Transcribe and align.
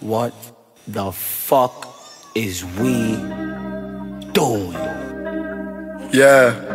What 0.00 0.32
the 0.88 1.12
fuck 1.12 1.94
is 2.34 2.64
we 2.64 3.16
doing? 4.32 4.72
Yeah. 6.12 6.68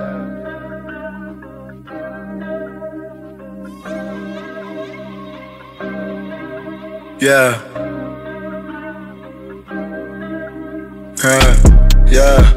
Yeah. 7.19 7.61
Yeah. 11.23 11.55
Yeah. 12.07 12.53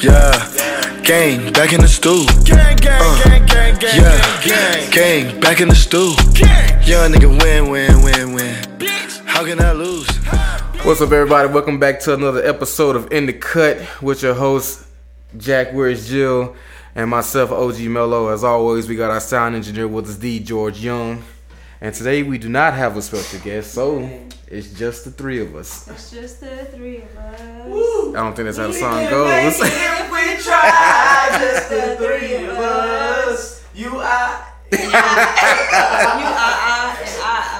Yeah. 0.00 1.02
Gang, 1.02 1.52
back 1.52 1.72
in 1.72 1.80
the 1.80 1.88
stew. 1.88 2.26
Gang, 2.44 2.76
gang, 2.76 3.00
Uh, 3.00 3.22
gang, 3.24 3.46
gang, 3.46 3.74
gang, 3.78 3.96
Yeah. 4.00 4.40
gang, 4.44 4.90
gang. 4.90 4.90
Gang, 5.30 5.40
back 5.40 5.60
in 5.60 5.68
the 5.68 5.74
stew. 5.74 6.14
Gang. 6.34 6.82
Young 6.84 7.12
nigga 7.12 7.28
win, 7.42 7.70
win, 7.70 8.02
win, 8.02 8.32
win. 8.34 8.54
Bitch. 8.78 9.20
How 9.26 9.44
can 9.44 9.60
I 9.60 9.72
lose? 9.72 10.11
What's 10.84 11.00
up, 11.00 11.12
everybody? 11.12 11.46
Welcome 11.48 11.78
back 11.78 12.00
to 12.00 12.12
another 12.14 12.44
episode 12.44 12.96
of 12.96 13.12
In 13.12 13.26
the 13.26 13.32
Cut 13.32 13.78
with 14.02 14.20
your 14.22 14.34
host, 14.34 14.84
Jack 15.36 15.72
Where's 15.72 16.08
Jill, 16.08 16.56
and 16.96 17.08
myself, 17.08 17.52
OG 17.52 17.78
Mello. 17.82 18.26
As 18.28 18.42
always, 18.42 18.88
we 18.88 18.96
got 18.96 19.08
our 19.10 19.20
sound 19.20 19.54
engineer 19.54 19.86
with 19.86 20.08
us, 20.08 20.16
D. 20.16 20.40
George 20.40 20.80
Young. 20.80 21.22
And 21.80 21.94
today 21.94 22.24
we 22.24 22.36
do 22.36 22.48
not 22.48 22.74
have 22.74 22.96
a 22.96 23.02
special 23.02 23.38
guest, 23.40 23.72
so 23.72 24.08
it's 24.48 24.72
just 24.76 25.04
the 25.04 25.12
three 25.12 25.40
of 25.40 25.54
us. 25.54 25.86
It's 25.88 26.10
just 26.10 26.40
the 26.40 26.64
three 26.66 27.02
of 27.02 27.16
us. 27.16 27.40
I 27.40 27.68
don't 28.14 28.34
think 28.34 28.46
that's 28.46 28.58
how 28.58 28.66
the 28.66 28.72
song 28.72 29.08
goes. 29.08 29.60
If 29.60 30.10
we 30.10 30.36
try, 30.42 31.28
just 31.40 31.70
the 31.70 31.94
three 32.04 32.34
of 32.44 32.58
us. 32.58 33.64
You, 33.72 34.00
I, 34.00 34.48
You, 34.72 34.78
I, 34.78 34.90
I, 34.92 34.94
and 37.00 37.22
I, 37.22 37.22
I, 37.22 37.28
and 37.28 37.40
me. 37.40 37.51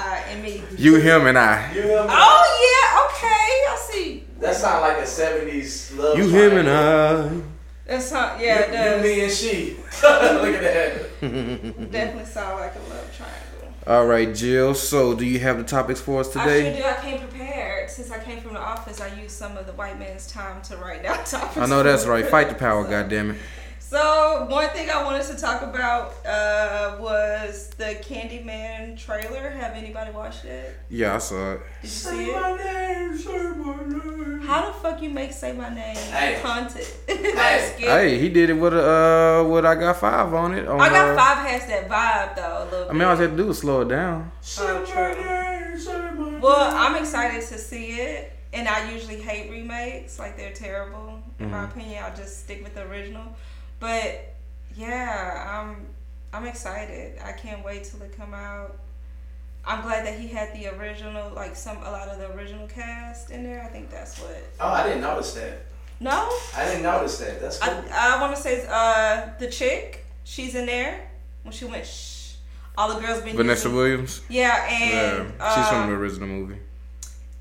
You, 0.83 0.95
him, 0.95 1.27
and 1.27 1.37
I. 1.37 1.73
you, 1.73 1.81
him. 1.81 2.05
Oh 2.09 2.43
yeah, 2.69 3.05
okay. 3.07 3.27
I 3.69 3.77
see. 3.89 4.23
That 4.39 4.55
sound 4.55 4.81
like 4.81 4.97
a 4.97 5.01
70s 5.07 5.97
love 5.97 6.17
You, 6.17 6.27
him, 6.29 6.57
and. 6.57 6.69
I. 6.69 7.41
That's 7.85 8.11
how. 8.11 8.37
Yeah, 8.39 8.59
it 8.59 8.67
You, 8.67 8.73
does. 8.73 9.03
me, 9.03 9.23
and 9.23 9.31
she. 9.31 9.75
Look 10.03 10.55
at 10.55 10.61
that. 10.61 11.21
Definitely 11.91 12.25
sound 12.25 12.59
like 12.59 12.73
a 12.75 12.79
love 12.89 13.15
triangle. 13.15 13.73
All 13.85 14.05
right, 14.05 14.33
Jill. 14.33 14.73
So, 14.75 15.13
do 15.13 15.25
you 15.25 15.39
have 15.39 15.57
the 15.57 15.63
topics 15.65 15.99
for 15.99 16.21
us 16.21 16.29
today? 16.29 16.41
I 16.41 16.45
sure 16.45 16.71
today? 16.73 16.77
do. 16.81 16.85
I 16.87 17.01
came 17.17 17.27
prepared. 17.27 17.89
Since 17.89 18.11
I 18.11 18.19
came 18.23 18.39
from 18.41 18.53
the 18.53 18.59
office, 18.61 19.01
I 19.01 19.13
used 19.21 19.31
some 19.31 19.57
of 19.57 19.65
the 19.65 19.73
white 19.73 19.99
man's 19.99 20.25
time 20.27 20.61
to 20.63 20.77
write 20.77 21.03
down 21.03 21.17
topics. 21.25 21.57
I 21.57 21.65
know 21.65 21.83
that's 21.83 22.05
right. 22.05 22.25
Fight 22.25 22.47
the 22.49 22.55
power, 22.55 22.85
So- 22.85 22.91
goddammit. 22.91 23.35
So 23.93 24.47
one 24.49 24.69
thing 24.69 24.89
I 24.89 25.03
wanted 25.03 25.23
to 25.27 25.35
talk 25.35 25.61
about 25.61 26.15
uh, 26.25 26.97
was 26.99 27.69
the 27.77 28.01
Candyman 28.03 28.97
trailer. 28.97 29.51
Have 29.51 29.75
anybody 29.75 30.09
watched 30.09 30.45
it? 30.45 30.75
Yeah, 30.89 31.13
I 31.13 31.17
saw 31.19 31.51
it. 31.53 31.59
Did 31.83 31.83
you 31.83 31.89
see 31.89 32.25
it? 32.31 32.57
name, 32.57 33.15
say 33.15 33.51
my 33.55 33.83
name. 33.85 34.41
How 34.47 34.65
the 34.65 34.73
fuck 34.79 34.99
you 34.99 35.11
make 35.11 35.31
say 35.31 35.51
my 35.53 35.69
name 35.69 35.95
Hey. 35.95 36.39
content? 36.41 36.91
Hey. 37.07 37.71
like. 37.75 37.79
Hey, 37.81 38.17
he 38.17 38.29
did 38.29 38.49
it 38.49 38.53
with 38.53 38.73
a 38.73 39.43
uh, 39.43 39.47
with 39.47 39.63
I 39.63 39.75
got 39.75 39.97
five 39.97 40.33
on 40.33 40.55
it. 40.55 40.67
On, 40.67 40.81
I 40.81 40.89
got 40.89 41.09
uh, 41.09 41.15
five 41.15 41.47
has 41.47 41.67
that 41.67 41.87
vibe 41.87 42.35
though 42.35 42.63
a 42.63 42.65
little 42.71 42.89
I 42.89 42.93
mean, 42.93 43.03
all 43.03 43.09
I 43.11 43.15
bit. 43.15 43.29
had 43.29 43.37
to 43.37 43.43
do 43.43 43.45
was 43.49 43.59
slow 43.59 43.81
it 43.81 43.89
down. 43.89 44.31
Say 44.41 44.63
my 44.63 45.13
name, 45.13 45.79
say 45.79 46.01
my 46.15 46.29
name. 46.31 46.41
Well, 46.41 46.75
I'm 46.75 46.95
excited 46.95 47.41
to 47.47 47.57
see 47.59 47.91
it, 48.01 48.33
and 48.53 48.67
I 48.67 48.91
usually 48.91 49.21
hate 49.21 49.51
remakes. 49.51 50.17
Like 50.17 50.35
they're 50.35 50.51
terrible, 50.51 51.21
in 51.37 51.51
my 51.51 51.65
opinion. 51.65 52.03
I'll 52.03 52.15
just 52.15 52.39
stick 52.39 52.63
with 52.63 52.73
the 52.73 52.87
original. 52.87 53.35
But 53.83 54.33
yeah, 54.77 55.61
I'm 55.61 55.85
I'm 56.31 56.45
excited. 56.45 57.19
I 57.21 57.33
can't 57.33 57.65
wait 57.65 57.83
till 57.83 58.01
it 58.01 58.15
come 58.15 58.33
out. 58.33 58.77
I'm 59.65 59.81
glad 59.81 60.05
that 60.05 60.17
he 60.17 60.29
had 60.29 60.53
the 60.53 60.67
original, 60.67 61.33
like 61.35 61.57
some 61.57 61.75
a 61.83 61.91
lot 61.91 62.07
of 62.07 62.17
the 62.17 62.31
original 62.31 62.65
cast 62.65 63.29
in 63.29 63.43
there. 63.43 63.61
I 63.61 63.67
think 63.67 63.89
that's 63.91 64.21
what. 64.21 64.41
Oh, 64.61 64.69
I 64.69 64.87
didn't 64.87 65.01
notice 65.01 65.33
that. 65.33 65.65
No, 65.99 66.29
I 66.55 66.63
didn't 66.63 66.83
notice 66.83 67.17
that. 67.17 67.41
That's 67.41 67.57
cool. 67.57 67.83
I 67.91 68.15
I 68.15 68.21
want 68.21 68.33
to 68.33 68.41
say 68.41 68.65
uh 68.71 69.31
the 69.37 69.49
chick. 69.49 70.05
She's 70.23 70.55
in 70.55 70.65
there 70.65 71.09
when 71.41 71.51
she 71.51 71.65
went. 71.65 71.85
Shh. 71.85 72.35
All 72.77 72.87
the 72.95 73.01
girls 73.05 73.21
been 73.21 73.35
Vanessa 73.35 73.67
using- 73.67 73.75
Williams. 73.75 74.21
Yeah, 74.29 74.65
and 74.65 75.27
yeah, 75.37 75.55
she's 75.55 75.65
uh, 75.67 75.69
from 75.71 75.89
the 75.89 75.95
original 75.97 76.29
movie. 76.29 76.59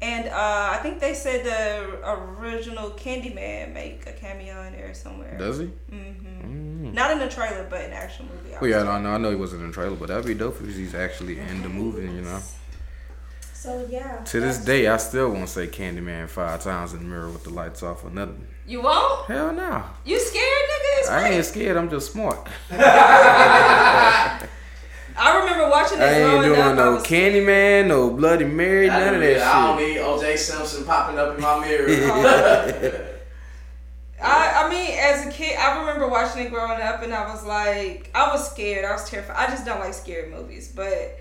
And 0.02 0.26
uh, 0.28 0.70
I 0.72 0.78
think 0.82 0.98
they 0.98 1.14
said 1.14 1.44
the 1.44 2.10
original 2.10 2.90
Candyman 2.90 3.72
make 3.72 4.04
a 4.08 4.12
cameo 4.12 4.62
in 4.64 4.72
there 4.72 4.92
somewhere. 4.94 5.38
Does 5.38 5.58
he? 5.60 5.66
Mm-hmm. 5.92 6.86
Mm. 6.88 6.92
Not 6.92 7.12
in 7.12 7.20
the 7.20 7.28
trailer, 7.28 7.64
but 7.70 7.84
in 7.84 7.90
the 7.90 7.96
actual 7.96 8.24
movie. 8.24 8.52
I 8.54 8.58
Well, 8.60 8.68
yeah, 8.68 8.78
was 8.80 8.88
I 8.88 9.00
know. 9.00 9.10
I 9.12 9.18
know 9.18 9.30
he 9.30 9.36
wasn't 9.36 9.62
in 9.62 9.68
the 9.68 9.72
trailer, 9.74 9.94
but 9.94 10.08
that'd 10.08 10.26
be 10.26 10.34
dope 10.34 10.60
if 10.60 10.74
he's 10.74 10.96
actually 10.96 11.38
in 11.38 11.62
the 11.62 11.68
movie. 11.68 12.02
You 12.12 12.22
know. 12.22 12.40
So 13.54 13.86
yeah. 13.88 14.16
To 14.24 14.40
this 14.40 14.56
that's- 14.58 14.64
day, 14.64 14.88
I 14.88 14.96
still 14.96 15.30
won't 15.30 15.48
say 15.48 15.68
Candyman 15.68 16.28
five 16.28 16.60
times 16.64 16.94
in 16.94 16.98
the 16.98 17.04
mirror 17.04 17.30
with 17.30 17.44
the 17.44 17.50
lights 17.50 17.84
off 17.84 18.04
or 18.04 18.10
nothing. 18.10 18.44
You 18.66 18.82
won't? 18.82 19.26
Hell 19.26 19.52
no. 19.52 19.84
You 20.04 20.18
scared, 20.18 20.44
nigga? 20.44 20.98
It's 20.98 21.08
I 21.10 21.28
ain't 21.28 21.44
scared. 21.44 21.76
I'm 21.76 21.88
just 21.90 22.10
smart. 22.12 22.48
I 25.16 25.38
remember 25.40 25.68
watching 25.70 26.00
I 26.00 26.10
ain't 26.12 26.30
growing 26.30 26.42
doing 26.48 26.60
up. 26.60 26.66
I 26.72 26.74
no 26.74 26.92
was 26.94 27.02
Candyman, 27.04 27.86
no 27.88 28.10
Bloody 28.10 28.44
Mary, 28.44 28.88
I 28.90 28.98
none 28.98 29.14
of 29.14 29.20
don't 29.20 29.20
that 29.20 29.34
need- 29.34 29.42
I 29.42 29.66
don't 29.66 29.78
need 29.78 29.98
OJ 29.98 30.36
Simpson 30.38 30.84
popping 30.84 31.18
up 31.18 31.34
in 31.36 31.40
my 31.42 31.60
mirror. 31.60 31.88
I, 34.22 34.64
I 34.64 34.70
mean, 34.70 34.96
as 34.98 35.26
a 35.26 35.30
kid, 35.30 35.58
I 35.58 35.80
remember 35.80 36.06
watching 36.08 36.46
it 36.46 36.50
growing 36.50 36.80
up, 36.80 37.02
and 37.02 37.12
I 37.12 37.28
was 37.32 37.44
like, 37.44 38.08
I 38.14 38.28
was 38.30 38.48
scared. 38.50 38.84
I 38.84 38.92
was 38.92 39.08
terrified. 39.10 39.36
I 39.36 39.46
just 39.50 39.64
don't 39.64 39.80
like 39.80 39.94
scary 39.94 40.30
movies, 40.30 40.72
but 40.74 41.18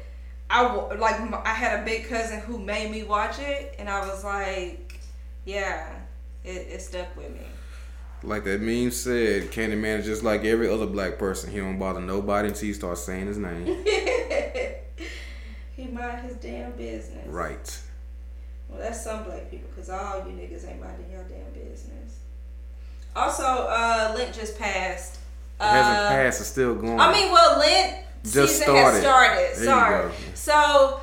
I 0.51 0.71
like 0.97 1.19
m- 1.19 1.33
I 1.43 1.49
had 1.53 1.79
a 1.79 1.83
big 1.85 2.07
cousin 2.07 2.41
who 2.41 2.59
made 2.59 2.91
me 2.91 3.01
watch 3.03 3.39
it, 3.39 3.75
and 3.79 3.89
I 3.89 4.07
was 4.07 4.23
like, 4.23 4.99
yeah, 5.45 5.87
it, 6.43 6.67
it 6.69 6.81
stuck 6.81 7.15
with 7.17 7.31
me. 7.31 7.41
Like 8.23 8.43
that 8.43 8.61
meme 8.61 8.91
said, 8.91 9.51
Candyman 9.51 9.99
is 9.99 10.05
just 10.05 10.21
like 10.23 10.43
every 10.45 10.69
other 10.69 10.85
black 10.85 11.17
person. 11.17 11.49
He 11.51 11.57
don't 11.57 11.79
bother 11.79 12.01
nobody 12.01 12.49
until 12.49 12.67
you 12.67 12.73
start 12.75 12.97
saying 12.99 13.25
his 13.27 13.37
name. 13.37 13.65
he 15.75 15.85
mind 15.87 16.25
his 16.25 16.35
damn 16.35 16.71
business. 16.73 17.27
right. 17.27 17.79
Well, 18.69 18.79
that's 18.79 19.03
some 19.03 19.23
black 19.25 19.49
people, 19.51 19.69
cause 19.75 19.89
all 19.89 20.19
you 20.19 20.33
niggas 20.33 20.69
ain't 20.69 20.79
minding 20.81 21.11
your 21.11 21.23
damn 21.23 21.51
business. 21.53 22.19
Also, 23.15 23.43
uh, 23.43 24.13
Lent 24.17 24.33
just 24.33 24.57
passed. 24.57 25.15
It 25.59 25.63
hasn't 25.65 25.97
Uh, 25.97 26.07
passed. 26.09 26.39
It's 26.39 26.49
still 26.49 26.75
going. 26.75 26.97
I 26.99 27.11
mean, 27.11 27.31
well, 27.33 27.59
Lent 27.59 27.97
Just 28.23 28.59
season 28.59 28.75
has 28.75 29.01
started. 29.01 29.01
started. 29.01 29.55
There 29.55 29.59
you 29.59 29.65
Sorry. 29.65 30.07
go. 30.09 30.11
So, 30.35 31.01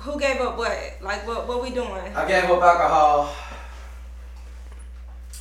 who 0.00 0.18
gave 0.18 0.40
up 0.40 0.56
what? 0.56 0.78
Like, 1.02 1.26
what? 1.26 1.46
What 1.46 1.62
we 1.62 1.70
doing? 1.70 1.90
I 2.16 2.26
gave 2.26 2.44
up 2.44 2.62
alcohol. 2.62 3.34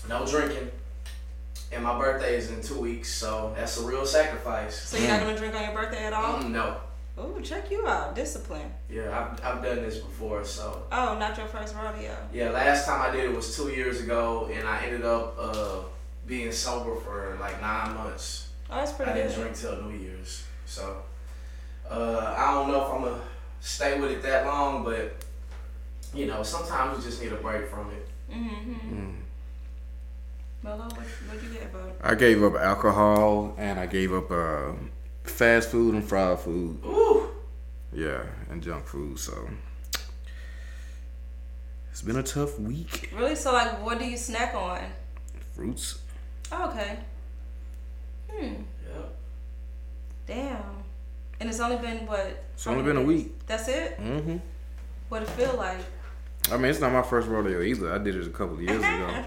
No 0.09 0.25
drinking. 0.25 0.69
And 1.72 1.84
my 1.84 1.97
birthday 1.97 2.36
is 2.38 2.52
in 2.52 2.62
two 2.62 2.80
weeks, 2.80 3.12
so 3.12 3.53
that's 3.56 3.80
a 3.80 3.84
real 3.86 4.06
sacrifice. 4.06 4.75
So 4.90 4.97
you're 4.97 5.08
not 5.08 5.22
gonna 5.22 5.38
drink 5.38 5.56
on 5.56 5.64
your 5.64 5.74
birthday 5.74 6.06
at 6.06 6.14
all? 6.14 6.40
Mm, 6.40 6.52
no. 6.52 6.78
Oh, 7.18 7.40
check 7.41 7.69
you 7.69 7.88
out. 7.88 8.16
Discipline. 8.16 8.72
Yeah, 8.90 9.09
I've, 9.09 9.46
I've 9.46 9.64
done 9.64 9.78
this 9.78 9.97
before, 9.97 10.44
so. 10.44 10.84
Oh, 10.91 11.18
not 11.19 11.38
your 11.38 11.46
first 11.47 11.75
rodeo. 11.75 12.16
Yeah, 12.34 12.50
last 12.50 12.88
time 12.88 13.02
I 13.02 13.16
did 13.16 13.25
it 13.25 13.36
was 13.36 13.56
two 13.56 13.69
years 13.69 14.02
ago, 14.02 14.50
and 14.52 14.68
I 14.68 14.84
ended 14.86 15.06
up 15.06 15.36
uh, 15.40 15.80
being 16.25 16.52
sober 16.52 16.96
for 16.96 17.38
like 17.40 17.62
nine 17.62 17.94
months. 17.96 18.50
Oh, 18.70 18.75
that's 18.78 18.94
pretty 18.94 19.12
I 19.12 19.16
didn't 19.16 19.35
good. 19.35 19.41
drink 19.41 19.56
till 19.56 19.81
New 19.84 19.97
Year's. 19.97 20.44
So, 20.66 21.03
uh, 21.90 22.35
I 22.35 22.52
don't 22.53 22.70
know 22.72 22.84
if 22.84 22.91
I'm 22.91 23.02
going 23.02 23.14
to 23.14 23.22
stay 23.59 24.00
with 24.00 24.09
it 24.12 24.24
that 24.24 24.47
long, 24.47 24.84
but, 24.84 25.16
you 26.16 26.25
know, 26.25 26.41
sometimes 26.41 26.97
you 26.97 27.12
just 27.12 27.22
need 27.22 27.31
a 27.31 27.35
break 27.35 27.68
from 27.70 27.91
it. 27.91 28.08
Mm-hmm. 28.31 28.96
Mm. 28.96 29.14
Mello, 30.63 30.84
what 30.84 30.96
what 30.96 31.44
you 31.44 31.50
get, 31.50 31.72
bro? 31.72 31.91
I 32.01 32.16
gave 32.16 32.41
up 32.44 32.56
alcohol 32.56 33.53
and 33.57 33.79
I 33.79 33.85
gave 33.85 34.13
up 34.13 34.31
uh, 34.31 34.72
fast 35.24 35.69
food 35.69 35.94
and 35.96 36.03
fried 36.03 36.40
food. 36.40 36.79
Ooh. 36.85 37.28
Yeah, 37.91 38.24
and 38.50 38.63
junk 38.63 38.88
food. 38.88 39.19
So 39.19 39.50
it's 41.91 42.02
been 42.02 42.16
a 42.16 42.23
tough 42.23 42.58
week. 42.59 43.11
Really? 43.16 43.35
So, 43.35 43.52
like, 43.53 43.84
what 43.84 43.99
do 43.99 44.05
you 44.05 44.17
snack 44.17 44.55
on? 44.55 44.79
Fruits. 45.53 45.99
Oh, 46.52 46.70
okay. 46.70 46.99
Hmm. 48.32 48.53
Yeah. 48.87 49.05
Damn. 50.26 50.64
And 51.40 51.49
it's 51.49 51.59
only 51.59 51.78
been 51.78 52.08
what? 52.08 52.43
It's 52.53 52.66
only 52.66 52.82
many 52.82 52.93
been 52.96 53.03
a 53.03 53.05
week. 53.05 53.46
That's 53.47 53.67
it. 53.67 53.96
hmm 53.99 54.37
What 55.09 55.23
it 55.23 55.29
feel 55.32 55.55
like? 55.58 55.79
I 56.51 56.57
mean, 56.57 56.66
it's 56.72 56.79
not 56.79 56.91
my 56.91 57.01
first 57.01 57.28
rodeo 57.28 57.61
either. 57.61 57.93
I 57.93 57.97
did 57.99 58.16
it 58.16 58.28
a 58.28 58.29
couple 58.29 58.55
of 58.55 58.61
years 58.61 58.84
ago. 58.84 59.23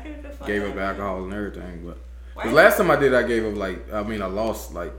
gave 0.47 0.63
up 0.65 0.77
alcohol 0.77 1.25
and 1.25 1.33
everything, 1.33 1.85
but 1.87 1.99
the 2.45 2.53
last 2.53 2.77
time 2.77 2.91
I 2.91 2.97
did, 2.97 3.15
I 3.15 3.23
gave 3.23 3.45
up 3.47 3.57
like 3.57 3.93
I 3.93 4.03
mean, 4.03 4.21
I 4.23 4.27
lost 4.27 4.75
like 4.75 4.93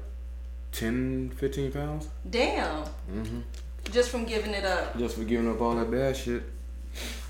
10, 0.74 1.32
15 1.38 1.72
pounds 1.72 2.08
Damn. 2.30 2.86
hmm 2.86 3.40
Just 3.92 4.10
from 4.10 4.26
giving 4.26 4.54
it 4.54 4.66
up. 4.66 4.98
just 4.98 5.16
for 5.18 5.24
giving 5.24 5.50
up 5.50 5.62
all 5.62 5.76
that 5.76 5.90
bad 5.92 6.16
shit. 6.18 6.44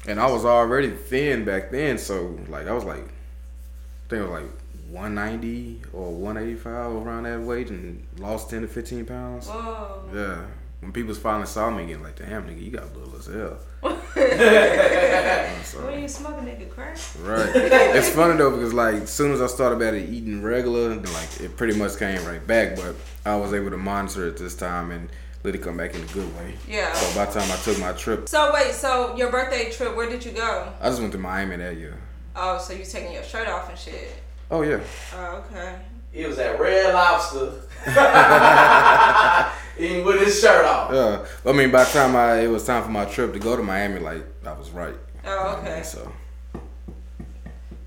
And 0.08 0.20
I 0.20 0.32
was 0.32 0.46
already 0.46 0.90
thin 0.92 1.44
back 1.44 1.70
then, 1.72 1.98
so 1.98 2.40
like 2.48 2.68
I 2.68 2.74
was 2.74 2.86
like, 2.86 3.04
I 3.04 4.10
think 4.10 4.22
it 4.24 4.30
was 4.30 4.42
like 4.42 4.52
190 4.90 5.82
or 5.94 6.14
185 6.14 6.92
around 7.06 7.24
that 7.24 7.42
weight, 7.42 7.70
and 7.70 8.06
lost 8.20 8.50
10 8.50 8.62
to 8.62 8.68
15 8.70 9.06
pounds. 9.06 9.48
Whoa. 9.48 10.02
Yeah, 10.14 10.46
when 10.82 10.92
people 10.92 11.14
finally 11.14 11.48
saw 11.48 11.70
me 11.70 11.84
again, 11.86 12.04
like, 12.04 12.18
damn, 12.18 12.48
nigga, 12.48 12.62
you 12.64 12.72
got 12.72 12.96
little 12.96 13.16
as 13.18 13.26
hell. 13.26 13.58
So- 15.64 15.86
When 15.86 16.02
you 16.02 16.08
smoking 16.08 16.46
nigga 16.46 16.70
crack? 16.70 16.98
Right. 17.22 17.50
it's 17.56 18.10
funny 18.10 18.38
though 18.38 18.52
because 18.52 18.74
like 18.74 18.96
as 18.96 19.10
soon 19.10 19.32
as 19.34 19.42
I 19.42 19.48
started 19.48 19.80
back 19.80 19.94
at 19.94 20.08
eating 20.10 20.42
regular, 20.42 20.90
then, 20.96 21.04
like 21.14 21.42
it 21.42 21.58
pretty 21.58 21.78
much 21.78 21.98
came 21.98 22.24
right 22.26 22.46
back. 22.46 22.76
But 22.78 22.96
I 23.26 23.36
was 23.36 23.54
able 23.54 23.70
to 23.72 23.78
monitor 23.78 24.28
it 24.28 24.38
this 24.38 24.56
time 24.56 24.92
and 24.92 25.10
let 25.44 25.56
it 25.56 25.60
come 25.62 25.76
back 25.78 25.94
in 25.94 26.02
a 26.02 26.06
good 26.08 26.34
way. 26.38 26.54
Yeah. 26.68 26.94
So 26.94 27.16
by 27.20 27.26
the 27.26 27.40
time 27.40 27.52
I 27.52 27.56
took 27.58 27.78
my 27.80 27.92
trip, 27.94 28.30
So 28.30 28.52
wait, 28.54 28.74
so 28.74 29.16
your 29.18 29.30
birthday 29.30 29.70
trip, 29.72 29.96
where 29.96 30.10
did 30.10 30.24
you 30.24 30.32
go? 30.32 30.72
I 30.80 30.88
just 30.90 31.02
went 31.02 31.12
to 31.14 31.18
Miami 31.18 31.58
that 31.58 31.76
year. 31.78 31.98
Oh, 32.36 32.58
so 32.60 32.74
you 32.74 32.86
taking 32.86 33.12
your 33.12 33.24
shirt 33.24 33.48
off 33.48 33.70
and 33.70 33.78
shit. 33.78 34.16
Oh 34.50 34.62
yeah. 34.62 34.80
Oh, 35.16 35.44
okay. 35.52 35.76
He 36.18 36.26
was 36.26 36.40
at 36.40 36.60
Red 36.60 36.96
Lobster. 36.96 37.52
Eating 39.80 40.04
with 40.04 40.20
his 40.26 40.40
shirt 40.42 40.66
off. 40.66 40.92
Yeah. 40.92 41.24
I 41.46 41.54
mean, 41.56 41.70
by 41.70 41.84
the 41.84 41.92
time 41.92 42.16
I 42.16 42.40
it 42.40 42.48
was 42.48 42.66
time 42.66 42.84
for 42.84 42.90
my 42.90 43.06
trip 43.06 43.34
to 43.34 43.40
go 43.40 43.56
to 43.56 43.62
Miami, 43.62 44.00
like 44.00 44.24
I 44.44 44.54
was 44.54 44.72
right. 44.72 44.96
Oh, 45.24 45.30
You 45.30 45.38
I 45.40 45.60
okay. 45.60 45.76
mean? 45.76 45.84
So 45.84 46.12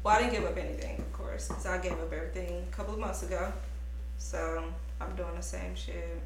Well, 0.04 0.14
I 0.16 0.20
didn't 0.20 0.34
give 0.34 0.44
up 0.44 0.56
anything, 0.56 0.98
of 1.00 1.12
course, 1.12 1.48
because 1.48 1.66
I 1.66 1.78
gave 1.78 1.92
up 1.94 2.12
everything 2.12 2.64
a 2.72 2.76
couple 2.76 2.94
of 2.94 3.00
months 3.00 3.24
ago. 3.24 3.52
So 4.18 4.62
I'm 5.00 5.16
doing 5.16 5.34
the 5.34 5.42
same 5.42 5.74
shit. 5.74 6.20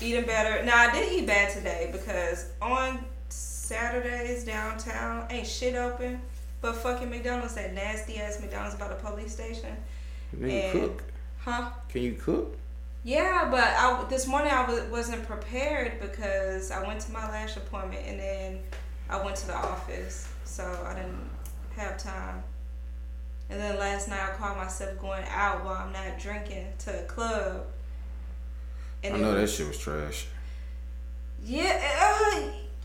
Eating 0.00 0.24
better. 0.24 0.64
Now 0.64 0.78
I 0.88 0.90
did 0.90 1.12
eat 1.12 1.26
bad 1.26 1.52
today 1.52 1.90
because 1.92 2.46
on 2.62 3.04
Saturdays 3.28 4.44
downtown 4.44 5.26
ain't 5.30 5.46
shit 5.46 5.74
open, 5.74 6.22
but 6.62 6.76
fucking 6.76 7.10
McDonald's, 7.10 7.56
that 7.56 7.74
nasty 7.74 8.16
ass 8.16 8.40
McDonald's 8.40 8.76
by 8.76 8.88
the 8.88 8.94
police 8.94 9.32
station. 9.34 9.76
Can 10.30 10.40
you 10.40 10.46
And- 10.48 10.72
cook? 10.80 11.02
Huh? 11.38 11.70
Can 11.88 12.02
you 12.02 12.14
cook? 12.14 12.56
Yeah, 13.04 13.46
but 13.50 13.60
I, 13.60 14.04
this 14.08 14.26
morning 14.26 14.50
I 14.50 14.68
was, 14.68 14.82
wasn't 14.90 15.24
prepared 15.28 16.00
because 16.00 16.72
I 16.72 16.84
went 16.84 17.00
to 17.02 17.12
my 17.12 17.30
lash 17.30 17.56
appointment 17.56 18.02
and 18.04 18.18
then 18.18 18.58
I 19.08 19.22
went 19.22 19.36
to 19.36 19.46
the 19.46 19.54
office, 19.54 20.28
so 20.44 20.64
I 20.84 20.94
didn't 20.94 21.30
have 21.76 22.02
time. 22.02 22.42
And 23.48 23.60
then 23.60 23.78
last 23.78 24.08
night 24.08 24.20
I 24.20 24.34
caught 24.36 24.56
myself 24.56 24.98
going 24.98 25.24
out 25.30 25.64
while 25.64 25.74
I'm 25.76 25.92
not 25.92 26.18
drinking 26.18 26.66
to 26.80 26.98
a 26.98 27.02
club. 27.04 27.66
And 29.04 29.14
I 29.14 29.18
know 29.20 29.34
that 29.36 29.48
shit 29.48 29.68
was 29.68 29.78
trash. 29.78 30.26
Yeah, 31.44 31.80
uh, 32.00 32.40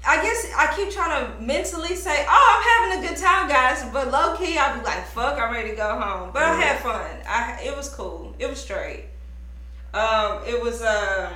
I 0.05 0.21
guess 0.21 0.47
I 0.57 0.73
keep 0.75 0.89
trying 0.91 1.25
to 1.25 1.41
mentally 1.41 1.95
say, 1.95 2.25
"Oh, 2.27 2.47
I'm 2.53 2.91
having 2.91 3.05
a 3.05 3.07
good 3.07 3.17
time, 3.21 3.47
guys," 3.47 3.83
but 3.93 4.09
low 4.11 4.35
key 4.35 4.57
I'll 4.57 4.79
be 4.79 4.83
like, 4.83 5.05
"Fuck, 5.07 5.39
I'm 5.39 5.53
ready 5.53 5.69
to 5.71 5.75
go 5.75 5.99
home." 5.99 6.31
But 6.33 6.43
I 6.43 6.55
had 6.55 6.79
fun. 6.79 7.09
I 7.27 7.61
it 7.63 7.75
was 7.77 7.89
cool. 7.89 8.35
It 8.39 8.49
was 8.49 8.59
straight. 8.59 9.05
Um, 9.93 10.39
it 10.47 10.61
was 10.61 10.81
um, 10.81 11.33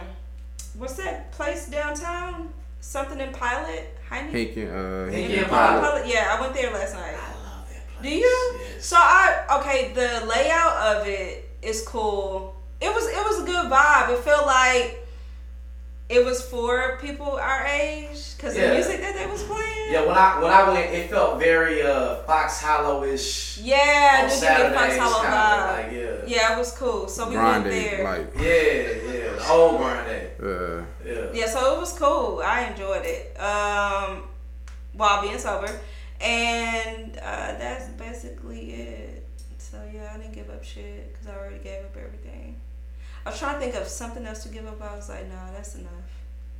what's 0.77 0.93
that 0.95 1.31
place 1.31 1.67
downtown? 1.67 2.53
Something 2.79 3.19
in 3.19 3.33
Pilot, 3.33 3.97
Heine? 4.09 4.31
Hinkin, 4.31 4.69
uh, 4.69 5.11
Hinkin 5.11 5.29
Hinkin 5.29 5.47
Pilot. 5.49 5.81
Pilot. 5.81 6.07
Yeah, 6.07 6.35
I 6.35 6.41
went 6.41 6.53
there 6.53 6.71
last 6.71 6.93
night. 6.95 7.15
I 7.15 7.33
love 7.33 7.69
that 7.69 7.87
place. 7.87 8.01
Do 8.03 8.09
you? 8.09 8.59
Yes. 8.59 8.85
So 8.85 8.95
I 8.97 9.59
okay, 9.59 9.91
the 9.93 10.25
layout 10.25 10.97
of 10.97 11.07
it 11.07 11.49
is 11.61 11.85
cool. 11.87 12.55
It 12.81 12.93
was 12.93 13.07
it 13.07 13.23
was 13.23 13.43
a 13.43 13.45
good 13.45 13.71
vibe. 13.71 14.09
It 14.11 14.19
felt 14.19 14.45
like 14.47 15.04
it 16.07 16.23
was 16.23 16.41
for 16.41 16.97
people 17.01 17.31
our 17.37 17.65
age 17.65 18.35
because 18.37 18.55
Yeah. 18.55 18.67
the 18.69 18.73
music 18.75 19.01
that 19.01 19.15
they 19.15 19.25
was 19.25 19.43
playing. 19.43 19.91
Yeah, 19.91 20.01
when 20.05 20.15
I 20.15 20.39
when 20.41 20.51
I 20.51 20.69
went, 20.69 20.93
it 20.93 21.09
felt 21.09 21.39
very 21.39 21.81
uh 21.81 22.17
Fox 22.27 22.61
Hollow-ish. 22.61 23.57
Yeah, 23.59 24.21
on 24.23 24.29
just 24.29 24.41
give 24.41 24.49
me 24.51 24.55
a 24.55 24.69
Fox 24.71 24.75
Saturdays, 24.79 24.99
Hollow 24.99 25.25
vibe. 25.25 25.77
like 25.83 25.91
yeah. 25.91 26.15
Yeah, 26.35 26.53
it 26.55 26.57
was 26.59 26.71
cool. 26.73 27.07
So 27.07 27.27
we 27.29 27.35
Grande, 27.35 27.65
went 27.65 27.75
there. 27.75 28.03
like, 28.03 28.35
Yeah, 28.35 29.13
yeah, 29.13 29.33
the 29.35 29.49
old 29.51 29.77
Grande. 29.79 30.29
uh, 30.41 30.83
Yeah. 31.05 31.25
yeah, 31.33 31.47
so 31.47 31.75
it 31.75 31.79
was 31.79 31.93
cool. 31.97 32.41
I 32.45 32.65
enjoyed 32.71 33.05
it. 33.05 33.39
Um, 33.39 34.27
while 34.93 35.21
being 35.21 35.37
sober, 35.37 35.69
and 36.21 37.17
uh, 37.17 37.51
that's 37.57 37.89
basically 37.89 38.71
it. 38.73 39.27
So 39.57 39.77
yeah, 39.93 40.11
I 40.13 40.17
didn't 40.17 40.33
give 40.33 40.49
up 40.49 40.63
shit 40.63 41.11
because 41.11 41.27
I 41.27 41.35
already 41.37 41.59
gave 41.63 41.83
up 41.83 41.95
everything. 41.97 42.55
I 43.25 43.29
was 43.31 43.39
trying 43.39 43.55
to 43.55 43.59
think 43.59 43.75
of 43.75 43.87
something 43.87 44.25
else 44.25 44.43
to 44.43 44.49
give 44.49 44.67
up. 44.67 44.81
I 44.81 44.95
was 44.95 45.09
like, 45.09 45.27
nah, 45.29 45.51
that's 45.51 45.75
enough. 45.75 45.91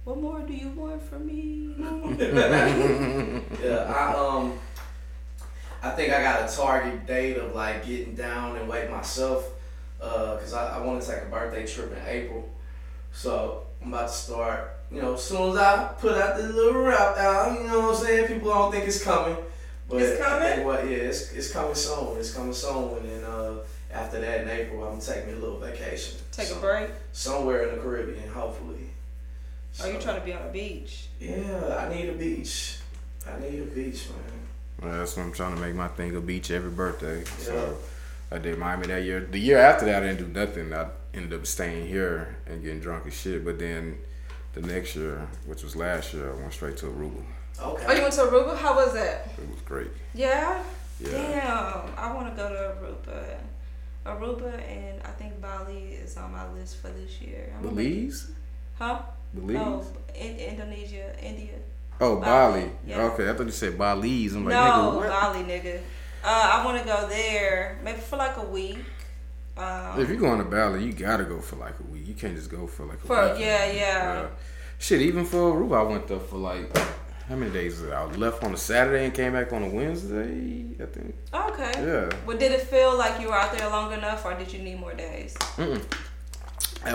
What 0.04 0.18
more 0.20 0.42
do 0.42 0.54
you 0.54 0.70
want 0.70 1.02
from 1.02 1.26
me? 1.28 1.76
Yeah, 3.64 3.94
I 3.94 4.14
um, 4.16 4.58
I 5.82 5.90
think 5.92 6.14
I 6.14 6.22
got 6.22 6.50
a 6.50 6.56
target 6.56 7.06
date 7.06 7.38
of 7.38 7.54
like 7.56 7.86
getting 7.86 8.16
down 8.16 8.56
and 8.58 8.68
weight 8.70 8.90
myself, 8.90 9.48
uh, 10.02 10.38
cause 10.38 10.54
I, 10.54 10.78
I 10.78 10.82
want 10.82 11.02
to 11.02 11.08
take 11.08 11.24
a 11.24 11.26
birthday 11.26 11.66
trip 11.66 11.92
in 11.92 12.02
April, 12.08 12.48
so 13.12 13.64
I'm 13.82 13.94
about 13.94 14.08
to 14.08 14.14
start. 14.14 14.72
You 14.92 15.02
know, 15.02 15.16
as 15.16 15.24
soon 15.24 15.52
as 15.52 15.58
I 15.58 15.88
put 16.00 16.14
out 16.18 16.38
this 16.38 16.54
little 16.54 16.82
rap 16.82 17.18
out, 17.18 17.60
you 17.60 17.68
know 17.68 17.80
what 17.88 17.98
I'm 18.00 18.06
saying? 18.06 18.28
People 18.28 18.50
don't 18.50 18.72
think 18.72 18.86
it's 18.86 19.04
coming, 19.04 19.36
but 19.90 20.02
It's 20.02 20.18
think 20.20 20.24
coming? 20.24 20.64
what? 20.66 20.88
Yeah, 20.90 20.98
it's 20.98 21.32
it's 21.34 21.52
coming 21.52 21.76
soon. 21.76 22.18
It's 22.20 22.34
coming 22.34 22.54
soon, 22.54 22.98
and 22.98 23.10
then 23.10 23.25
after 23.96 24.20
that 24.20 24.42
in 24.42 24.50
April, 24.50 24.84
I'm 24.84 25.00
gonna 25.00 25.02
take 25.02 25.26
me 25.26 25.34
a 25.34 25.38
little 25.38 25.60
vacation. 25.60 26.18
Take 26.32 26.52
a 26.52 26.56
break. 26.56 26.90
somewhere 27.14 27.70
in 27.70 27.76
the 27.76 27.82
Caribbean, 27.82 28.30
hopefully. 28.30 28.90
Are 29.82 29.92
you 29.92 30.00
trying 30.00 30.20
to 30.20 30.26
be 30.26 30.34
on 30.34 30.42
a 30.42 30.52
beach? 30.52 31.08
Yeah, 31.20 31.78
I 31.78 31.94
need 31.94 32.10
a 32.10 32.14
beach. 32.14 32.78
I 33.28 33.40
need 33.40 33.62
a 33.62 33.66
beach, 33.66 34.08
man. 34.10 34.40
Well, 34.82 35.00
that's 35.00 35.16
what 35.18 35.24
I'm 35.24 35.32
trying 35.32 35.56
to 35.56 35.62
make 35.62 35.76
my 35.76 35.88
thing 35.88 36.16
a 36.16 36.22
beach 36.22 36.52
every 36.52 36.70
birthday. 36.70 37.20
Yeah. 37.20 37.26
So 37.38 37.78
I 38.32 38.38
did 38.38 38.58
Miami 38.58 38.88
that 38.88 39.04
year. 39.04 39.22
The 39.22 39.40
year 39.40 39.58
after 39.58 39.86
that, 39.86 40.04
I 40.04 40.08
didn't 40.08 40.34
do 40.34 40.40
nothing. 40.40 40.74
I 40.74 40.88
ended 41.14 41.38
up 41.38 41.46
staying 41.46 41.88
here 41.88 42.38
and 42.46 42.62
getting 42.62 42.80
drunk 42.80 43.08
as 43.08 43.14
shit. 43.14 43.44
But 43.44 43.60
then 43.60 43.98
the 44.54 44.62
next 44.62 44.96
year, 44.96 45.28
which 45.46 45.64
was 45.64 45.76
last 45.76 46.14
year, 46.14 46.32
I 46.32 46.36
went 46.36 46.54
straight 46.54 46.78
to 46.78 46.88
Aruba. 46.88 47.24
Okay. 47.62 47.86
Oh, 47.88 47.94
you 47.94 48.02
went 48.02 48.14
to 48.14 48.22
Aruba? 48.22 48.58
How 48.58 48.76
was 48.76 48.94
that? 48.94 49.30
It 49.38 49.50
was 49.50 49.62
great. 49.62 49.88
Yeah. 50.14 50.64
Yeah. 51.00 51.12
Damn, 51.12 51.98
I 51.98 52.14
want 52.14 52.30
to 52.30 52.42
go 52.42 52.50
to 52.50 52.76
Aruba. 52.82 53.38
Aruba 54.06 54.54
and 54.70 55.02
I 55.04 55.10
think 55.12 55.42
Bali 55.42 55.98
is 56.04 56.16
on 56.18 56.32
my 56.32 56.48
list 56.54 56.78
for 56.78 56.90
this 56.90 57.20
year. 57.22 57.54
I'm 57.58 57.62
Belize? 57.64 58.32
Huh? 58.78 59.00
Belize? 59.34 59.56
No, 59.56 59.84
in, 60.14 60.38
Indonesia, 60.38 61.16
India. 61.24 61.56
Oh, 62.00 62.18
Bali, 62.20 62.62
Bali. 62.62 62.72
yeah. 62.86 63.02
Okay, 63.04 63.30
I 63.30 63.34
thought 63.34 63.46
you 63.48 63.52
said 63.52 63.78
Belize. 63.78 64.36
I'm 64.36 64.46
like, 64.46 64.54
no, 64.54 64.62
nigga, 64.62 64.96
what? 64.96 65.10
Bali, 65.10 65.44
nigga. 65.44 65.80
Uh, 66.24 66.50
I 66.54 66.66
want 66.66 66.80
to 66.80 66.86
go 66.88 67.08
there 67.08 67.80
maybe 67.84 68.00
for 68.00 68.18
like 68.18 68.38
a 68.38 68.46
week. 68.46 68.80
Um, 69.58 70.00
If 70.00 70.10
you're 70.10 70.18
going 70.18 70.40
to 70.40 70.46
Bali, 70.46 70.84
you 70.84 70.92
gotta 70.94 71.24
go 71.24 71.40
for 71.40 71.56
like 71.56 71.80
a 71.80 71.84
week. 71.84 72.08
You 72.08 72.14
can't 72.14 72.36
just 72.36 72.52
go 72.52 72.68
for 72.68 72.86
like 72.86 73.04
a 73.04 73.08
for 73.08 73.32
week. 73.32 73.40
yeah, 73.42 73.72
yeah, 73.72 74.28
Shit, 74.78 75.02
even 75.02 75.24
for 75.26 75.38
Aruba, 75.54 75.80
I 75.80 75.84
went 75.84 76.08
there 76.08 76.20
for 76.20 76.38
like 76.38 76.70
how 77.28 77.36
many 77.36 77.52
days? 77.52 77.80
Was 77.80 77.90
it? 77.90 77.94
I 77.94 78.06
left 78.06 78.44
on 78.44 78.54
a 78.54 78.58
Saturday 78.58 79.06
and 79.06 79.14
came 79.14 79.34
back 79.34 79.52
on 79.52 79.64
a 79.64 79.70
Wednesday. 79.70 80.66
I 80.80 80.86
think. 80.86 81.16
Okay. 81.34 81.72
Yeah. 81.78 82.18
Well, 82.26 82.38
did 82.38 82.52
it 82.52 82.62
feel 82.62 82.98
like 82.98 83.20
you 83.20 83.30
were 83.30 83.36
out 83.36 83.58
there 83.58 83.70
long 83.70 83.94
enough, 83.94 84.26
or 84.26 84.34
did 84.36 84.52
you 84.54 84.60
need 84.60 84.80
more 84.80 84.94
days? 84.94 85.36
Uh, 85.58 85.80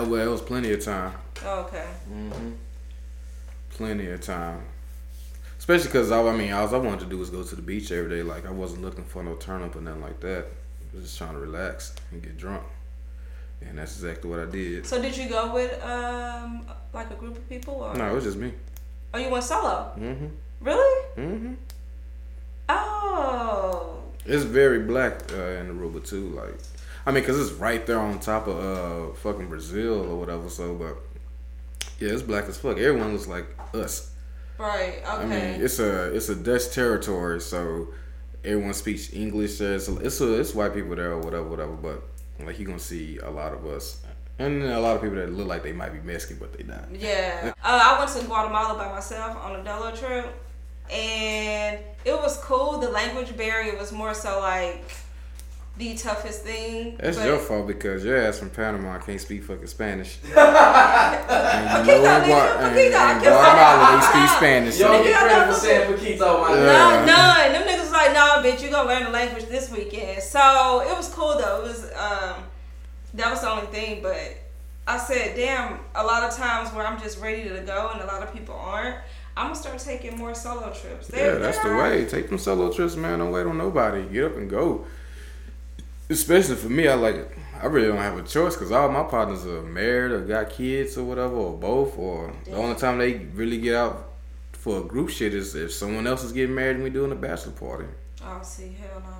well, 0.05 0.15
it 0.15 0.31
was 0.31 0.41
plenty 0.41 0.71
of 0.71 0.83
time. 0.83 1.13
Oh, 1.43 1.61
okay. 1.61 1.85
Mm-hmm. 2.11 2.51
Plenty 3.71 4.09
of 4.09 4.21
time. 4.21 4.61
Especially 5.57 5.87
because 5.87 6.11
I, 6.11 6.21
I 6.21 6.35
mean, 6.35 6.51
all 6.53 6.73
I 6.73 6.77
wanted 6.77 7.01
to 7.01 7.05
do 7.05 7.17
was 7.17 7.29
go 7.29 7.43
to 7.43 7.55
the 7.55 7.61
beach 7.61 7.91
every 7.91 8.09
day. 8.09 8.23
Like 8.23 8.47
I 8.47 8.51
wasn't 8.51 8.81
looking 8.81 9.03
for 9.03 9.23
no 9.23 9.35
turn 9.35 9.61
up 9.61 9.75
or 9.75 9.81
nothing 9.81 10.01
like 10.01 10.19
that. 10.21 10.45
I 10.45 10.95
was 10.95 11.03
just 11.03 11.17
trying 11.17 11.33
to 11.33 11.39
relax 11.39 11.93
and 12.11 12.21
get 12.21 12.37
drunk, 12.37 12.63
and 13.61 13.77
that's 13.77 13.95
exactly 13.95 14.29
what 14.29 14.39
I 14.39 14.45
did. 14.45 14.85
So 14.85 15.01
did 15.01 15.15
you 15.15 15.29
go 15.29 15.53
with 15.53 15.81
um 15.83 16.65
like 16.93 17.11
a 17.11 17.15
group 17.15 17.37
of 17.37 17.47
people, 17.49 17.75
or 17.75 17.95
No, 17.95 18.09
it 18.09 18.13
was 18.15 18.23
just 18.23 18.37
me. 18.37 18.53
Oh 19.13 19.17
you 19.17 19.29
went 19.29 19.43
solo? 19.43 19.91
Mm-hmm. 19.97 20.27
Really? 20.61 21.07
Mm-hmm. 21.17 21.53
Oh. 22.69 24.03
It's 24.25 24.43
very 24.43 24.79
black 24.79 25.31
uh, 25.33 25.59
in 25.59 25.75
Aruba 25.75 26.05
too. 26.07 26.29
Like, 26.29 26.55
I 27.05 27.11
mean, 27.11 27.23
cause 27.23 27.39
it's 27.39 27.51
right 27.59 27.85
there 27.85 27.99
on 27.99 28.19
top 28.19 28.47
of 28.47 28.57
uh 28.57 29.13
fucking 29.15 29.47
Brazil 29.47 30.05
or 30.09 30.19
whatever. 30.19 30.49
So, 30.49 30.75
but 30.75 30.97
yeah, 31.99 32.13
it's 32.13 32.21
black 32.21 32.45
as 32.45 32.57
fuck. 32.57 32.77
Everyone 32.77 33.13
looks 33.13 33.27
like 33.27 33.47
us. 33.73 34.11
Right. 34.57 34.99
Okay. 34.99 35.07
I 35.07 35.25
mean, 35.25 35.61
it's 35.61 35.79
a 35.79 36.15
it's 36.15 36.29
a 36.29 36.35
Dutch 36.35 36.71
territory, 36.71 37.41
so 37.41 37.87
everyone 38.45 38.73
speaks 38.73 39.11
English. 39.11 39.57
there. 39.57 39.75
It's 39.75 39.87
it's, 39.87 40.21
a, 40.21 40.39
it's 40.39 40.53
white 40.53 40.73
people 40.73 40.95
there 40.95 41.13
or 41.13 41.19
whatever, 41.19 41.47
whatever. 41.47 41.73
But 41.73 42.03
like 42.45 42.59
you're 42.59 42.67
gonna 42.67 42.79
see 42.79 43.17
a 43.17 43.29
lot 43.29 43.53
of 43.53 43.65
us, 43.65 44.01
and 44.45 44.63
a 44.63 44.79
lot 44.79 44.95
of 44.95 45.01
people 45.01 45.17
that 45.17 45.31
look 45.31 45.47
like 45.47 45.63
they 45.63 45.71
might 45.73 45.93
be 45.93 45.99
Mexican, 45.99 46.37
but 46.39 46.53
they 46.57 46.63
not. 46.63 46.85
Yeah. 46.93 47.53
Uh, 47.63 47.95
I 47.95 47.99
went 47.99 48.11
to 48.17 48.25
Guatemala 48.25 48.77
by 48.77 48.89
myself 48.91 49.35
on 49.37 49.55
a 49.59 49.63
dolo 49.63 49.91
trip, 49.95 50.27
and 50.91 51.79
it 52.05 52.13
was 52.13 52.37
cool. 52.39 52.77
The 52.79 52.89
language 52.89 53.35
barrier 53.37 53.77
was 53.77 53.91
more 53.91 54.13
so 54.13 54.39
like 54.39 54.83
the 55.77 55.95
toughest 55.95 56.43
thing. 56.43 56.97
That's 56.99 57.17
but- 57.17 57.25
your 57.25 57.39
fault 57.39 57.65
because 57.67 58.03
your 58.03 58.17
ass 58.17 58.39
from 58.39 58.49
Panama 58.49 58.95
I 58.95 58.99
can't 58.99 59.21
speak 59.21 59.43
fucking 59.43 59.67
Spanish. 59.67 60.19
and 60.23 61.87
you 61.87 61.93
know 61.93 62.15
in, 62.17 62.27
Gua- 62.27 62.57
and, 62.59 62.75
I 62.75 62.81
and 62.81 62.93
can't- 62.93 63.23
Guatemala 63.23 63.99
they 63.99 64.05
speak 64.05 64.29
Spanish. 64.37 64.79
You 64.79 64.85
So. 64.85 64.91
don't 64.91 65.03
get 65.03 65.13
Nigga, 65.13 65.17
I 65.17 65.21
credit 65.21 65.45
know- 65.47 65.53
for 65.53 65.59
saying 65.59 65.93
Paquito, 65.93 66.41
my 66.41 66.53
Yeah. 66.55 66.61
nigga. 66.61 67.05
No, 67.05 67.13
none. 67.13 67.51
Them 67.53 67.63
niggas 67.67 67.81
was 67.83 67.91
like, 67.91 68.13
nah, 68.13 68.41
bitch, 68.43 68.61
you 68.63 68.69
gonna 68.69 68.89
learn 68.89 69.03
the 69.03 69.09
language 69.11 69.45
this 69.45 69.71
weekend. 69.71 70.21
So 70.23 70.81
it 70.81 70.95
was 70.95 71.07
cool 71.09 71.37
though. 71.37 71.61
It 71.63 71.67
was 71.69 71.85
um, 71.95 72.43
that 73.13 73.29
was 73.29 73.41
the 73.41 73.49
only 73.49 73.67
thing, 73.67 74.01
but 74.01 74.37
I 74.87 74.97
said, 74.97 75.35
damn, 75.35 75.79
a 75.95 76.03
lot 76.03 76.23
of 76.23 76.35
times 76.35 76.73
where 76.73 76.85
I'm 76.85 76.99
just 76.99 77.19
ready 77.19 77.43
to 77.43 77.61
go 77.61 77.91
and 77.93 78.01
a 78.01 78.05
lot 78.05 78.23
of 78.23 78.33
people 78.33 78.55
aren't, 78.55 78.97
I'm 79.37 79.47
gonna 79.47 79.55
start 79.55 79.79
taking 79.79 80.17
more 80.17 80.35
solo 80.35 80.73
trips. 80.73 81.09
Yeah, 81.13 81.35
that's 81.35 81.59
the 81.59 81.75
way. 81.75 82.05
Take 82.05 82.29
them 82.29 82.37
solo 82.37 82.71
trips, 82.71 82.95
man. 82.95 83.19
Don't 83.19 83.31
wait 83.31 83.45
on 83.45 83.57
nobody. 83.57 84.03
Get 84.07 84.25
up 84.25 84.35
and 84.35 84.49
go. 84.49 84.85
Especially 86.09 86.55
for 86.55 86.67
me, 86.67 86.87
I 86.87 86.95
like 86.95 87.15
it. 87.15 87.31
I 87.61 87.67
really 87.67 87.87
don't 87.87 87.97
have 87.97 88.17
a 88.17 88.23
choice 88.23 88.55
because 88.55 88.71
all 88.71 88.89
my 88.89 89.03
partners 89.03 89.45
are 89.45 89.61
married 89.61 90.11
or 90.11 90.21
got 90.21 90.49
kids 90.49 90.97
or 90.97 91.05
whatever, 91.05 91.35
or 91.35 91.57
both. 91.57 91.97
Or 91.97 92.33
the 92.45 92.55
only 92.55 92.75
time 92.75 92.97
they 92.97 93.13
really 93.33 93.59
get 93.59 93.75
out 93.75 94.09
for 94.51 94.81
a 94.81 94.83
group 94.83 95.09
shit 95.09 95.33
is 95.33 95.55
if 95.55 95.71
someone 95.71 96.07
else 96.07 96.23
is 96.23 96.33
getting 96.33 96.53
married 96.53 96.75
and 96.75 96.83
we 96.83 96.89
doing 96.89 97.11
a 97.11 97.15
bachelor 97.15 97.53
party. 97.53 97.85
Oh, 98.23 98.39
see, 98.43 98.75
hell 98.79 98.99
no. 98.99 99.15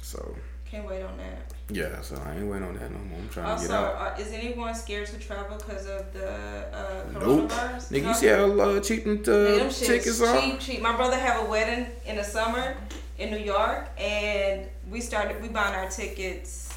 So 0.00 0.34
Can't 0.70 0.86
wait 0.86 1.02
on 1.02 1.16
that. 1.18 1.52
yeah, 1.70 2.00
so 2.00 2.16
I 2.26 2.34
ain't 2.34 2.46
waiting 2.48 2.66
on 2.66 2.74
that 2.74 2.90
no 2.90 2.98
more. 2.98 3.18
I'm 3.20 3.28
trying 3.28 3.56
to 3.56 3.62
get 3.66 3.70
out. 3.74 3.94
are, 3.94 4.20
is 4.20 4.32
anyone 4.32 4.74
scared 4.74 5.06
to 5.08 5.18
travel 5.18 5.56
because 5.56 5.86
of 5.86 6.12
the 6.12 6.28
uh, 6.72 7.04
Nope. 7.12 7.50
coronavirus? 7.50 7.90
Nigga, 7.92 8.02
No? 8.02 8.08
you 8.08 8.14
see 8.14 8.26
how 8.26 8.60
uh, 8.60 8.80
cheap 8.80 9.04
them 9.04 9.18
uh, 9.20 9.70
tickets 9.70 10.20
are? 10.20 10.40
cheap, 10.40 10.58
cheap. 10.60 10.82
My 10.82 10.96
brother 10.96 11.16
have 11.16 11.46
a 11.46 11.48
wedding 11.48 11.86
in 12.04 12.16
the 12.16 12.24
summer 12.24 12.76
in 13.18 13.30
New 13.30 13.38
York, 13.38 13.88
and 13.98 14.66
we 14.90 15.00
started 15.00 15.40
we 15.40 15.48
buying 15.48 15.74
our 15.74 15.88
tickets. 15.88 16.72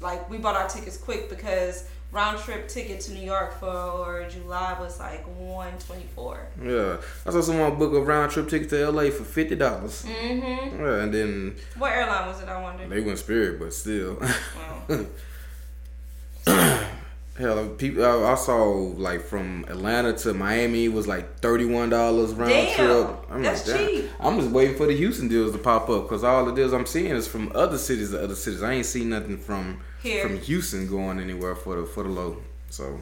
Like 0.00 0.28
we 0.30 0.38
bought 0.38 0.56
our 0.56 0.66
tickets 0.68 0.96
quick 0.96 1.28
because 1.28 1.84
round 2.12 2.38
trip 2.40 2.66
ticket 2.68 3.00
to 3.02 3.12
New 3.12 3.20
York 3.24 3.58
for 3.60 4.26
July 4.30 4.76
was 4.80 4.98
like 4.98 5.24
one 5.38 5.72
twenty 5.78 6.06
four. 6.14 6.46
Yeah, 6.62 6.96
I 7.26 7.30
saw 7.30 7.40
someone 7.40 7.78
book 7.78 7.92
a 7.92 8.00
round 8.00 8.32
trip 8.32 8.48
ticket 8.48 8.68
to 8.70 8.90
LA 8.90 9.10
for 9.10 9.24
fifty 9.24 9.54
dollars. 9.56 10.04
Mm-hmm. 10.04 10.82
Yeah, 10.82 11.02
and 11.02 11.14
then 11.14 11.56
What 11.78 11.92
airline 11.92 12.26
was 12.28 12.42
it? 12.42 12.48
I 12.48 12.60
wonder. 12.60 12.88
they 12.88 13.00
went 13.00 13.18
Spirit, 13.18 13.58
but 13.60 13.72
still. 13.72 14.20
Well, 14.88 15.06
Hell, 17.38 17.68
people 17.70 18.04
I, 18.04 18.32
I 18.32 18.34
saw 18.34 18.64
like 18.98 19.22
from 19.22 19.64
Atlanta 19.68 20.12
to 20.12 20.34
Miami 20.34 20.88
was 20.88 21.06
like 21.06 21.38
thirty 21.38 21.64
one 21.64 21.88
dollars 21.88 22.34
round 22.34 22.50
Damn, 22.52 22.76
trip. 23.06 23.16
I'm 23.30 23.42
that's 23.42 23.66
like, 23.66 23.78
cheap. 23.88 24.10
I'm 24.20 24.38
just 24.38 24.50
waiting 24.50 24.76
for 24.76 24.86
the 24.86 24.94
Houston 24.94 25.28
deals 25.28 25.52
to 25.52 25.58
pop 25.58 25.88
up 25.88 26.02
because 26.02 26.22
all 26.22 26.44
the 26.44 26.52
deals 26.52 26.74
I'm 26.74 26.84
seeing 26.84 27.06
is 27.12 27.26
from 27.26 27.50
other 27.54 27.78
cities 27.78 28.10
to 28.10 28.22
other 28.22 28.34
cities. 28.34 28.62
I 28.62 28.72
ain't 28.72 28.84
seen 28.84 29.08
nothing 29.08 29.38
from 29.38 29.80
Here. 30.02 30.22
from 30.26 30.38
Houston 30.40 30.86
going 30.88 31.20
anywhere 31.20 31.54
for 31.54 31.76
the 31.80 31.86
for 31.86 32.02
the 32.04 32.08
low. 32.08 32.38
So, 32.70 33.00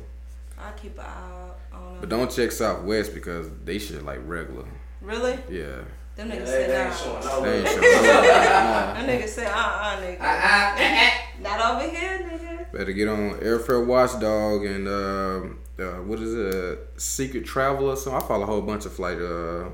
I'll 0.58 0.72
keep 0.72 0.98
an 0.98 1.04
eye 1.04 1.30
out 1.42 1.58
on 1.72 1.96
but 2.00 2.08
don't 2.08 2.30
check 2.30 2.50
Southwest 2.52 3.14
because 3.14 3.48
they 3.64 3.78
shit 3.78 4.04
like 4.04 4.20
regular. 4.26 4.64
Really? 5.00 5.38
Yeah, 5.48 5.82
Them 6.16 6.28
Yeah, 6.28 6.36
niggas 6.36 6.38
they, 6.38 6.46
said 6.46 6.70
they 6.70 6.78
nah. 6.78 6.84
ain't 6.90 6.98
showing 6.98 7.24
no 7.24 7.42
they 7.42 7.56
ain't 7.56 7.64
love. 7.64 7.74
showing 7.74 7.82
no 7.82 8.12
love. 8.12 8.24
That 8.96 9.08
nigga 9.08 9.28
said 9.28 9.46
uh 9.46 9.50
uh 9.56 10.00
nigga. 10.02 10.16
Ah, 10.20 10.40
ah, 10.42 10.76
ah, 10.78 11.28
Not 11.40 11.82
over 11.82 11.88
here, 11.96 12.18
nigga. 12.18 12.72
Better 12.72 12.92
get 12.92 13.08
on 13.08 13.34
Airfare 13.40 13.86
Watchdog 13.86 14.64
and 14.64 14.88
um 14.88 15.58
uh, 15.78 16.02
what 16.02 16.18
is 16.18 16.34
it? 16.34 16.54
Uh, 16.54 16.76
Secret 16.96 17.44
Traveler. 17.44 17.94
So 17.94 18.12
I 18.12 18.20
follow 18.20 18.42
a 18.42 18.46
whole 18.46 18.62
bunch 18.62 18.84
of 18.86 18.92
flight 18.92 19.18
uh, 19.20 19.68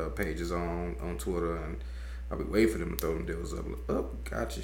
uh, 0.00 0.08
pages 0.16 0.50
on 0.52 0.96
on 1.02 1.18
Twitter, 1.18 1.56
and 1.56 1.76
I'll 2.30 2.38
be 2.38 2.44
waiting 2.44 2.72
for 2.72 2.78
them 2.78 2.92
to 2.92 2.96
throw 2.96 3.12
them 3.14 3.26
deals 3.26 3.52
up. 3.52 3.66
Like, 3.68 3.76
oh, 3.90 4.08
gotcha. 4.24 4.62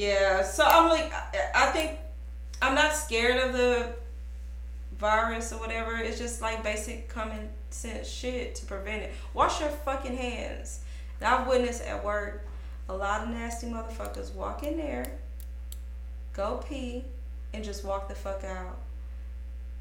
Yeah, 0.00 0.42
so 0.42 0.64
I'm 0.64 0.88
like, 0.88 1.12
I- 1.54 1.70
think 1.72 1.98
I'm 2.62 2.74
not 2.74 2.94
scared 2.94 3.36
of 3.36 3.52
the 3.52 3.92
virus 4.96 5.52
or 5.52 5.58
whatever. 5.58 5.94
It's 5.94 6.18
just 6.18 6.40
like 6.40 6.62
basic 6.64 7.10
common 7.10 7.50
sense 7.68 8.08
shit 8.08 8.54
to 8.54 8.64
prevent 8.64 9.02
it. 9.02 9.12
Wash 9.34 9.60
your 9.60 9.68
fucking 9.68 10.16
hands. 10.16 10.80
And 11.20 11.28
I've 11.28 11.46
witnessed 11.46 11.82
at 11.82 12.02
work 12.02 12.46
a 12.88 12.94
lot 12.94 13.24
of 13.24 13.28
nasty 13.28 13.66
motherfuckers 13.66 14.32
walk 14.32 14.62
in 14.62 14.78
there, 14.78 15.18
go 16.32 16.64
pee, 16.66 17.04
and 17.52 17.62
just 17.62 17.84
walk 17.84 18.08
the 18.08 18.14
fuck 18.14 18.42
out. 18.42 18.78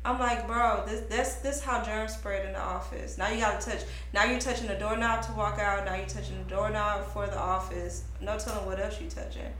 I'm 0.04 0.20
like, 0.20 0.48
bro, 0.48 0.84
this 0.86 1.00
this 1.08 1.36
this 1.36 1.64
how 1.64 1.82
germs 1.82 2.16
spread 2.16 2.46
in 2.46 2.52
the 2.52 2.60
office. 2.60 3.18
Now 3.18 3.30
you 3.30 3.40
gotta 3.40 3.66
touch. 3.66 3.86
Now 4.14 4.26
you're 4.26 4.40
touching 4.42 4.68
the 4.68 4.76
doorknob 4.76 5.24
to 5.28 5.32
walk 5.32 5.60
out. 5.60 5.86
Now 5.86 5.96
you're 5.96 6.08
touching 6.08 6.38
the 6.44 6.50
doorknob 6.54 7.06
for 7.06 7.26
the 7.26 7.40
office. 7.40 8.04
No 8.20 8.38
telling 8.38 8.66
what 8.66 8.82
else 8.82 9.00
you're 9.00 9.10
touching. 9.10 9.54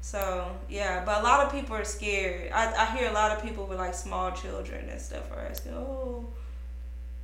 So 0.00 0.50
yeah, 0.68 1.04
but 1.04 1.20
a 1.20 1.22
lot 1.22 1.44
of 1.44 1.52
people 1.52 1.76
are 1.76 1.84
scared. 1.84 2.50
I, 2.52 2.72
I 2.74 2.96
hear 2.96 3.10
a 3.10 3.12
lot 3.12 3.36
of 3.36 3.42
people 3.42 3.66
with 3.66 3.78
like 3.78 3.94
small 3.94 4.30
children 4.32 4.88
and 4.88 5.00
stuff 5.00 5.30
are 5.32 5.46
asking, 5.46 5.72
oh, 5.74 6.26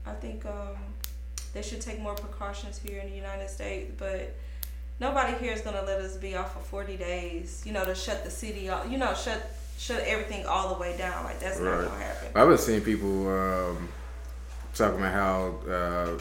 I 0.07 0.13
think 0.13 0.45
um, 0.45 0.77
they 1.53 1.63
should 1.63 1.81
take 1.81 2.01
more 2.01 2.15
precautions 2.15 2.79
here 2.79 3.01
in 3.01 3.09
the 3.09 3.17
United 3.17 3.49
States, 3.49 3.93
but 3.97 4.35
nobody 5.01 5.35
here 5.39 5.53
is 5.53 5.63
gonna 5.63 5.83
let 5.83 6.01
us 6.01 6.17
be 6.17 6.37
off 6.37 6.53
for 6.53 6.61
forty 6.61 6.97
days. 6.97 7.63
You 7.65 7.73
know, 7.73 7.85
to 7.85 7.95
shut 7.95 8.25
the 8.25 8.31
city 8.31 8.69
off. 8.69 8.91
You 8.91 8.99
know, 8.99 9.15
shut 9.15 9.55
shut 9.79 10.03
everything 10.05 10.47
all 10.47 10.75
the 10.75 10.81
way 10.81 10.97
down. 10.97 11.25
Like 11.25 11.41
that's 11.41 11.61
not 11.61 11.85
gonna 11.85 12.03
happen. 12.03 12.29
I've 12.35 12.49
been 12.49 12.59
seeing 12.59 12.83
people 12.83 13.29
um, 13.29 13.89
talking 14.75 14.99
about 14.99 15.13
how 15.13 15.71
uh, 15.71 16.19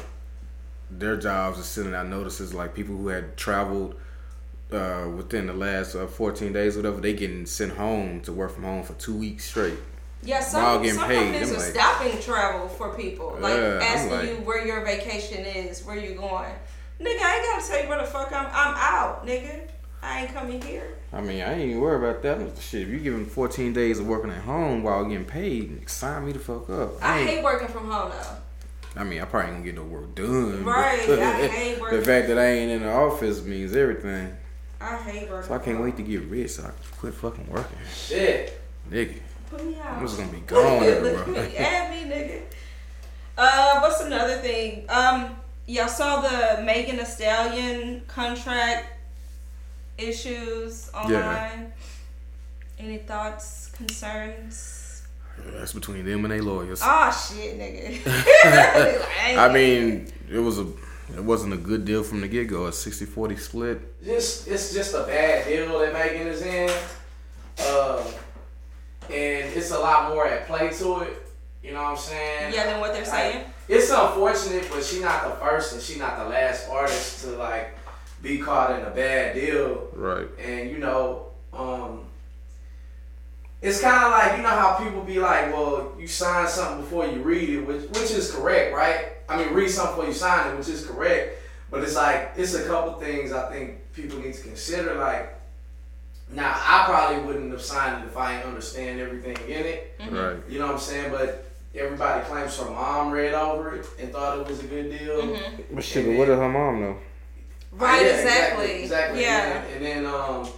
their 0.92 1.18
jobs 1.18 1.60
are 1.60 1.64
sending 1.64 1.94
out 1.94 2.08
notices, 2.08 2.54
like 2.54 2.74
people 2.74 2.96
who 2.96 3.08
had 3.10 3.36
traveled 3.36 3.96
uh, 4.74 5.10
within 5.10 5.48
the 5.48 5.54
last 5.54 5.96
uh, 5.96 6.08
14 6.08 6.52
days, 6.54 6.76
whatever, 6.76 7.00
they 7.02 7.14
getting 7.14 7.46
sent 7.46 7.74
home 7.74 8.22
to 8.22 8.32
work 8.32 8.52
from 8.54 8.64
home 8.64 8.84
for 8.84 8.94
two 8.94 9.16
weeks 9.16 9.46
straight. 9.46 9.78
Yeah, 10.24 10.40
some, 10.42 10.82
getting 10.82 10.98
some 11.00 11.08
paid, 11.08 11.16
companies 11.18 11.50
I'm 11.50 11.56
are 11.56 11.60
like- 11.60 11.74
stopping 11.74 12.22
travel 12.22 12.68
for 12.70 12.94
people. 12.96 13.38
Like 13.42 13.54
I'm 13.60 13.82
asking 13.82 14.12
like- 14.12 14.30
you 14.30 14.36
where 14.38 14.66
your 14.66 14.84
vacation 14.86 15.46
is, 15.46 15.84
where 15.84 15.98
you 15.98 16.16
going. 16.16 16.52
Nigga, 17.02 17.20
I 17.22 17.36
ain't 17.36 17.46
gotta 17.46 17.68
tell 17.68 17.84
you 17.84 17.90
where 17.90 18.00
the 18.00 18.06
fuck 18.08 18.32
I'm 18.32 18.46
I'm 18.46 18.76
out, 18.78 19.26
nigga. 19.28 19.68
I 20.02 20.22
ain't 20.22 20.34
coming 20.34 20.62
here. 20.62 20.96
I 21.12 21.22
mean, 21.22 21.42
I 21.42 21.54
ain't 21.54 21.70
even 21.70 21.82
worried 21.82 22.08
about 22.08 22.22
that. 22.24 22.62
Shit, 22.62 22.84
if 22.84 22.88
you 22.90 23.00
give 23.00 23.14
them 23.14 23.26
14 23.26 23.74
days 23.74 24.00
of 24.00 24.08
working 24.08 24.32
at 24.32 24.42
home 24.44 24.84
while 24.84 25.04
getting 25.06 25.26
paid, 25.26 25.90
sign 25.90 26.26
me 26.26 26.32
the 26.34 26.40
fuck 26.40 26.70
up. 26.70 27.04
I 27.04 27.20
ain't- 27.20 27.30
hate 27.30 27.44
working 27.44 27.68
from 27.68 27.90
home 27.90 28.12
though. 28.12 28.38
I 28.96 29.04
mean, 29.04 29.22
I 29.22 29.26
probably 29.26 29.50
ain't 29.50 29.58
gonna 29.58 29.66
get 29.66 29.76
no 29.76 29.84
work 29.84 30.14
done. 30.16 30.64
Right, 30.64 31.00
I 31.10 31.76
The 31.98 32.02
fact 32.06 32.28
that 32.28 32.38
I 32.38 32.46
ain't 32.46 32.72
in 32.72 32.84
the 32.84 32.92
office 32.94 33.44
means 33.44 33.76
everything. 33.76 34.38
I 34.84 34.98
hate 34.98 35.30
working. 35.30 35.48
So 35.48 35.54
I 35.56 35.60
can't 35.60 35.82
wait 35.82 35.96
to 35.98 36.04
get 36.04 36.22
rich 36.24 36.52
so 36.52 36.64
I 36.64 36.68
can 36.68 36.76
quit 37.00 37.14
fucking 37.14 37.48
working. 37.50 37.78
Shit. 37.96 38.62
Nigga, 38.92 39.16
Put 39.50 39.66
me 39.66 39.78
out. 39.80 39.94
I'm 39.94 40.06
just 40.06 40.18
gonna 40.20 40.32
be 40.32 40.40
gone 40.42 40.80
Look 40.82 40.90
everywhere. 40.90 41.22
at 41.44 41.52
me, 41.52 41.58
add 41.58 41.92
me, 41.92 42.14
nigga. 42.14 42.42
Uh, 43.38 43.80
what's 43.80 44.02
another 44.02 44.38
thing? 44.38 44.86
Um, 44.90 45.36
y'all 45.68 45.88
saw 45.88 46.22
the 46.22 46.62
Megan 46.64 46.98
Thee 46.98 47.06
Stallion 47.06 48.02
contract 48.08 48.88
issues 49.98 50.90
online. 50.94 51.12
Yeah. 51.12 51.66
Any 52.80 52.98
thoughts, 52.98 53.72
concerns? 53.74 55.04
That's 55.38 55.74
between 55.74 56.06
them 56.06 56.26
and 56.26 56.32
their 56.32 56.42
lawyers. 56.44 56.82
Oh 56.84 57.12
shit, 57.34 57.58
nigga. 57.58 58.04
Like, 59.24 59.38
I 59.38 59.52
mean, 59.54 60.12
it 60.30 60.40
was 60.40 60.60
a 60.60 60.66
it 61.16 61.24
wasn't 61.24 61.54
a 61.54 61.58
good 61.58 61.86
deal 61.86 62.04
from 62.04 62.22
the 62.22 62.28
get 62.28 62.48
go. 62.48 62.66
A 62.66 62.72
60-40 62.72 63.40
split. 63.40 64.04
Just 64.04 64.48
it's 64.48 64.74
just 64.74 64.94
a 64.96 65.04
bad 65.04 65.48
deal 65.48 65.80
that 65.80 65.94
Megan 65.94 66.28
is 66.28 66.42
in. 66.42 66.70
Um, 67.70 68.04
and 69.10 69.54
it's 69.54 69.72
a 69.72 69.80
lot 69.80 70.10
more 70.10 70.26
at 70.28 70.48
play 70.48 70.70
to 70.70 71.00
it. 71.02 71.20
You 71.64 71.72
know 71.74 71.82
what 71.84 71.92
I'm 71.92 71.98
saying? 71.98 72.54
Yeah, 72.54 72.66
than 72.66 72.80
what 72.82 72.92
they're 72.94 73.02
Like, 73.04 73.12
saying? 73.12 73.46
it's 73.70 73.90
unfortunate, 73.90 74.68
but 74.72 74.84
she 74.84 75.00
not 75.02 75.24
the 75.24 75.36
first 75.46 75.74
and 75.74 75.82
she 75.82 75.98
not 75.98 76.18
the 76.18 76.26
last 76.26 76.70
artist 76.70 77.24
to 77.24 77.32
like 77.38 77.78
be 78.22 78.38
caught 78.40 78.78
in 78.80 78.86
a 78.86 78.90
bad 78.90 79.36
deal. 79.36 79.88
Right. 79.94 80.28
And 80.40 80.70
you 80.70 80.78
know, 80.80 81.28
um, 81.54 82.03
it's 83.64 83.80
kind 83.80 84.04
of 84.04 84.12
like 84.12 84.38
you 84.38 84.44
know 84.44 84.50
how 84.50 84.76
people 84.76 85.02
be 85.04 85.20
like, 85.20 85.52
well, 85.54 85.94
you 85.98 86.06
sign 86.06 86.48
something 86.48 86.82
before 86.82 87.08
you 87.08 87.22
read 87.22 87.50
it, 87.50 87.62
which 87.66 87.84
which 87.90 88.12
is 88.12 88.30
correct, 88.32 88.76
right? 88.76 89.08
I 89.30 89.38
mean, 89.38 89.54
read 89.54 89.70
something 89.70 89.96
before 89.96 90.08
you 90.08 90.14
sign 90.14 90.52
it, 90.52 90.58
which 90.58 90.68
is 90.68 90.86
correct. 90.86 91.42
But 91.72 91.84
it's 91.84 91.96
like 91.96 92.34
it's 92.36 92.54
a 92.54 92.68
couple 92.68 93.00
things 93.00 93.32
I 93.32 93.50
think 93.52 93.92
people 93.94 94.20
need 94.20 94.34
to 94.34 94.42
consider. 94.42 94.96
Like, 94.96 95.40
now 96.30 96.54
I 96.54 96.84
probably 96.86 97.24
wouldn't 97.26 97.52
have 97.52 97.62
signed 97.62 98.04
it 98.04 98.08
if 98.08 98.18
I 98.18 98.36
didn't 98.36 98.50
understand 98.50 99.00
everything 99.00 99.38
in 99.48 99.66
it. 99.66 100.00
Right. 100.12 100.38
You 100.50 100.60
know 100.60 100.66
what 100.66 100.76
I'm 100.76 100.80
saying? 100.82 101.12
But 101.12 101.50
everybody 101.74 102.24
claims 102.26 102.58
her 102.60 102.70
mom 102.70 103.12
read 103.12 103.34
over 103.34 103.76
it 103.76 103.88
and 104.00 104.12
thought 104.12 104.40
it 104.40 104.48
was 104.48 104.60
a 104.60 104.68
good 104.68 104.92
deal. 104.92 105.40
But 105.72 105.84
shit, 105.84 106.06
but 106.06 106.18
what 106.18 106.26
did 106.26 106.38
her 106.38 106.50
mom 106.50 106.82
know? 106.82 106.98
Right, 107.72 108.06
Yeah, 108.06 108.18
exactly. 108.18 108.84
Exactly. 108.84 109.22
Yeah. 109.22 109.64
And 109.74 109.84
then, 109.84 109.98
and 109.98 110.06
then, 110.06 110.14
um, 110.14 110.50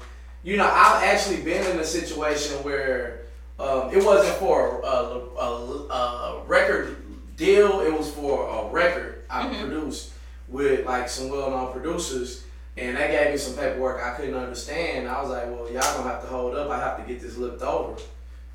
you 0.46 0.58
know, 0.58 0.66
I've 0.72 1.04
actually 1.04 1.42
been 1.42 1.66
in 1.72 1.80
a 1.80 1.84
situation 1.84 2.58
where 2.64 3.22
um, 3.60 3.90
it 3.92 4.04
wasn't 4.06 4.36
for 4.38 4.80
a, 4.82 4.88
a, 4.88 5.88
a 5.90 6.44
record 6.46 6.96
deal. 7.36 7.82
It 7.82 7.92
was 7.92 8.10
for 8.12 8.48
a 8.48 8.70
record 8.72 9.24
I 9.30 9.44
Mm-hmm. 9.48 9.68
produced 9.70 10.12
with 10.48 10.86
like 10.86 11.10
some 11.10 11.30
well-known 11.30 11.74
producers. 11.74 12.44
And 12.78 12.96
they 12.98 13.08
gave 13.08 13.32
me 13.32 13.38
some 13.38 13.56
paperwork 13.56 14.04
I 14.04 14.14
couldn't 14.16 14.36
understand. 14.36 15.08
I 15.08 15.20
was 15.22 15.32
like, 15.32 15.46
well, 15.46 15.66
y'all 15.72 15.98
gonna 15.98 16.10
have 16.10 16.22
to 16.22 16.28
hold 16.28 16.56
up. 16.56 16.70
I 16.70 16.78
have 16.80 16.98
to 16.98 17.12
get 17.12 17.22
this 17.22 17.38
looked 17.38 17.62
over. 17.64 18.00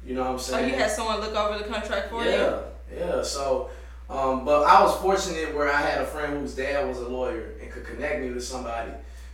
You 0.07 0.15
know 0.15 0.21
what 0.21 0.29
I'm 0.31 0.35
Oh, 0.35 0.39
saying? 0.39 0.69
you 0.71 0.77
had 0.77 0.91
someone 0.91 1.21
look 1.21 1.35
over 1.35 1.59
the 1.59 1.65
contract 1.65 2.11
for 2.11 2.23
you? 2.25 2.31
Yeah, 2.31 2.59
yeah. 2.97 3.23
So, 3.23 3.71
um, 4.09 4.45
but 4.45 4.63
I 4.65 4.83
was 4.83 4.95
fortunate 5.01 5.55
where 5.55 5.71
I 5.73 5.81
had 5.81 6.03
a 6.03 6.07
friend 6.07 6.39
whose 6.39 6.55
dad 6.55 6.87
was 6.87 6.99
a 6.99 7.09
lawyer 7.09 7.53
and 7.61 7.71
could 7.73 7.85
connect 7.85 8.21
me 8.23 8.29
to 8.35 8.41
somebody. 8.41 8.93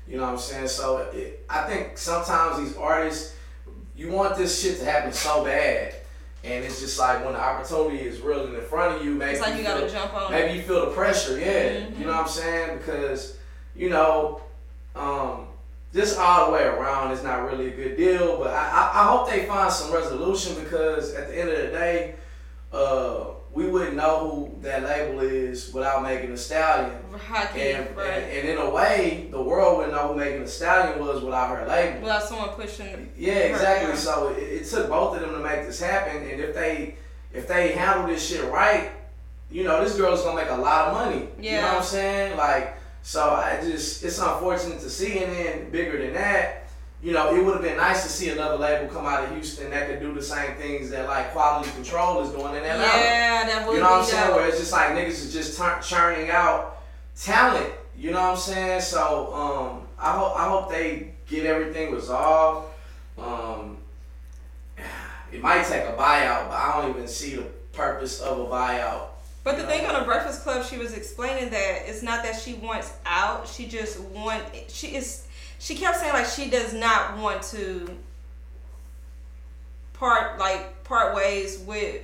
You 0.08 0.16
know 0.18 0.22
what 0.24 0.32
I'm 0.32 0.38
saying? 0.38 0.68
So 0.68 0.98
it, 1.12 1.44
I 1.48 1.62
think 1.62 1.98
sometimes 1.98 2.58
these 2.58 2.76
artists, 2.76 3.34
you 3.96 4.10
want 4.10 4.36
this 4.36 4.60
shit 4.62 4.78
to 4.78 4.84
happen 4.84 5.12
so 5.12 5.44
bad, 5.44 5.94
And 6.44 6.64
it's 6.64 6.80
just 6.80 6.96
like 6.98 7.24
when 7.24 7.32
the 7.32 7.40
opportunity 7.40 7.98
is 8.04 8.20
really 8.20 8.54
in 8.54 8.60
front 8.62 8.96
of 8.96 9.04
you, 9.04 9.12
maybe 9.14 9.32
It's 9.32 9.40
like 9.40 9.56
you 9.56 9.64
feel- 9.64 9.80
gotta 9.80 9.90
jump 9.90 10.14
on 10.14 10.30
Maybe 10.30 10.58
you 10.58 10.62
feel 10.62 10.86
the 10.86 10.92
pressure, 10.92 11.38
yeah. 11.40 11.80
Mhm. 11.80 11.98
You 11.98 12.04
know 12.06 12.12
what 12.12 12.20
I'm 12.22 12.28
saying? 12.28 12.78
Because 12.78 13.36
you 13.74 13.90
know, 13.90 14.40
um, 14.94 15.48
just 15.92 16.18
all 16.18 16.46
the 16.46 16.52
way 16.52 16.62
around 16.64 17.10
is 17.12 17.22
not 17.24 17.50
really 17.50 17.66
a 17.68 17.70
good 17.76 17.96
deal. 17.96 18.38
But 18.38 18.50
I, 18.50 18.62
I, 18.70 19.00
I 19.02 19.04
hope 19.06 19.28
they 19.28 19.44
find 19.46 19.72
some 19.72 19.92
resolution 19.92 20.54
because 20.62 21.14
at 21.14 21.28
the 21.28 21.38
end 21.40 21.48
of 21.50 21.58
the 21.58 21.66
day, 21.78 22.14
uh, 22.72 23.24
we 23.56 23.66
wouldn't 23.66 23.96
know 23.96 24.28
who 24.52 24.60
that 24.62 24.82
label 24.82 25.20
is 25.20 25.72
without 25.72 26.02
Megan 26.02 26.30
Thee 26.30 26.36
Stallion. 26.36 26.92
Hockey, 27.26 27.72
And, 27.72 27.96
right? 27.96 28.06
and, 28.06 28.38
and 28.40 28.48
in 28.50 28.58
a 28.58 28.68
way, 28.68 29.28
the 29.30 29.40
world 29.40 29.78
wouldn't 29.78 29.94
know 29.94 30.08
who 30.08 30.14
Megan 30.14 30.42
Thee 30.42 30.46
Stallion 30.46 30.98
was 31.00 31.22
without 31.22 31.56
her 31.56 31.66
label. 31.66 32.02
Without 32.02 32.22
someone 32.22 32.50
pushing. 32.50 33.10
Yeah, 33.16 33.32
exactly. 33.32 33.88
down. 33.88 33.96
So 33.96 34.28
it, 34.28 34.42
it 34.42 34.66
took 34.66 34.90
both 34.90 35.16
of 35.16 35.22
them 35.22 35.32
to 35.32 35.38
make 35.38 35.64
this 35.64 35.80
happen, 35.80 36.16
and 36.28 36.38
if 36.38 36.54
they 36.54 36.96
if 37.32 37.48
they 37.48 37.72
handle 37.72 38.06
this 38.06 38.26
shit 38.28 38.44
right, 38.44 38.90
you 39.50 39.64
know, 39.64 39.82
this 39.82 39.96
girl's 39.96 40.22
gonna 40.22 40.36
make 40.42 40.50
a 40.50 40.56
lot 40.56 40.88
of 40.88 40.92
money. 40.94 41.28
You 41.40 41.52
know 41.52 41.56
Yeah. 41.56 41.68
what 41.72 41.78
I'm 41.78 41.82
saying? 41.84 42.36
Like, 42.36 42.76
so 43.02 43.30
I 43.30 43.58
just 43.62 44.04
it's 44.04 44.18
unfortunate 44.18 44.80
to 44.80 44.90
see, 44.90 45.18
and 45.24 45.32
then 45.32 45.70
bigger 45.70 45.96
than 46.04 46.12
that. 46.12 46.65
You 47.02 47.12
know, 47.12 47.34
it 47.34 47.44
would 47.44 47.54
have 47.54 47.62
been 47.62 47.76
nice 47.76 48.02
to 48.04 48.08
see 48.08 48.30
another 48.30 48.56
label 48.56 48.92
come 48.92 49.04
out 49.06 49.24
of 49.24 49.30
Houston 49.32 49.70
that 49.70 49.88
could 49.88 50.00
do 50.00 50.14
the 50.14 50.22
same 50.22 50.56
things 50.56 50.90
that 50.90 51.06
like 51.06 51.30
Quality 51.32 51.70
Control 51.72 52.22
is 52.22 52.30
doing 52.30 52.54
in 52.54 52.64
Atlanta. 52.64 52.80
Yeah, 52.80 53.46
that 53.46 53.66
would 53.66 53.74
You 53.74 53.80
know 53.80 53.90
what 53.90 54.00
I'm 54.00 54.04
saying? 54.04 54.34
Where 54.34 54.48
it's 54.48 54.58
just 54.58 54.72
like 54.72 54.90
niggas 54.90 55.08
is 55.08 55.32
just 55.32 55.58
tur- 55.58 55.80
churning 55.82 56.30
out 56.30 56.78
talent. 57.14 57.72
You 57.96 58.10
know 58.12 58.20
what 58.20 58.30
I'm 58.30 58.36
saying? 58.36 58.80
So 58.80 59.32
um, 59.34 59.86
I 59.98 60.12
hope 60.12 60.36
I 60.36 60.48
hope 60.48 60.70
they 60.70 61.12
get 61.28 61.44
everything 61.46 61.92
resolved. 61.94 62.68
Um, 63.18 63.78
it 65.32 65.42
might 65.42 65.64
take 65.66 65.84
a 65.84 65.92
buyout, 65.92 66.48
but 66.48 66.54
I 66.54 66.80
don't 66.80 66.90
even 66.96 67.08
see 67.08 67.36
the 67.36 67.42
purpose 67.72 68.20
of 68.20 68.38
a 68.38 68.44
buyout. 68.44 69.08
But 69.44 69.58
the 69.58 69.66
thing 69.66 69.86
on 69.86 70.00
the 70.00 70.04
Breakfast 70.04 70.42
Club, 70.42 70.64
she 70.64 70.76
was 70.76 70.92
explaining 70.92 71.50
that 71.50 71.82
it's 71.86 72.02
not 72.02 72.24
that 72.24 72.40
she 72.40 72.54
wants 72.54 72.92
out. 73.04 73.46
She 73.46 73.66
just 73.66 74.00
want. 74.00 74.42
She 74.68 74.96
is. 74.96 75.25
She 75.58 75.74
kept 75.74 75.98
saying 75.98 76.12
like 76.12 76.26
she 76.26 76.50
does 76.50 76.72
not 76.72 77.18
want 77.18 77.42
to 77.44 77.96
part 79.94 80.38
like 80.38 80.84
part 80.84 81.14
ways 81.14 81.58
with 81.60 82.02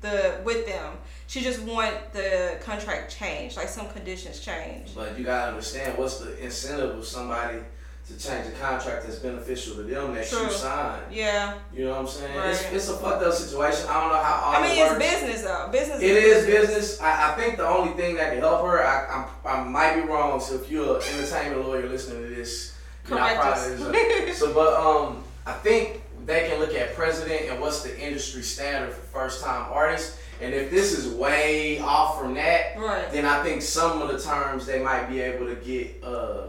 the 0.00 0.40
with 0.44 0.66
them. 0.66 0.94
She 1.26 1.42
just 1.42 1.60
want 1.62 2.12
the 2.12 2.58
contract 2.62 3.14
changed, 3.16 3.56
like 3.56 3.68
some 3.68 3.88
conditions 3.90 4.40
changed. 4.40 4.94
But 4.94 5.18
you 5.18 5.24
gotta 5.24 5.50
understand 5.50 5.96
what's 5.98 6.18
the 6.18 6.42
incentive 6.42 6.98
of 6.98 7.04
somebody 7.04 7.60
to 8.08 8.18
change 8.18 8.48
a 8.48 8.50
contract 8.52 9.04
that's 9.04 9.18
beneficial 9.20 9.76
to 9.76 9.82
them 9.82 10.14
that 10.14 10.26
True. 10.26 10.44
you 10.44 10.50
signed. 10.50 11.02
Yeah, 11.12 11.54
You 11.72 11.84
know 11.84 11.90
what 11.90 12.00
I'm 12.00 12.06
saying? 12.08 12.36
Right. 12.36 12.50
It's, 12.50 12.72
it's 12.72 12.88
a 12.88 12.96
fucked 12.96 13.22
up 13.22 13.32
situation. 13.32 13.86
I 13.88 14.00
don't 14.00 14.10
know 14.10 14.18
how 14.18 14.42
all 14.46 14.54
I 14.56 14.62
mean 14.62 14.78
it 14.78 14.90
it's 14.90 14.98
business 14.98 15.42
though. 15.42 15.68
Business. 15.70 16.02
It 16.02 16.10
is 16.10 16.46
business. 16.46 17.00
I, 17.00 17.32
I 17.32 17.36
think 17.36 17.56
the 17.56 17.68
only 17.68 17.92
thing 17.94 18.16
that 18.16 18.32
can 18.32 18.40
help 18.40 18.62
her, 18.62 18.84
I, 18.84 19.28
I, 19.44 19.50
I 19.50 19.64
might 19.64 19.94
be 19.94 20.00
wrong. 20.00 20.40
So 20.40 20.56
if 20.56 20.70
you're 20.70 20.96
an 20.96 21.02
entertainment 21.14 21.64
lawyer 21.66 21.88
listening 21.88 22.22
to 22.22 22.34
this, 22.34 22.69
you 23.10 23.16
know, 23.16 23.34
probably 23.34 24.32
so. 24.32 24.52
But 24.54 24.74
um, 24.74 25.24
I 25.46 25.52
think 25.52 26.02
they 26.26 26.48
can 26.48 26.58
look 26.60 26.74
at 26.74 26.94
president 26.94 27.50
and 27.50 27.60
what's 27.60 27.82
the 27.82 27.98
industry 27.98 28.42
standard 28.42 28.92
for 28.94 29.00
first 29.02 29.42
time 29.44 29.66
artists. 29.72 30.18
And 30.40 30.54
if 30.54 30.70
this 30.70 30.96
is 30.96 31.12
way 31.12 31.80
off 31.80 32.18
from 32.18 32.34
that, 32.34 32.78
Right. 32.78 33.10
then 33.12 33.26
I 33.26 33.42
think 33.42 33.60
some 33.62 34.00
of 34.00 34.08
the 34.08 34.18
terms 34.18 34.64
they 34.64 34.82
might 34.82 35.06
be 35.08 35.20
able 35.20 35.46
to 35.46 35.54
get 35.56 36.02
uh 36.02 36.46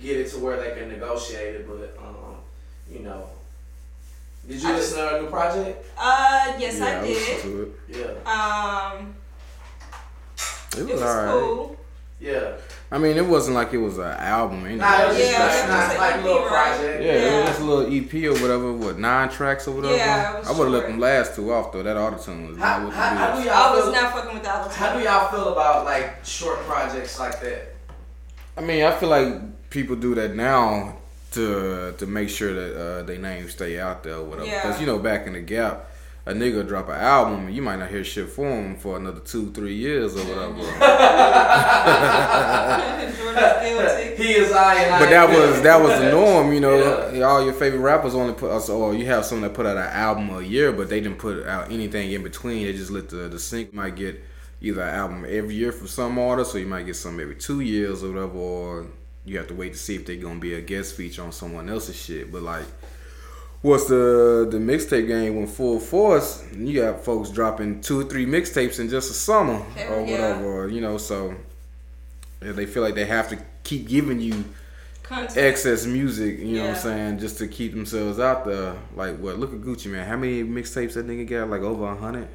get 0.00 0.16
it 0.18 0.30
to 0.30 0.38
where 0.38 0.56
they 0.56 0.78
can 0.78 0.88
negotiate 0.88 1.54
it. 1.56 1.68
But 1.68 1.96
um, 2.02 2.36
you 2.90 3.00
know, 3.00 3.28
did 4.48 4.62
you 4.62 4.68
I 4.70 4.72
listen 4.72 4.98
to 4.98 5.04
her 5.08 5.22
new 5.22 5.28
project? 5.28 5.84
Uh, 5.98 6.54
yes, 6.58 6.78
yeah, 6.78 6.86
I 6.86 7.02
listened 7.02 7.42
did. 7.42 7.42
to 7.42 7.62
it. 7.62 8.16
Yeah, 8.24 8.30
Um, 8.98 9.14
It 10.72 10.78
it 10.80 10.84
was, 10.84 10.92
was 10.94 11.02
alright. 11.02 11.30
cool. 11.30 11.76
yeah. 12.20 12.52
I 12.92 12.98
mean, 12.98 13.16
it 13.16 13.26
wasn't 13.26 13.54
like 13.54 13.72
it 13.72 13.78
was 13.78 13.96
an 13.98 14.04
album 14.04 14.58
or 14.64 14.66
anything. 14.66 14.78
Nah, 14.78 15.02
it 15.04 15.08
was 15.08 15.16
just 15.16 15.32
Yeah, 15.32 15.38
like, 15.46 15.48
it 15.54 15.68
was 15.72 15.86
just 15.88 15.98
like 15.98 16.14
an 16.14 16.20
a 16.20 16.24
little 16.24 16.42
EP, 16.44 16.50
right? 16.50 16.76
project. 16.76 17.02
Yeah, 17.02 17.12
it 17.12 17.40
was 17.40 17.48
just 17.48 17.60
a 17.60 17.64
little 17.64 17.86
EP 17.96 18.14
or 18.26 18.42
whatever, 18.42 18.72
what 18.74 18.98
nine 18.98 19.28
tracks 19.30 19.66
or 19.66 19.74
whatever. 19.74 19.96
Yeah, 19.96 20.34
it 20.34 20.38
was 20.40 20.48
I 20.48 20.52
would 20.52 20.64
have 20.64 20.72
let 20.72 20.86
them 20.88 21.00
last 21.00 21.34
two 21.34 21.52
off 21.52 21.72
though. 21.72 21.82
That 21.82 21.96
autotune 21.96 22.48
was 22.48 22.58
How, 22.58 22.78
not 22.78 22.84
what 22.84 22.94
how, 22.94 23.08
how 23.16 23.34
do 23.34 23.40
the 23.40 23.46
y'all 23.48 23.54
I 23.56 23.74
was 23.74 23.84
feel, 23.84 23.92
not 23.94 24.12
fucking 24.12 24.34
with 24.34 24.42
the 24.42 24.50
album. 24.50 24.72
how 24.72 24.92
do 24.98 25.02
y'all 25.04 25.28
feel 25.30 25.52
about 25.52 25.84
like 25.86 26.22
short 26.24 26.58
projects 26.60 27.18
like 27.18 27.40
that? 27.40 27.74
I 28.58 28.60
mean, 28.60 28.84
I 28.84 28.92
feel 28.92 29.08
like 29.08 29.70
people 29.70 29.96
do 29.96 30.14
that 30.14 30.34
now 30.36 30.96
to 31.32 31.94
to 31.96 32.06
make 32.06 32.28
sure 32.28 32.52
that 32.52 32.76
uh, 32.78 33.02
their 33.04 33.16
names 33.18 33.52
stay 33.52 33.80
out 33.80 34.02
there 34.02 34.16
or 34.16 34.24
whatever. 34.24 34.46
Yeah. 34.48 34.62
Because 34.62 34.80
you 34.80 34.86
know, 34.86 34.98
back 34.98 35.26
in 35.26 35.32
the 35.32 35.40
gap, 35.40 35.88
a 36.24 36.32
nigga 36.32 36.66
drop 36.66 36.88
an 36.88 36.94
album, 36.94 37.50
you 37.50 37.62
might 37.62 37.76
not 37.76 37.90
hear 37.90 38.04
shit 38.04 38.28
from 38.28 38.46
him 38.46 38.76
for 38.76 38.96
another 38.96 39.20
two, 39.20 39.50
three 39.52 39.74
years 39.74 40.16
or 40.16 40.24
whatever. 40.24 40.62
He 44.22 44.34
is 44.34 44.52
I 44.52 44.82
and 44.82 44.94
I. 44.94 44.98
But 45.00 45.10
that 45.10 45.28
was 45.28 45.62
that 45.62 45.80
was 45.80 45.98
the 45.98 46.10
norm, 46.10 46.52
you 46.52 46.60
know. 46.60 47.24
All 47.24 47.44
your 47.44 47.54
favorite 47.54 47.80
rappers 47.80 48.14
only 48.14 48.34
put 48.34 48.50
us, 48.50 48.68
or 48.68 48.94
you 48.94 49.06
have 49.06 49.24
some 49.24 49.40
that 49.40 49.54
put 49.54 49.66
out 49.66 49.76
an 49.76 49.84
album 49.84 50.30
a 50.30 50.42
year, 50.42 50.72
but 50.72 50.88
they 50.88 51.00
didn't 51.00 51.18
put 51.18 51.46
out 51.46 51.72
anything 51.72 52.12
in 52.12 52.22
between. 52.22 52.66
They 52.66 52.72
just 52.72 52.90
let 52.90 53.08
the 53.08 53.28
the 53.28 53.38
sync 53.38 53.72
might 53.72 53.96
get 53.96 54.22
either 54.60 54.82
an 54.82 54.94
album 54.94 55.26
every 55.28 55.54
year 55.54 55.72
from 55.72 55.88
some 55.88 56.18
artists, 56.18 56.54
or 56.54 56.60
you 56.60 56.66
might 56.66 56.86
get 56.86 56.96
some 56.96 57.18
every 57.18 57.34
two 57.34 57.60
years 57.60 58.04
or 58.04 58.12
whatever, 58.12 58.38
or 58.38 58.86
you 59.24 59.38
have 59.38 59.48
to 59.48 59.54
wait 59.54 59.72
to 59.72 59.78
see 59.78 59.96
if 59.96 60.06
they're 60.06 60.16
gonna 60.16 60.40
be 60.40 60.54
a 60.54 60.60
guest 60.60 60.94
feature 60.94 61.22
on 61.22 61.32
someone 61.32 61.68
else's 61.68 61.96
shit. 61.96 62.30
But 62.30 62.42
like, 62.42 62.64
once 63.62 63.84
the 63.84 64.48
the 64.50 64.58
mixtape 64.58 65.06
game 65.06 65.36
went 65.36 65.50
full 65.50 65.78
force, 65.78 66.44
you 66.56 66.80
got 66.80 67.04
folks 67.04 67.30
dropping 67.30 67.80
two 67.80 68.00
or 68.00 68.04
three 68.04 68.26
mixtapes 68.26 68.80
in 68.80 68.88
just 68.88 69.10
a 69.10 69.14
summer 69.14 69.58
Hell 69.58 69.94
or 69.94 70.06
yeah. 70.06 70.10
whatever, 70.12 70.44
or, 70.46 70.68
you 70.68 70.80
know. 70.80 70.98
So 70.98 71.34
yeah, 72.42 72.52
they 72.52 72.66
feel 72.66 72.82
like 72.82 72.94
they 72.94 73.04
have 73.06 73.28
to 73.28 73.38
keep 73.62 73.88
giving 73.88 74.20
you 74.20 74.44
Content. 75.04 75.36
excess 75.36 75.86
music, 75.86 76.38
you 76.38 76.56
know 76.56 76.68
what 76.68 76.76
I'm 76.76 76.82
saying, 76.82 77.18
just 77.18 77.38
to 77.38 77.46
keep 77.48 77.72
themselves 77.72 78.18
out 78.18 78.44
there. 78.44 78.76
Like 78.96 79.18
what? 79.18 79.38
Look 79.38 79.52
at 79.52 79.60
Gucci 79.60 79.86
Mane. 79.86 80.06
How 80.06 80.16
many 80.16 80.42
mixtapes 80.42 80.94
that 80.94 81.06
nigga 81.06 81.28
got? 81.28 81.50
Like 81.50 81.62
over 81.62 81.86
a 81.86 81.96
hundred. 81.96 82.28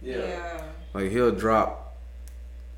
Yeah. 0.00 0.18
yeah. 0.18 0.62
Like 0.94 1.10
he'll 1.10 1.32
drop 1.32 1.96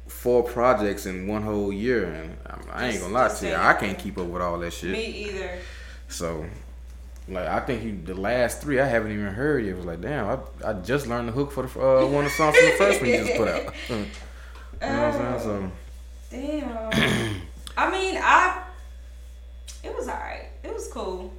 four 0.08 0.42
projects 0.42 1.06
in 1.06 1.28
one 1.28 1.42
whole 1.42 1.72
year, 1.72 2.04
and 2.06 2.36
I, 2.46 2.84
I 2.84 2.88
ain't 2.88 3.00
gonna 3.00 3.14
lie 3.14 3.28
to 3.28 3.48
you. 3.48 3.54
I 3.54 3.74
can't 3.74 3.98
keep 3.98 4.18
up 4.18 4.26
with 4.26 4.42
all 4.42 4.58
that 4.58 4.72
shit. 4.72 4.90
Me 4.90 5.04
either. 5.06 5.58
So, 6.08 6.46
like, 7.28 7.46
I 7.46 7.60
think 7.60 7.82
he, 7.82 7.90
the 7.90 8.14
last 8.14 8.60
three 8.62 8.80
I 8.80 8.86
haven't 8.86 9.12
even 9.12 9.26
heard 9.26 9.64
yet. 9.64 9.72
It 9.72 9.76
was 9.76 9.86
like, 9.86 10.00
damn, 10.00 10.26
I, 10.26 10.70
I 10.70 10.72
just 10.74 11.06
learned 11.06 11.28
the 11.28 11.32
hook 11.32 11.50
for 11.52 11.66
the 11.66 11.80
uh, 11.80 12.06
one 12.06 12.24
of 12.24 12.30
the 12.30 12.36
songs 12.36 12.56
from 12.56 12.66
the 12.66 12.72
first 12.76 13.00
one 13.00 13.10
you 13.10 13.16
just 13.24 13.36
put 13.36 13.48
out. 13.48 13.74
you 13.88 13.96
know 13.96 14.04
what 14.80 14.90
I'm 14.90 15.38
saying? 15.40 15.40
So. 15.40 15.70
Damn. 16.30 17.40
I 17.76 17.90
mean, 17.90 18.20
I. 18.22 18.64
It 19.84 19.94
was 19.94 20.08
alright. 20.08 20.46
It 20.62 20.72
was 20.74 20.88
cool. 20.88 21.32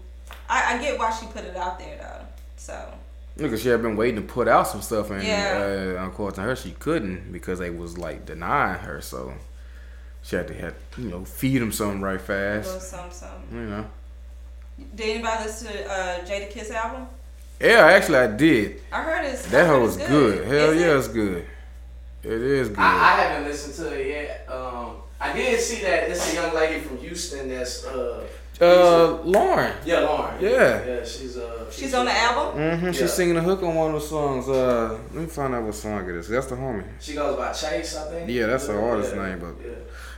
I, 0.50 0.76
I 0.76 0.82
get 0.82 0.98
why 0.98 1.12
she 1.12 1.26
put 1.28 1.44
it 1.44 1.56
out 1.56 1.78
there 1.80 1.98
though. 1.98 2.26
So 2.58 2.94
Look, 3.38 3.58
she 3.58 3.70
had 3.70 3.82
been 3.82 3.96
waiting 3.96 4.16
to 4.18 4.22
put 4.28 4.48
out 4.48 4.68
some 4.68 4.82
stuff, 4.82 5.12
and 5.12 5.24
Yeah. 5.24 5.96
uh, 6.02 6.06
according 6.08 6.36
to 6.36 6.42
her, 6.42 6.56
she 6.56 6.72
couldn't 6.72 7.32
because 7.32 7.60
they 7.60 7.70
was 7.70 7.98
like 7.98 8.26
denying 8.26 8.80
her. 8.82 9.00
So 9.02 9.34
she 10.22 10.36
had 10.36 10.48
to 10.48 10.54
have 10.56 10.76
you 10.98 11.10
know 11.10 11.24
feed 11.26 11.60
them 11.60 11.72
something 11.72 12.02
right 12.02 12.20
fast. 12.20 12.90
something, 12.90 13.12
something. 13.12 13.58
You 13.58 13.66
know. 13.70 13.86
Did 14.96 15.16
anybody 15.16 15.44
listen 15.44 15.68
to 15.72 15.92
uh, 15.92 16.20
Jadakiss 16.26 16.72
album? 16.72 17.08
Yeah, 17.60 17.86
actually, 17.88 18.18
I 18.18 18.28
did. 18.28 18.82
I 18.92 19.04
heard 19.04 19.26
it's 19.26 19.46
I 19.48 19.50
That 19.50 19.68
heard 19.68 19.80
hoe 19.80 19.86
it's 19.86 19.98
was 19.98 20.08
good. 20.08 20.48
Hell 20.48 20.70
Is 20.72 20.82
yeah, 20.82 20.88
it? 20.88 20.98
it's 20.98 21.08
good. 21.10 21.46
It 22.24 22.32
is 22.32 22.70
good. 22.70 22.80
I, 22.80 22.84
I 22.84 23.22
haven't 23.22 23.48
listened 23.50 23.76
to 23.76 24.00
it 24.00 24.08
yet. 24.08 24.48
Um, 24.50 24.96
I 25.20 25.34
did 25.34 25.60
see 25.60 25.82
that 25.82 26.10
it's 26.10 26.32
a 26.32 26.36
young 26.36 26.54
lady 26.56 26.80
from 26.82 26.98
Houston 27.00 27.50
that's 27.50 27.86
uh. 27.86 28.26
uh, 28.62 29.22
Lauren. 29.24 29.74
Yeah, 29.86 30.00
Lauren. 30.02 30.42
Yeah. 30.42 30.86
Yeah, 30.86 31.04
she's 31.06 31.38
uh. 31.38 31.70
She's 31.72 31.94
on 31.94 32.06
the 32.06 32.14
album. 32.18 32.60
Mm-hmm. 32.62 32.86
Yeah. 32.88 32.92
She's 32.94 33.14
singing 33.14 33.38
a 33.38 33.42
hook 33.42 33.62
on 33.64 33.76
one 33.76 33.94
of 33.94 34.02
the 34.02 34.08
songs. 34.08 34.48
Uh, 34.48 34.98
let 35.14 35.22
me 35.24 35.26
find 35.28 35.54
out 35.54 35.64
what 35.64 35.76
song 35.76 36.10
it 36.10 36.16
is. 36.16 36.28
That's 36.30 36.48
the 36.48 36.56
homie. 36.56 36.84
She 37.00 37.14
goes 37.16 37.36
by 37.38 37.52
Chase, 37.52 37.96
I 37.98 38.10
think. 38.10 38.30
Yeah, 38.30 38.48
that's 38.48 38.68
her 38.68 38.80
artist 38.82 39.16
Yeah, 39.16 39.28
name, 39.28 39.40
but- 39.40 39.66
Yeah. 39.66 39.74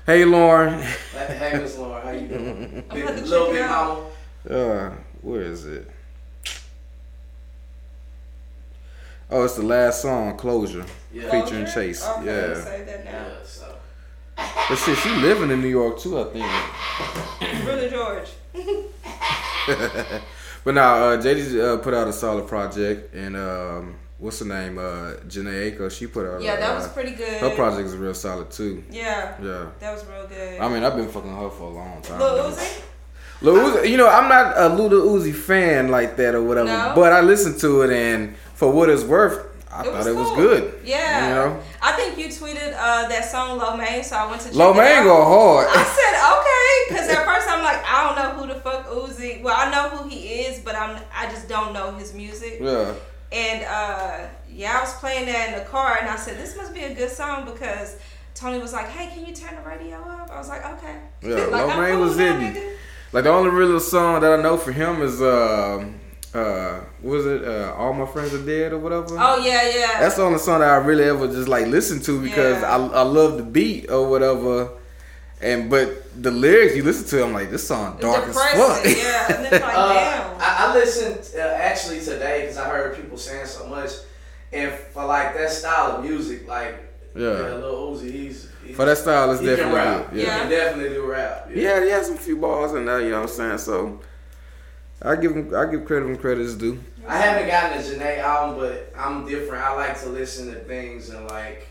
Hey, 0.06 0.26
Lauren. 0.26 0.82
Hey, 0.82 1.60
Miss 1.62 1.78
Lauren, 1.78 2.04
how 2.04 2.12
you 2.12 2.28
doing? 2.28 2.84
I'm 2.90 2.96
Big, 2.96 3.06
gonna 3.06 3.16
have 3.16 3.16
to 3.24 3.30
little 3.30 3.46
check 3.48 3.56
it 3.56 3.62
big 3.62 3.70
mama. 3.70 4.02
Uh, 4.50 4.92
where 5.22 5.42
is 5.42 5.66
it? 5.66 5.88
Oh, 9.30 9.46
it's 9.46 9.56
the 9.56 9.64
last 9.64 10.02
song, 10.02 10.36
Closure, 10.38 10.86
Yeah. 11.14 11.24
featuring 11.32 11.64
Closure? 11.66 11.74
Chase. 11.74 12.06
Okay, 12.06 12.26
Yeah, 12.26 12.64
Say 12.64 12.84
that 12.84 13.06
now. 13.06 13.12
Yeah, 13.12 13.34
so. 13.46 13.76
but 14.36 14.76
shit, 14.78 14.98
she 14.98 15.10
living 15.16 15.52
in 15.52 15.62
New 15.62 15.70
York 15.70 16.00
too, 16.00 16.20
I 16.20 16.24
think. 16.26 17.64
Brother 17.64 17.90
George. 17.90 18.30
But 20.64 20.76
now, 20.76 20.94
uh, 20.96 21.18
JD 21.18 21.60
uh, 21.60 21.78
put 21.78 21.96
out 21.96 22.08
a 22.08 22.14
solid 22.14 22.48
project, 22.48 23.16
and 23.16 23.36
um, 23.36 23.96
what's 24.20 24.38
her 24.42 24.46
name? 24.46 24.78
Uh, 24.78 25.14
Jhené 25.28 25.72
Aiko, 25.76 25.90
she 25.90 26.06
put 26.06 26.24
out. 26.28 26.40
Yeah, 26.40 26.54
a, 26.54 26.60
that 26.60 26.76
was 26.76 26.86
uh, 26.86 26.90
pretty 26.94 27.14
good. 27.14 27.42
Her 27.42 27.50
project 27.56 27.88
is 27.88 27.96
real 27.96 28.14
solid 28.14 28.52
too. 28.52 28.84
Yeah, 28.92 29.34
Yeah, 29.42 29.70
that 29.80 29.92
was 29.92 30.06
real 30.06 30.28
good. 30.28 30.60
I 30.62 30.70
mean, 30.70 30.84
I've 30.84 30.96
been 30.96 31.08
fucking 31.10 31.36
her 31.36 31.50
for 31.50 31.64
a 31.64 31.70
long 31.70 32.00
time. 32.04 32.20
Lil 32.20 32.52
Uzi. 32.52 32.84
Lil 33.42 33.56
Uzi, 33.56 33.90
you 33.90 33.98
know, 33.98 34.08
I'm 34.08 34.30
not 34.30 34.56
a 34.58 34.70
Luda 34.76 35.02
Uzi 35.02 35.34
fan 35.34 35.90
like 35.90 36.16
that 36.18 36.36
or 36.36 36.44
whatever, 36.44 36.68
No? 36.70 36.94
but 36.96 37.12
I 37.12 37.22
listened 37.22 37.60
to 37.62 37.82
it 37.82 37.90
and 37.90 38.36
for 38.54 38.72
what 38.72 38.90
it's 38.90 39.04
worth, 39.04 39.48
I 39.74 39.84
thought 39.84 40.06
it 40.06 40.16
was 40.16 40.36
good. 40.36 40.80
Yeah. 40.84 41.28
You 41.30 41.36
know? 41.36 41.60
I 41.82 41.94
think 41.94 42.18
you 42.18 42.28
tweeted 42.28 42.74
uh, 42.78 43.08
that 43.08 43.26
song 43.26 43.58
Low 43.58 43.78
so 44.04 44.16
I 44.16 44.30
went 44.30 44.42
to 44.42 44.50
check 44.50 44.56
Low 44.56 44.72
it 44.72 44.78
Main 44.78 44.98
out. 45.00 45.04
go 45.04 45.24
hard. 45.24 45.68
I 45.70 45.84
said 45.98 46.14
okay, 46.38 46.72
because 46.90 47.10
at 47.10 47.26
first 47.26 47.48
I'm 47.50 47.64
like, 47.64 47.84
I 47.86 48.04
don't 48.04 48.16
know 48.16 48.40
who 48.42 48.54
the 48.54 48.60
fuck 48.60 48.88
Uzi. 48.88 49.42
Well, 49.42 49.56
I 49.58 49.72
know 49.72 49.90
who 49.90 50.10
he 50.10 50.42
is, 50.42 50.60
but 50.60 50.76
I'm 50.76 51.02
I 51.16 51.30
just 51.32 51.48
don't 51.48 51.74
know 51.74 51.94
his 51.94 52.14
music. 52.14 52.58
Yeah. 52.62 52.94
And 53.32 53.64
uh, 53.64 54.28
yeah, 54.50 54.78
I 54.78 54.82
was 54.82 54.94
playing 54.96 55.26
that 55.28 55.54
in 55.54 55.60
the 55.60 55.66
car, 55.66 55.98
and 56.00 56.10
I 56.10 56.18
said 56.18 56.38
this 56.38 56.58
must 56.58 56.74
be 56.74 56.82
a 56.82 56.94
good 56.94 57.10
song 57.10 57.46
because 57.46 57.96
Tony 58.36 58.60
was 58.60 58.74
like, 58.74 58.88
Hey, 58.90 59.08
can 59.16 59.26
you 59.26 59.34
turn 59.34 59.56
the 59.56 59.62
radio 59.68 59.98
up? 59.98 60.30
I 60.30 60.38
was 60.38 60.50
like, 60.50 60.66
Okay. 60.66 60.98
Yeah, 61.24 61.46
like, 61.46 61.90
cool 61.92 62.00
was 62.02 62.20
in. 62.20 62.76
Nigga. 63.12 63.14
Like 63.14 63.24
the 63.24 63.30
only 63.32 63.50
real 63.52 63.80
song 63.80 64.22
that 64.22 64.32
I 64.32 64.42
know 64.42 64.58
for 64.58 64.72
him 64.72 65.02
is 65.02 65.22
uh 65.22 65.86
uh 66.34 66.80
what 67.02 67.12
was 67.18 67.26
it 67.26 67.44
uh 67.44 67.74
All 67.78 67.94
My 67.94 68.06
Friends 68.06 68.34
Are 68.34 68.46
Dead 68.46 68.72
or 68.74 68.78
whatever. 68.80 69.18
Oh 69.20 69.38
yeah, 69.44 69.70
yeah. 69.70 70.00
That's 70.00 70.16
the 70.16 70.24
only 70.24 70.40
song 70.40 70.60
that 70.60 70.70
I 70.70 70.78
really 70.78 71.04
ever 71.04 71.28
just 71.28 71.48
like 71.48 71.68
listen 71.68 72.02
to 72.02 72.22
because 72.22 72.62
Yeah. 72.62 72.76
I 72.78 72.88
I 72.88 73.02
love 73.02 73.38
the 73.38 73.44
beat 73.44 73.90
or 73.90 74.08
whatever. 74.10 74.70
And 75.42 75.70
but 75.72 76.04
the 76.22 76.30
lyrics 76.30 76.76
you 76.76 76.84
listen 76.84 77.08
to, 77.08 77.24
I'm 77.26 77.34
like 77.34 77.50
this 77.50 77.68
song 77.68 77.98
dark 78.00 78.28
as 78.28 78.36
fuck. 78.36 78.86
Yeah, 78.86 79.34
and 79.38 79.46
it's 79.48 79.52
like, 79.54 79.64
Uh, 79.76 79.94
damn. 79.94 80.36
I, 80.40 80.56
I 80.70 80.74
listened 80.76 81.36
uh, 81.36 81.42
actually 81.42 82.00
today 82.00 82.42
because 82.42 82.58
I 82.58 82.70
heard 82.70 82.96
people 82.96 83.18
saying 83.18 83.48
so 83.48 83.66
much, 83.68 83.90
and 84.54 84.72
for 84.94 85.04
like 85.06 85.34
that 85.34 85.50
style 85.50 85.98
of 85.98 86.04
music, 86.06 86.48
like 86.48 86.91
Yeah. 87.16 87.22
yeah, 87.24 87.56
Lil 87.56 87.94
Uzi, 87.96 88.12
he's, 88.12 88.50
he's 88.66 88.76
For 88.76 88.86
that 88.86 88.98
style, 88.98 89.32
it's 89.32 89.42
definitely 89.42 89.74
rap. 89.76 90.10
good. 90.12 90.20
He 90.20 90.26
Yeah. 90.26 90.40
can 90.40 90.50
definitely 90.50 90.94
do 90.96 91.06
rap. 91.06 91.50
Yeah, 91.54 91.84
he 91.84 91.90
has 91.90 92.08
some 92.08 92.18
few 92.18 92.38
balls 92.38 92.74
in 92.74 92.86
there, 92.86 93.02
you 93.02 93.10
know 93.12 93.22
what 93.22 93.30
I'm 93.30 93.36
saying? 93.36 93.58
So 93.60 94.00
I 95.02 95.16
give 95.16 95.32
him 95.34 95.54
I 95.56 95.66
give 95.66 95.86
credit 95.86 96.06
when 96.06 96.18
credit 96.18 96.42
is 96.42 96.56
due. 96.56 96.80
I 97.08 97.18
haven't 97.18 97.48
gotten 97.48 97.80
a 97.80 97.82
Jhené 97.82 98.20
album, 98.20 98.60
but 98.60 98.94
I'm 98.98 99.26
different. 99.28 99.64
I 99.64 99.74
like 99.76 100.00
to 100.02 100.10
listen 100.10 100.54
to 100.54 100.60
things 100.62 101.10
and 101.10 101.28
like 101.28 101.68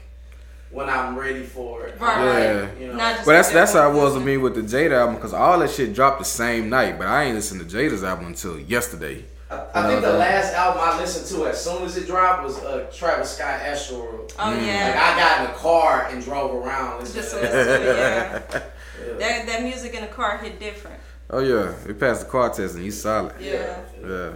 when 0.73 0.89
I'm 0.91 1.17
ready 1.19 1.43
for 1.45 1.87
it. 1.87 1.99
Right, 2.01 2.19
Yeah. 2.25 2.61
right. 2.61 2.79
You 2.81 2.87
know. 2.89 2.97
But 3.25 3.33
that's 3.33 3.51
that's 3.51 3.73
how 3.73 3.91
it 3.91 3.95
was 3.95 4.15
with 4.15 4.25
me 4.25 4.37
with 4.37 4.55
the 4.57 4.63
Jada 4.63 4.93
album 4.99 5.15
because 5.17 5.33
all 5.33 5.59
that 5.61 5.71
shit 5.71 5.95
dropped 5.95 6.19
the 6.19 6.25
same 6.25 6.69
night, 6.69 6.99
but 6.99 7.07
I 7.07 7.25
ain't 7.25 7.35
listened 7.37 7.61
to 7.69 7.77
Jada's 7.77 8.03
album 8.05 8.27
until 8.27 8.59
yesterday. 8.59 9.25
I, 9.51 9.67
I 9.75 9.87
think 9.89 10.03
the 10.03 10.13
last 10.13 10.55
album 10.55 10.83
I 10.85 11.01
listened 11.01 11.27
to 11.37 11.47
as 11.49 11.63
soon 11.65 11.83
as 11.83 11.97
it 11.97 12.07
dropped 12.07 12.45
was 12.45 12.59
uh, 12.59 12.89
Travis 12.95 13.37
Scott 13.37 13.61
Astroworld. 13.61 14.33
Oh 14.39 14.51
Like 14.51 14.63
yeah. 14.63 15.15
I 15.15 15.19
got 15.19 15.41
in 15.47 15.53
the 15.53 15.59
car 15.59 16.07
and 16.11 16.23
drove 16.23 16.55
around 16.55 17.01
Just 17.01 17.15
to 17.15 17.41
to 17.41 17.47
that. 17.47 17.53
listen 17.53 17.67
to 17.67 17.91
it, 17.91 17.97
yeah. 17.97 18.63
Yeah. 19.01 19.15
That 19.19 19.47
that 19.47 19.63
music 19.63 19.95
in 19.95 20.03
the 20.03 20.09
car 20.09 20.37
hit 20.39 20.61
different. 20.61 21.01
Oh 21.31 21.39
yeah, 21.41 21.73
we 21.87 21.95
passed 21.95 22.21
the 22.25 22.31
car 22.31 22.51
test 22.51 22.75
and 22.75 22.85
he's 22.85 23.01
solid. 23.01 23.35
Yeah. 23.41 23.81
Yeah. 24.07 24.33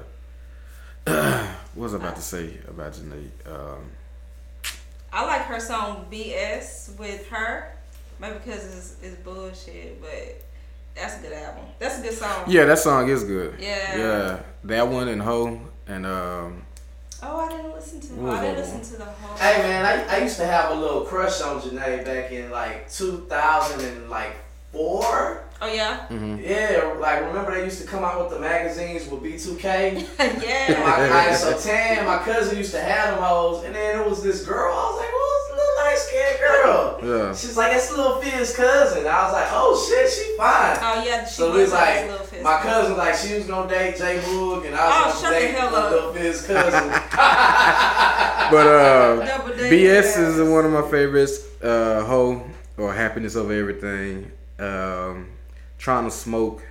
what 1.75 1.83
was 1.85 1.93
I 1.95 1.99
about 1.99 2.17
to 2.17 2.23
say 2.23 2.59
about 2.67 2.93
Jhené? 2.95 3.29
Um, 3.47 3.91
I 5.13 5.25
like 5.27 5.43
her 5.43 5.61
song 5.61 6.07
BS 6.11 6.99
with 6.99 7.29
her. 7.29 7.77
Maybe 8.21 8.35
because 8.39 8.65
it's, 8.65 8.97
it's 9.03 9.17
bullshit, 9.23 10.01
but 10.01 10.41
that's 10.95 11.19
a 11.19 11.23
good 11.23 11.33
album. 11.33 11.65
That's 11.79 11.99
a 11.99 12.03
good 12.03 12.13
song. 12.15 12.45
yeah, 12.47 12.65
that 12.67 12.79
song 12.79 13.09
is 13.09 13.25
good. 13.25 13.57
Yeah. 13.59 13.97
Yeah, 13.99 14.41
that 14.65 14.87
one 14.89 15.09
and 15.09 15.23
Ho 15.23 15.61
and 15.87 16.05
um, 16.07 16.63
Oh, 17.23 17.39
I 17.41 17.49
didn't 17.49 17.73
listen 17.73 18.01
to. 18.01 18.07
What 18.15 18.23
was 18.33 18.39
I 18.39 18.43
didn't 18.45 18.59
listen 18.59 18.81
to 18.93 18.97
the 18.99 19.05
whole. 19.07 19.37
Hey 19.39 19.59
man, 19.63 19.85
I, 19.87 20.05
I 20.17 20.19
used 20.23 20.37
to 20.37 20.45
have 20.47 20.71
a 20.73 20.75
little 20.75 21.03
crush 21.03 21.41
on 21.41 21.61
Jhené 21.61 22.05
back 22.05 22.31
in 22.33 22.51
like 22.51 22.89
2004. 22.91 25.41
Oh 25.63 25.73
yeah. 25.73 26.07
Yeah, 26.11 26.95
like 27.01 27.21
remember 27.25 27.55
they 27.55 27.65
used 27.65 27.81
to 27.81 27.87
come 27.87 28.05
out 28.05 28.19
with 28.21 28.31
the 28.31 28.41
magazines 28.41 29.07
with 29.09 29.23
B2K. 29.23 30.05
Yeah. 30.45 30.81
my, 30.83 31.29
I, 31.31 31.33
so 31.35 31.57
Tan, 31.59 32.05
my 32.07 32.19
cousin 32.19 32.59
used 32.59 32.73
to 32.73 32.81
have 32.81 33.15
them 33.15 33.23
hoes, 33.23 33.63
and 33.65 33.75
then 33.75 34.01
it 34.01 34.07
was 34.09 34.21
this 34.23 34.45
girl. 34.45 34.75
I 34.75 34.91
was 34.91 34.99
like, 34.99 35.09
"Who's 35.09 35.47
the 35.49 35.55
little 35.57 35.77
light 35.85 35.99
skinned 35.99 36.39
girl?" 36.41 36.94
Yeah. 37.05 37.35
She's 37.35 37.57
like, 37.57 37.73
"It's 37.75 37.91
little 37.97 38.21
Fizz 38.21 38.57
cousin." 38.57 39.07
I 39.07 39.23
was 39.25 39.33
like, 39.33 39.49
"Oh 39.51 39.87
shit, 39.89 40.11
she 40.11 40.37
fine." 40.37 40.79
Oh 40.81 41.05
yeah. 41.07 41.25
She 41.25 41.35
So 41.35 41.53
was 41.53 41.63
it's 41.65 41.73
like 41.73 41.95
his 42.01 42.11
little 42.11 42.27
fist. 42.27 42.43
my 42.43 42.59
cousin, 42.61 42.97
like 42.97 43.15
she 43.17 43.35
was 43.35 43.45
gonna 43.47 43.69
date 43.69 43.97
J 43.97 44.19
Boog, 44.21 44.67
and 44.67 44.75
I 44.75 44.79
Oh, 45.05 45.07
was 45.07 45.15
shut 45.21 45.31
gonna 45.33 45.35
the 45.35 45.41
date 45.47 45.55
hell 45.57 45.75
up. 45.77 45.91
little 45.91 46.13
Fizz 46.15 46.47
cousin. 46.47 46.91
But 48.51 48.67
uh, 48.67 49.25
Double 49.25 49.57
date 49.57 49.73
BS 49.73 50.03
ass. 50.05 50.17
is 50.19 50.49
one 50.51 50.65
of 50.67 50.71
my 50.73 50.83
favorites. 50.91 51.41
Uh, 51.63 52.05
Ho 52.05 52.45
or 52.77 52.93
Happiness 52.93 53.37
Over 53.37 53.53
Everything. 53.55 54.31
Um, 54.59 55.29
Trying 55.79 56.05
to 56.05 56.11
Smoke. 56.11 56.63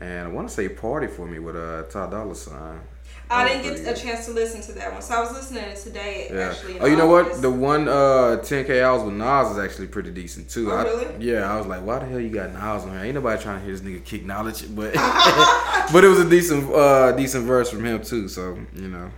And 0.00 0.28
I 0.28 0.30
want 0.30 0.48
to 0.48 0.54
say 0.54 0.68
Party 0.68 1.06
for 1.06 1.26
Me 1.26 1.38
with 1.38 1.56
uh, 1.56 1.82
Ty 1.84 2.10
Dolla 2.10 2.34
Sign. 2.34 2.80
I 3.30 3.46
didn't 3.48 3.84
get 3.84 3.98
a 3.98 4.00
chance 4.00 4.24
to 4.26 4.32
listen 4.32 4.60
to 4.62 4.72
that 4.72 4.92
one, 4.92 5.02
so 5.02 5.14
I 5.14 5.20
was 5.20 5.32
listening 5.32 5.64
to 5.64 5.70
it 5.70 5.76
today. 5.76 6.28
Yeah. 6.32 6.50
Actually. 6.50 6.80
Oh, 6.80 6.86
you 6.86 6.96
know 6.96 7.06
what? 7.06 7.42
The 7.42 7.50
one 7.50 7.88
uh 7.88 8.38
10K 8.42 8.82
hours 8.82 9.02
with 9.02 9.14
Nas 9.14 9.50
is 9.52 9.58
actually 9.58 9.88
pretty 9.88 10.10
decent 10.10 10.48
too. 10.48 10.70
Oh, 10.72 10.76
I- 10.76 10.82
really? 10.84 11.06
Yeah, 11.24 11.52
I 11.52 11.56
was 11.58 11.66
like, 11.66 11.82
why 11.84 11.98
the 11.98 12.06
hell 12.06 12.20
you 12.20 12.30
got 12.30 12.52
Nas 12.52 12.84
on 12.84 12.90
here? 12.92 13.00
Ain't 13.04 13.14
nobody 13.14 13.42
trying 13.42 13.58
to 13.60 13.64
hear 13.64 13.74
this 13.76 13.82
nigga 13.82 14.04
kick 14.04 14.24
knowledge, 14.24 14.64
but 14.74 14.94
but 15.92 16.04
it 16.04 16.08
was 16.08 16.20
a 16.20 16.28
decent 16.28 16.72
uh 16.72 17.12
decent 17.12 17.44
verse 17.44 17.70
from 17.70 17.84
him 17.84 18.02
too. 18.02 18.28
So 18.28 18.58
you 18.74 18.88
know, 18.88 19.10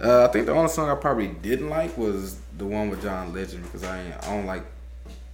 uh, 0.00 0.26
I 0.28 0.32
think 0.32 0.46
the 0.46 0.52
only 0.52 0.68
song 0.70 0.88
I 0.90 0.94
probably 0.94 1.28
didn't 1.28 1.68
like 1.70 1.96
was 1.96 2.38
the 2.58 2.66
one 2.66 2.90
with 2.90 3.02
John 3.02 3.32
Legend 3.32 3.62
because 3.64 3.84
I 3.84 4.02
ain't, 4.02 4.14
I 4.28 4.36
don't 4.36 4.46
like 4.46 4.64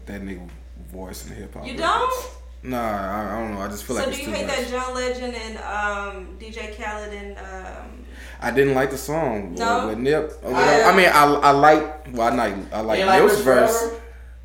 that 0.07 0.23
nigga 0.23 0.49
voice 0.93 1.27
in 1.29 1.35
hip 1.35 1.55
hop. 1.55 1.67
You 1.67 1.77
don't? 1.77 2.27
Nah, 2.67 2.79
I, 2.79 3.37
I 3.37 3.41
don't 3.41 3.55
know. 3.55 3.61
I 3.61 3.69
just 3.69 3.85
feel 3.85 3.97
So 3.97 4.03
like 4.03 4.05
So 4.07 4.11
do 4.11 4.17
it's 4.17 4.27
you 4.27 4.33
too 4.33 4.39
hate 4.39 4.47
much. 4.47 4.57
that 4.57 4.69
John 4.71 4.95
Legend 4.95 5.35
and 5.37 5.57
um, 5.59 6.37
DJ 6.39 6.77
Khaled 6.77 7.13
and 7.13 7.39
um, 7.39 8.05
I 8.41 8.51
didn't 8.51 8.75
like 8.75 8.91
the 8.91 8.99
song 8.99 9.55
No? 9.55 9.87
with, 9.87 9.97
with 9.97 9.99
Nip. 10.05 10.33
or 10.43 10.51
I- 10.51 10.53
whatever. 10.53 10.85
I 10.91 10.97
mean, 10.97 11.09
I 11.09 11.25
I 11.49 11.51
like 11.53 12.07
well, 12.13 12.29
I 12.33 12.35
like 12.35 12.55
I 12.75 12.81
like 12.81 12.99
You 13.01 13.07
like 13.07 13.23
Nip's 13.23 13.41
verse, 13.41 13.79
Forever? 13.79 14.01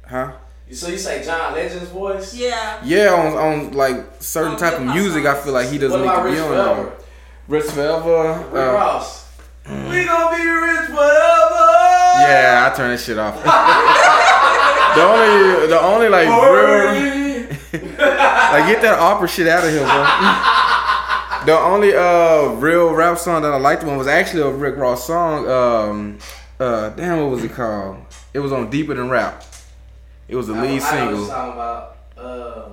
huh? 0.07 0.31
So 0.71 0.87
you 0.87 0.97
say 0.97 1.21
John 1.25 1.53
Legend's 1.53 1.89
voice? 1.89 2.33
yeah? 2.33 2.79
Yeah, 2.85 3.13
on, 3.13 3.35
on 3.37 3.71
like 3.73 3.97
certain 4.21 4.53
On 4.53 4.57
type 4.57 4.73
of 4.73 4.79
hip-hop 4.79 4.95
music, 4.95 5.25
I 5.25 5.35
feel 5.41 5.51
like 5.53 5.67
he 5.69 5.77
doesn't 5.77 5.99
What 5.99 6.05
need 6.05 6.13
about 6.13 6.23
to 6.23 6.29
be 6.29 6.35
Rich 6.35 6.41
on 6.41 6.47
Forever? 6.47 6.83
there. 6.83 6.97
Rich 7.49 7.65
Forever. 7.71 8.45
Rick 8.53 8.67
uh, 8.69 8.73
Ross. 8.73 9.27
We 9.65 10.05
gonna 10.05 10.35
be 10.37 10.43
rich 10.47 10.85
forever. 10.89 11.67
yeah, 12.23 12.69
I 12.71 12.75
turn 12.75 12.89
that 12.91 12.99
shit 12.99 13.17
off. 13.19 13.35
the 14.95 15.03
only, 15.03 15.67
the 15.67 15.79
only 15.81 16.09
like 16.09 16.27
real, 16.27 17.20
like 17.73 18.67
get 18.67 18.81
that 18.81 18.97
opera 18.99 19.27
shit 19.27 19.47
out 19.47 19.63
of 19.63 19.69
here, 19.71 19.79
bro. 19.79 21.45
the 21.45 21.57
only 21.59 21.93
uh 21.95 22.53
real 22.59 22.93
rap 22.93 23.17
song 23.17 23.41
that 23.43 23.51
I 23.53 23.57
liked 23.57 23.83
one 23.83 23.97
was 23.97 24.07
actually 24.07 24.43
a 24.43 24.49
Rick 24.51 24.75
Ross 24.77 25.05
song. 25.07 25.47
Um, 25.47 26.19
uh, 26.59 26.89
damn, 26.89 27.19
what 27.21 27.29
was 27.31 27.43
it 27.43 27.51
called? 27.53 27.97
It 28.33 28.39
was 28.39 28.51
on 28.51 28.69
Deeper 28.69 28.93
Than 28.93 29.09
Rap. 29.09 29.43
It 30.27 30.35
was 30.35 30.47
the 30.47 30.53
I- 30.53 30.61
lead 30.61 30.67
I 30.67 30.71
know 30.71 30.75
what 30.81 30.89
single. 30.89 31.19
you're 31.19 31.27
talking 31.29 31.53
about. 31.53 31.97
Uh, 32.17 32.69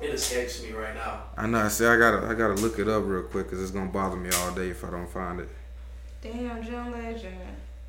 it 0.00 0.10
escapes 0.10 0.62
me 0.62 0.72
right 0.72 0.94
now. 0.94 1.22
I 1.36 1.46
know. 1.46 1.58
I 1.60 1.68
see. 1.68 1.86
I 1.86 1.96
gotta, 1.96 2.26
I 2.26 2.34
gotta 2.34 2.54
look 2.54 2.78
it 2.78 2.88
up 2.88 3.04
real 3.06 3.22
quick 3.22 3.46
because 3.46 3.62
it's 3.62 3.70
gonna 3.70 3.90
bother 3.90 4.16
me 4.16 4.30
all 4.34 4.50
day 4.52 4.68
if 4.70 4.84
I 4.84 4.90
don't 4.90 5.08
find 5.08 5.40
it. 5.40 5.48
Damn, 6.20 6.62
John 6.62 6.90
Legend, 6.92 7.36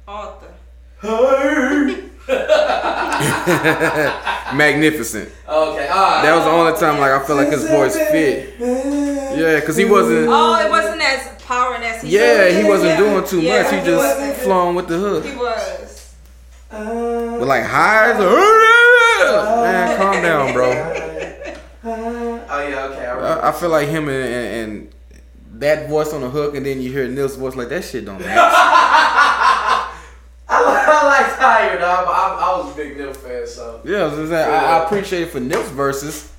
author. 0.08 0.54
Magnificent. 4.54 5.30
Okay, 5.48 5.88
all 5.88 6.02
right. 6.02 6.22
That 6.24 6.36
was 6.36 6.44
the 6.46 6.52
only 6.52 6.74
time 6.80 7.00
like 7.00 7.12
I 7.12 7.24
felt 7.26 7.38
like 7.40 7.50
his 7.52 7.68
voice 7.70 7.96
fit. 7.96 8.56
Yeah, 8.60 9.60
cause 9.62 9.78
he 9.78 9.86
wasn't. 9.86 10.28
Oh, 10.30 10.56
it 10.66 10.70
wasn't 10.70 11.02
as 11.02 11.42
powering 11.44 11.84
as 11.84 12.02
he. 12.02 12.10
Yeah, 12.10 12.48
should 12.50 12.64
he 12.64 12.70
wasn't 12.70 12.90
Yeah. 12.92 12.98
doing 12.98 13.26
too 13.28 13.42
Yeah, 13.42 13.62
much. 13.64 13.72
He 13.72 13.80
he 13.80 13.86
just 13.86 14.18
wasn't. 14.18 14.38
flowing 14.38 14.76
with 14.76 14.88
the 14.88 14.98
hook. 14.98 15.26
He 15.26 15.36
was. 15.36 16.14
But 16.70 17.48
like 17.48 17.64
highs, 17.64 18.18
man, 18.20 19.98
calm 19.98 20.22
down, 20.22 20.54
bro. 20.54 20.74
Oh 22.50 22.68
yeah, 22.68 22.86
okay. 22.92 23.06
I. 23.06 23.10
I, 23.18 23.50
I 23.50 23.52
feel 23.54 23.70
like 23.70 23.88
him 23.88 24.10
and, 24.10 24.34
and, 24.34 24.48
and 24.82 24.90
that 25.62 25.88
voice 25.90 26.12
on 26.12 26.20
the 26.22 26.30
hook, 26.30 26.56
and 26.56 26.66
then 26.66 26.82
you 26.82 26.92
hear 26.92 27.08
Nil's 27.08 27.36
voice 27.38 27.56
like 27.56 27.70
that 27.70 27.84
shit 27.86 28.04
don't 28.06 28.20
match. 28.20 28.28
I, 30.50 30.60
li- 30.62 30.86
I 30.88 31.06
like 31.06 31.38
Tired, 31.38 31.80
dog, 31.80 32.06
but 32.06 32.14
I, 32.28 32.52
I 32.54 32.58
was 32.58 32.74
a 32.74 32.76
big 32.76 32.98
Nip 32.98 33.16
fan, 33.16 33.48
so. 33.48 33.82
Yeah, 33.84 33.98
I, 34.00 34.04
was 34.06 34.14
just 34.16 34.30
saying, 34.30 34.50
I, 34.50 34.58
I 34.80 34.86
appreciate 34.86 35.24
it 35.24 35.30
for 35.32 35.40
Nil's 35.40 35.70
verses. 35.70 36.32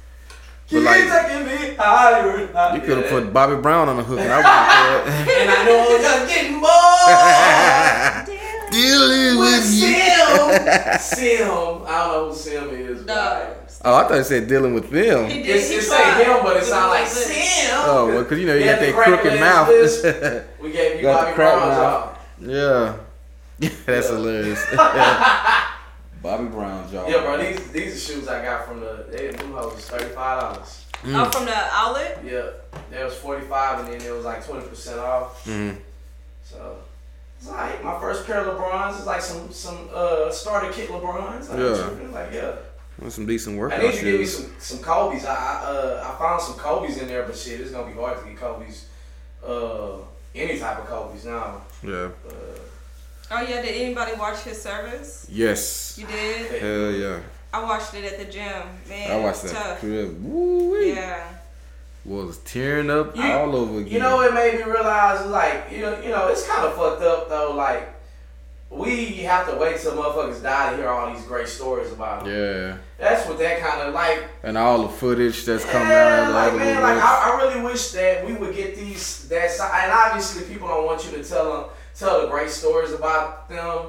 But 0.70 0.82
like, 0.82 1.02
me 1.04 1.74
higher. 1.78 2.40
you 2.74 2.80
could 2.82 2.98
have 2.98 3.06
put 3.08 3.32
Bobby 3.32 3.56
Brown 3.60 3.88
on 3.88 3.96
the 3.96 4.04
hook, 4.04 4.18
and 4.20 4.30
I 4.30 4.36
would 4.36 4.44
have 4.44 5.28
And 5.40 5.50
I 5.50 5.64
know 5.64 5.88
you're 5.88 6.26
getting 6.28 6.60
bored. 6.60 8.38
Dealing 8.70 9.38
with 9.38 9.64
Sim. 9.64 10.98
Sim. 11.00 11.48
I 11.86 12.04
don't 12.04 12.12
know 12.12 12.28
who 12.28 12.34
Sim 12.34 12.68
is. 12.70 13.06
No. 13.06 13.14
but 13.14 13.54
Oh, 13.82 13.94
I 13.94 14.02
thought 14.08 14.16
you 14.16 14.24
said 14.24 14.46
dealing 14.48 14.74
with 14.74 14.90
them. 14.90 15.30
He 15.30 15.42
did. 15.42 15.56
It's, 15.56 15.68
he 15.70 15.76
it 15.76 15.84
tried. 15.86 16.18
say 16.18 16.24
him, 16.24 16.42
but 16.42 16.56
it 16.58 16.64
sounds 16.64 16.90
like 16.90 17.04
He 17.04 17.08
Sim. 17.08 17.70
Oh, 17.72 18.06
well, 18.08 18.22
because 18.24 18.38
you 18.38 18.46
know 18.46 18.54
you 18.54 18.64
Yeah, 18.66 18.72
got 18.72 18.80
that 18.80 18.94
crooked 18.94 19.40
last 19.40 19.40
mouth. 19.40 19.68
list. 19.68 20.04
We 20.60 20.72
gave 20.72 20.96
you 20.96 21.02
Got 21.02 21.20
the 21.20 21.24
Bobby 21.24 21.34
crack 21.34 21.54
Brown's 21.54 21.78
mouth. 21.78 22.18
yeah. 22.42 22.96
That's 23.86 24.08
hilarious. 24.10 24.62
Bobby 26.22 26.46
Brown 26.46 26.90
jaw. 26.90 27.06
Yeah, 27.08 27.22
bro. 27.22 27.36
These 27.38 27.70
these 27.70 27.94
are 27.96 28.12
shoes 28.14 28.28
I 28.28 28.42
got 28.42 28.66
from 28.66 28.80
the. 28.80 29.06
They 29.10 29.28
them 29.30 29.52
hoes 29.52 29.74
was 29.74 29.86
thirty 29.88 30.06
five 30.14 30.40
dollars. 30.40 30.84
Oh, 31.06 31.30
from 31.30 31.44
the 31.44 31.54
outlet. 31.54 32.20
Yeah, 32.24 32.50
there 32.90 33.04
was 33.04 33.14
forty 33.14 33.46
five, 33.46 33.80
and 33.84 33.88
then 33.92 34.00
it 34.06 34.12
was 34.12 34.24
like 34.24 34.44
twenty 34.44 34.66
percent 34.66 34.98
off. 34.98 35.44
Mhm. 35.44 35.76
So 36.42 36.76
it's 37.38 37.48
like 37.48 37.84
my 37.84 37.98
first 38.00 38.26
pair 38.26 38.40
of 38.40 38.56
LeBrons 38.58 38.98
is 39.00 39.06
like 39.06 39.20
some 39.22 39.52
some 39.52 39.88
uh 39.94 40.30
starter 40.30 40.72
kit 40.72 40.88
LeBrons. 40.88 41.48
Like, 41.50 41.58
Yeah. 41.58 42.12
Like 42.12 42.32
yeah. 42.32 42.52
With 43.00 43.12
some 43.12 43.26
decent 43.26 43.56
work. 43.56 43.72
I 43.72 43.76
workout 43.76 43.92
need 43.94 43.98
to 44.00 44.04
give 44.10 44.20
me 44.20 44.26
some 44.26 44.52
some 44.58 44.78
Kobe's. 44.80 45.24
I 45.24 45.34
I, 45.34 45.64
uh, 45.70 46.12
I 46.14 46.18
found 46.18 46.42
some 46.42 46.54
Kobe's 46.54 46.98
in 46.98 47.06
there, 47.06 47.22
but 47.22 47.36
shit, 47.36 47.60
it's 47.60 47.70
gonna 47.70 47.86
be 47.86 47.92
hard 48.00 48.18
to 48.18 48.24
get 48.28 48.36
Kobe's. 48.36 48.86
Uh, 49.46 49.98
any 50.34 50.58
type 50.58 50.78
of 50.80 50.86
Kobe's 50.86 51.24
now. 51.24 51.62
Yeah. 51.84 52.08
Uh, 52.28 52.57
Oh 53.30 53.40
yeah, 53.42 53.60
did 53.62 53.74
anybody 53.80 54.12
watch 54.18 54.40
his 54.40 54.60
service? 54.60 55.26
Yes. 55.30 55.96
You 55.98 56.06
did. 56.06 56.60
Hell 56.62 56.90
yeah. 56.92 57.18
I 57.52 57.62
watched 57.62 57.94
it 57.94 58.04
at 58.04 58.18
the 58.18 58.24
gym. 58.24 58.44
Man, 58.88 59.10
I 59.10 59.14
it 59.14 59.22
watched 59.22 59.42
was 59.44 59.52
that 59.52 59.62
tough. 59.64 59.80
crib. 59.80 60.24
Woo 60.24 60.76
Yeah. 60.80 61.28
Was 62.04 62.38
tearing 62.38 62.90
up 62.90 63.14
You- 63.16 63.22
all 63.22 63.54
over 63.54 63.80
again. 63.80 63.92
You 63.92 63.98
know 63.98 64.16
what 64.16 64.32
made 64.32 64.54
me 64.54 64.62
realize 64.62 65.26
like 65.26 65.66
you 65.70 65.80
know 65.82 65.98
you 66.00 66.08
know 66.08 66.28
it's 66.28 66.46
kind 66.46 66.64
of 66.66 66.74
fucked 66.74 67.02
up 67.02 67.28
though 67.28 67.52
like 67.54 67.94
we 68.70 69.06
have 69.24 69.48
to 69.50 69.56
wait 69.56 69.78
till 69.78 69.92
motherfuckers 69.92 70.42
die 70.42 70.70
to 70.70 70.76
hear 70.76 70.88
all 70.88 71.12
these 71.12 71.24
great 71.24 71.48
stories 71.48 71.90
about 71.92 72.24
them. 72.24 72.34
Yeah. 72.34 72.76
That's 72.98 73.26
what 73.26 73.38
that 73.38 73.60
kind 73.60 73.80
of 73.88 73.94
like. 73.94 74.24
And 74.42 74.58
all 74.58 74.82
the 74.82 74.88
footage 74.90 75.44
that's 75.46 75.64
coming 75.64 75.90
out 75.90 76.28
of 76.28 76.34
like 76.34 76.54
man, 76.54 76.82
like. 76.82 77.02
I, 77.02 77.30
I 77.32 77.36
really 77.42 77.62
wish 77.62 77.90
that 77.92 78.26
we 78.26 78.34
would 78.34 78.54
get 78.54 78.76
these 78.76 79.26
that 79.28 79.50
si- 79.50 79.62
and 79.62 79.90
obviously 79.92 80.44
people 80.44 80.68
don't 80.68 80.84
want 80.84 81.04
you 81.04 81.12
to 81.16 81.24
tell 81.24 81.52
them 81.62 81.70
tell 81.98 82.22
the 82.22 82.28
great 82.28 82.50
stories 82.50 82.92
about 82.92 83.48
them. 83.48 83.86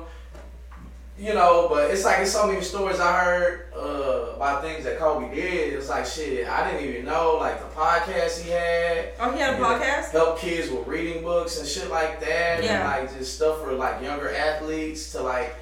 You 1.17 1.33
know, 1.33 1.67
but 1.69 1.91
it's 1.91 2.05
like 2.05 2.19
it's 2.19 2.31
so 2.31 2.47
many 2.47 2.61
stories 2.61 2.97
I 3.01 3.11
heard 3.25 3.73
uh, 3.75 4.35
about 4.37 4.61
things 4.61 4.85
that 4.85 4.97
Kobe 4.97 5.35
did. 5.35 5.73
It's 5.73 5.89
like 5.89 6.05
shit, 6.05 6.47
I 6.47 6.71
didn't 6.71 6.87
even 6.89 7.03
know 7.05 7.35
like 7.37 7.59
the 7.59 7.75
podcast 7.75 8.41
he 8.41 8.51
had. 8.51 9.09
Oh, 9.19 9.29
he 9.33 9.39
had 9.39 9.55
a 9.55 9.57
podcast. 9.57 10.11
help 10.11 10.39
kids 10.39 10.69
with 10.71 10.87
reading 10.87 11.21
books 11.21 11.59
and 11.59 11.67
shit 11.67 11.89
like 11.89 12.21
that, 12.21 12.63
Yeah. 12.63 12.93
and 12.95 13.07
like 13.09 13.17
just 13.17 13.35
stuff 13.35 13.61
for 13.61 13.73
like 13.73 14.01
younger 14.01 14.33
athletes 14.33 15.11
to 15.11 15.21
like 15.21 15.53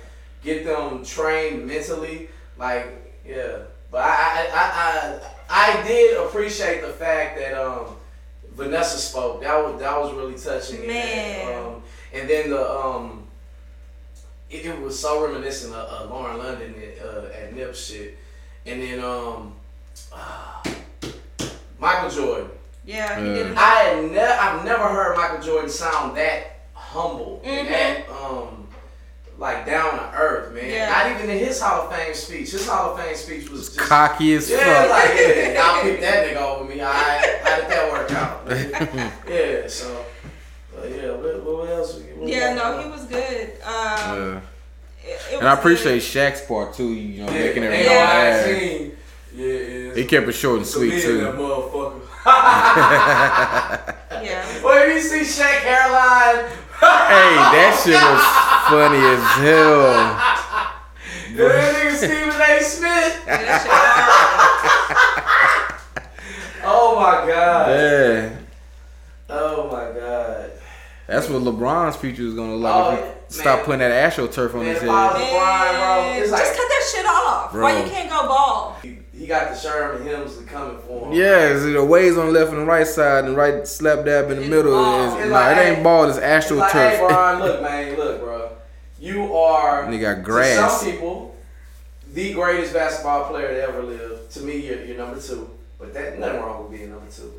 get 0.44 0.64
them 0.64 1.04
trained 1.04 1.66
mentally. 1.66 2.30
Like, 2.60 2.86
yeah. 3.28 3.58
But 3.90 4.02
I 4.02 4.48
I, 4.54 5.20
I, 5.50 5.80
I, 5.80 5.88
did 5.88 6.18
appreciate 6.24 6.82
the 6.82 6.90
fact 6.90 7.40
that 7.40 7.56
um 7.60 7.96
Vanessa 8.54 9.00
spoke. 9.00 9.42
That 9.42 9.56
was 9.64 9.80
that 9.80 10.00
was 10.00 10.14
really 10.14 10.36
touching. 10.38 10.82
and, 10.82 10.88
Man. 10.88 11.66
um, 11.66 11.82
and 12.14 12.30
then 12.30 12.50
the 12.50 12.70
um 12.72 13.24
it, 14.50 14.66
it 14.66 14.80
was 14.82 14.98
so 14.98 15.26
reminiscent 15.26 15.74
of, 15.74 15.88
of 15.90 16.10
Lauren 16.10 16.38
London 16.38 16.74
at, 16.82 17.06
uh, 17.06 17.26
at 17.38 17.54
Nip 17.56 17.76
shit. 17.76 18.18
And 18.66 18.82
then 18.82 19.00
um 19.04 19.54
Michael 21.80 22.10
Jordan. 22.10 22.50
Yeah, 22.86 23.20
he 23.20 23.26
did. 23.26 23.48
It. 23.48 23.58
I 23.58 23.70
had 23.84 24.12
ne- 24.12 24.20
I've 24.20 24.64
never 24.66 24.84
heard 24.88 25.18
Michael 25.18 25.42
Jordan 25.42 25.70
sound 25.70 26.16
that 26.18 26.60
humble 26.74 27.42
and 27.44 27.68
Mhm. 27.68 27.72
that 27.72 28.10
um 28.10 28.68
like 29.38 29.66
down 29.68 29.92
to 30.00 30.18
earth, 30.18 30.52
man. 30.54 30.68
Yeah. 30.70 30.90
Not 30.90 31.12
even 31.12 31.30
in 31.30 31.38
his 31.38 31.62
Hall 31.62 31.82
of 31.88 31.94
Fame 31.96 32.14
speech. 32.16 32.52
His 32.52 32.68
Hall 32.68 32.94
of 32.94 33.00
Fame 33.00 33.16
speech 33.16 33.50
was 33.50 33.68
just 33.68 33.78
Cocky 33.80 34.34
as 34.34 34.50
yeah, 34.50 34.58
fuck. 34.84 34.90
like 34.90 35.20
yeah, 35.20 35.54
y'all 35.74 35.82
pick 35.84 36.02
that 36.02 36.28
nigga 36.28 36.38
over 36.42 36.64
me. 36.64 36.82
All 36.82 36.92
right, 36.92 37.40
how 37.44 37.56
did 37.58 37.70
that 37.70 37.92
work 37.92 38.12
out? 38.12 38.42
yeah, 39.30 39.68
so 39.68 40.06
but 40.76 40.90
yeah, 40.90 41.12
what, 41.12 41.44
what 41.44 41.70
else? 41.70 41.98
we- 41.98 42.04
What 42.14 42.27
Yeah, 42.38 42.50
we 42.54 42.56
no, 42.60 42.82
he 42.84 42.90
was 42.90 43.04
good. 43.06 43.52
Um, 43.66 43.74
Yeah. 43.74 44.40
it- 45.06 45.22
it 45.34 45.38
And 45.40 45.48
I 45.48 45.54
appreciate 45.54 46.00
good. 46.00 46.34
Shaq's 46.34 46.42
part 46.42 46.74
too, 46.74 46.88
you 46.94 47.24
know, 47.26 47.32
Yeah, 47.32 47.40
making 47.40 47.64
it 47.64 47.68
real 47.70 47.84
no 47.84 47.90
bad. 47.90 48.46
19. 48.52 48.98
Yeah, 49.36 49.46
yeah. 49.54 49.94
He 49.96 50.06
kept 50.06 50.28
it 50.28 50.34
short 50.34 50.56
and 50.58 50.62
It's 50.66 50.74
sweet 50.74 50.94
million, 50.94 51.24
That 51.24 51.32
too. 51.34 51.38
motherfucker. 51.38 52.02
Yeah. 54.24 54.44
well, 54.64 54.84
if 54.84 54.94
you 54.96 55.02
see 55.02 55.42
Shaq 55.42 55.60
hairline, 55.60 56.46
Hey, 56.80 57.36
that 57.56 57.72
shit 57.84 57.94
was 57.94 58.24
funny 58.70 59.02
as 59.14 59.24
hell. 59.42 59.88
that 61.36 61.52
nigga 61.76 61.96
Stephen 61.96 62.42
A. 62.42 62.64
Smith. 62.64 63.26
That 63.26 63.62
shit 63.62 63.72
hard. 63.72 64.54
Oh 66.70 66.96
my 67.00 67.26
god. 67.32 67.70
Yeah. 67.70 68.30
My 71.08 71.14
god. 71.14 71.22
That's 71.22 71.30
what 71.32 71.42
LeBron's 71.44 71.96
future 71.96 72.24
is 72.24 72.34
gonna 72.34 72.56
look 72.56 72.64
like 72.64 72.76
Oh, 72.76 72.94
if 72.96 73.00
man. 73.02 73.14
stop 73.30 73.64
putting 73.64 73.80
that 73.80 73.92
astro 73.92 74.28
turf 74.28 74.54
on 74.56 74.62
Man, 74.66 74.74
his 74.76 74.84
if 74.84 74.90
I 74.90 75.08
was 75.14 75.22
head. 75.22 75.34
LeBron, 75.34 75.72
bro, 75.80 76.02
Man, 76.04 76.20
just 76.20 76.32
like 76.32 76.44
cut 76.44 76.56
that 76.56 76.92
shit 76.94 77.06
off. 77.06 77.52
Bro. 77.52 77.64
Why 77.64 77.84
you 77.84 77.90
can't 77.90 78.10
go 78.10 78.28
ball? 78.28 78.78
he, 78.84 78.98
he 79.14 79.26
got 79.28 79.50
the 79.50 79.56
Sherman 79.58 80.08
Hemsley 80.08 80.48
coming 80.48 80.78
for 80.80 81.08
him. 81.08 81.14
Yeah, 81.14 81.48
it's 81.54 81.64
the 81.64 81.84
waves 81.84 82.18
on 82.18 82.28
the 82.28 82.32
left 82.34 82.52
and 82.52 82.62
the 82.62 82.66
right 82.66 82.86
side, 82.88 83.26
and 83.26 83.36
right 83.36 83.68
slap 83.68 84.06
dab 84.06 84.26
in 84.30 84.38
the 84.38 84.42
It's 84.44 84.50
middle. 84.50 84.72
ball. 84.74 85.08
Is, 85.18 85.24
It's 85.24 85.32
nah, 85.32 85.36
like, 85.40 85.58
it 85.58 85.60
ain't 85.62 85.78
hey, 85.78 85.84
ball. 85.84 86.04
It's 86.10 86.18
It's 86.18 86.52
like, 86.52 86.72
hey, 86.72 86.98
astroturf. 87.00 87.08
Brian, 87.10 87.40
look, 87.40 87.62
man, 87.64 87.98
look, 87.98 88.20
bro. 88.22 88.50
You 89.00 89.36
are 89.36 89.84
And 89.84 89.94
they 89.94 90.00
got 90.00 90.16
to 90.16 90.22
grass. 90.22 90.82
some 90.82 90.92
people 90.92 91.36
the 92.14 92.34
greatest 92.34 92.74
basketball 92.74 93.30
player 93.30 93.48
to 93.50 93.62
ever 93.64 93.84
live. 93.84 94.30
To 94.32 94.42
me, 94.42 94.58
you're, 94.68 94.84
you're 94.86 94.98
number 94.98 95.20
two. 95.22 95.50
But 95.80 95.94
that 95.94 96.18
nothing 96.20 96.42
wrong 96.42 96.64
with 96.64 96.78
being 96.80 96.90
number 96.92 97.06
two. 97.16 97.32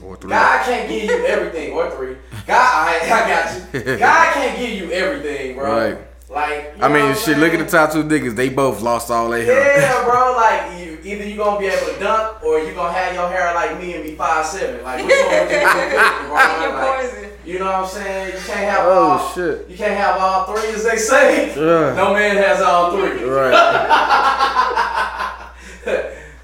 Or 0.00 0.16
three. 0.16 0.30
God 0.30 0.64
can't 0.64 0.88
give 0.88 1.04
you 1.04 1.26
everything, 1.26 1.72
or 1.72 1.90
three. 1.90 2.16
God, 2.46 2.56
I, 2.58 3.00
I 3.04 3.28
got 3.28 3.74
you. 3.74 3.98
God 3.98 4.34
can't 4.34 4.58
give 4.58 4.70
you 4.70 4.90
everything, 4.92 5.56
bro. 5.56 5.64
Right. 5.64 5.98
Like, 6.30 6.72
you 6.78 6.82
I 6.82 6.88
know 6.88 6.94
mean, 6.94 7.08
what 7.10 7.16
I'm 7.18 7.22
shit. 7.22 7.36
Look 7.38 7.52
at 7.52 7.58
the 7.58 7.66
top 7.70 7.92
two 7.92 8.02
niggas. 8.04 8.34
They 8.34 8.48
both 8.48 8.80
lost 8.80 9.10
all 9.10 9.28
their 9.28 9.44
hair. 9.44 9.80
Yeah, 9.80 10.04
bro. 10.04 10.32
Like, 10.34 10.78
you, 10.80 10.98
either 11.04 11.24
you 11.28 11.36
gonna 11.36 11.60
be 11.60 11.66
able 11.66 11.92
to 11.92 12.00
dunk, 12.00 12.42
or 12.42 12.58
you 12.60 12.72
gonna 12.74 12.92
have 12.92 13.12
your 13.14 13.28
hair 13.28 13.52
like 13.54 13.78
me 13.78 13.94
and 13.94 14.02
be 14.02 14.14
five 14.14 14.46
seven. 14.46 14.82
Like, 14.82 15.04
which 15.04 15.14
one 15.14 15.30
would 15.30 15.42
you 15.42 15.46
pick, 15.48 15.62
bro? 15.62 16.38
Pick 16.62 16.72
Like. 16.72 17.28
You 17.44 17.58
know 17.58 17.66
what 17.66 17.74
I'm 17.74 17.86
saying? 17.88 18.26
You 18.28 18.38
can't 18.40 18.70
have 18.70 18.86
Oh 18.86 19.02
all. 19.10 19.32
shit. 19.32 19.68
You 19.68 19.76
can't 19.76 19.96
have 19.96 20.16
all 20.20 20.46
three, 20.54 20.70
as 20.74 20.84
they 20.84 20.96
say. 20.96 21.48
Yeah. 21.48 21.94
No 21.96 22.14
man 22.14 22.36
has 22.36 22.60
all 22.62 22.92
three. 22.92 23.24
Right. 23.24 24.88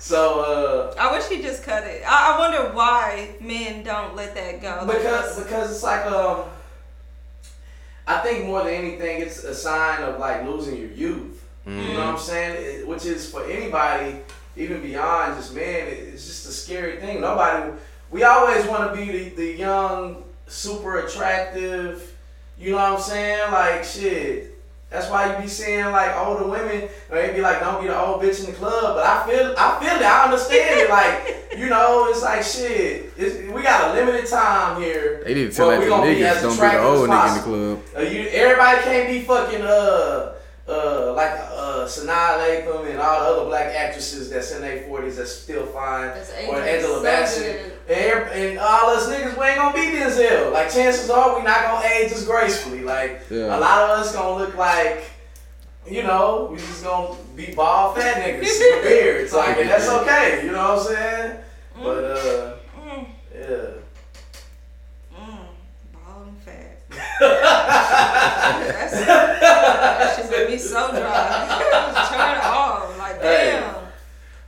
so, 0.08 0.94
I 0.98 1.12
wish 1.12 1.26
he 1.28 1.42
just 1.42 1.62
cut 1.62 1.84
it. 1.84 2.02
I, 2.06 2.34
I 2.34 2.38
wonder 2.38 2.74
why 2.74 3.30
men 3.40 3.82
don't 3.84 4.16
let 4.16 4.34
that 4.34 4.62
go. 4.62 4.68
uh, 4.80 4.84
Like, 4.86 4.98
because 4.98 5.38
because 5.42 5.70
it's 5.70 5.82
like 5.82 6.06
um, 6.06 6.44
I 8.06 8.18
think 8.20 8.46
more 8.46 8.64
than 8.64 8.72
anything, 8.74 9.20
it's 9.20 9.44
a 9.44 9.54
sign 9.54 10.02
of 10.02 10.18
like 10.18 10.44
losing 10.44 10.76
your 10.78 10.90
youth. 10.90 11.44
You 11.66 11.74
know 11.74 11.98
what 11.98 12.06
I'm 12.14 12.18
saying? 12.18 12.56
It- 12.80 12.88
which 12.88 13.04
is 13.04 13.30
for 13.30 13.44
anybody, 13.44 14.20
even 14.56 14.80
beyond 14.80 15.36
just 15.36 15.54
men, 15.54 15.64
it- 15.88 16.14
it's 16.14 16.24
just 16.26 16.46
a 16.48 16.52
scary 16.52 16.98
thing. 16.98 17.20
Nobody, 17.20 17.72
we 18.10 18.22
always 18.24 18.64
want 18.66 18.90
to 18.90 18.96
be 18.98 19.12
the, 19.12 19.28
the 19.36 19.52
young, 19.52 20.24
super 20.46 21.00
attractive. 21.00 22.14
You 22.58 22.70
know 22.70 22.76
what 22.78 22.92
I'm 22.94 23.00
saying? 23.00 23.52
Like 23.52 23.84
shit. 23.84 24.57
That's 24.90 25.10
why 25.10 25.36
you 25.36 25.42
be 25.42 25.48
seeing 25.48 25.84
like 25.86 26.16
older 26.16 26.48
women, 26.48 26.88
or 27.10 27.20
they 27.20 27.34
be 27.34 27.42
like, 27.42 27.60
"Don't 27.60 27.82
be 27.82 27.88
the 27.88 28.00
old 28.00 28.22
bitch 28.22 28.40
in 28.40 28.46
the 28.46 28.52
club." 28.56 28.96
But 28.96 29.04
I 29.04 29.26
feel, 29.28 29.54
I 29.58 29.78
feel 29.78 29.96
it. 29.96 30.02
I 30.02 30.24
understand 30.24 30.80
it. 30.80 30.88
Like, 30.88 31.58
you 31.58 31.68
know, 31.68 32.08
it's 32.08 32.22
like 32.22 32.42
shit. 32.42 33.12
It's, 33.18 33.52
we 33.52 33.62
got 33.62 33.90
a 33.90 33.94
limited 33.94 34.26
time 34.26 34.80
here. 34.80 35.22
They 35.24 35.34
need 35.34 35.50
to 35.50 35.52
tell 35.52 35.68
that 35.68 35.78
we 35.78 35.84
to 35.84 35.90
gonna 35.90 36.06
be 36.06 36.20
niggas. 36.20 36.36
as 36.36 36.42
Don't 36.42 36.54
be 36.54 36.76
the 36.76 36.82
old 36.82 37.08
nigga 37.10 37.28
in 37.28 37.34
the 37.36 37.42
club. 37.42 37.82
Uh, 37.96 38.00
you, 38.08 38.28
everybody 38.30 38.82
can't 38.82 39.08
be 39.08 39.20
fucking 39.22 39.62
uh 39.62 40.32
uh 40.68 41.12
like 41.14 41.32
uh 41.32 41.86
Sanaa 41.86 42.36
Lathan 42.38 42.90
and 42.90 43.00
all 43.00 43.20
the 43.20 43.26
other 43.40 43.44
black 43.46 43.74
actresses 43.74 44.28
that's 44.30 44.52
in 44.52 44.60
their 44.60 44.82
forties 44.82 45.16
that's 45.16 45.32
still 45.34 45.64
fine, 45.66 46.08
That's 46.08 46.30
or 46.30 46.60
aging 46.62 46.74
Angela 46.76 46.94
so 46.98 47.02
Bassett, 47.02 47.72
and, 47.88 48.30
and 48.30 48.58
all 48.58 48.90
us 48.90 49.08
niggas 49.08 49.38
we 49.38 49.46
ain't 49.46 49.56
gonna 49.56 49.74
be 49.74 49.96
Denzel. 49.96 50.52
Like 50.52 50.70
chances 50.70 51.08
are 51.08 51.38
we 51.38 51.42
not 51.44 51.62
gonna 51.62 51.86
age 51.86 52.12
as 52.12 52.24
gracefully. 52.26 52.82
Like 52.82 53.22
Yeah. 53.30 53.56
a 53.56 53.58
lot 53.58 53.82
of 53.90 53.98
us 54.00 54.12
gonna 54.14 54.36
look 54.44 54.56
like. 54.56 55.04
You 55.86 56.02
know, 56.02 56.48
we 56.52 56.58
just 56.58 56.84
gonna 56.84 57.16
be 57.34 57.54
bald 57.54 57.96
fat 57.96 58.16
niggas 58.22 58.42
with 58.42 58.82
beards, 58.84 59.32
like, 59.32 59.56
and 59.56 59.70
that's 59.70 59.88
okay. 59.88 60.42
You 60.44 60.52
know 60.52 60.74
what 60.74 60.86
I'm 60.90 60.94
saying? 60.94 61.36
But 61.82 62.04
uh, 62.04 62.56
mm, 62.78 63.06
yeah. 63.32 63.70
mm, 65.16 65.46
bald 65.94 66.28
and 66.28 66.38
fat. 66.42 66.76
That's, 68.68 68.92
that 69.06 70.16
shit 70.16 70.30
made 70.30 70.50
me 70.50 70.58
so 70.74 70.90
dry. 70.90 70.98
Turn 72.10 72.36
it 72.36 72.44
off. 72.44 72.98
Like, 72.98 73.20
Hey. 73.20 73.60
damn. 73.60 73.74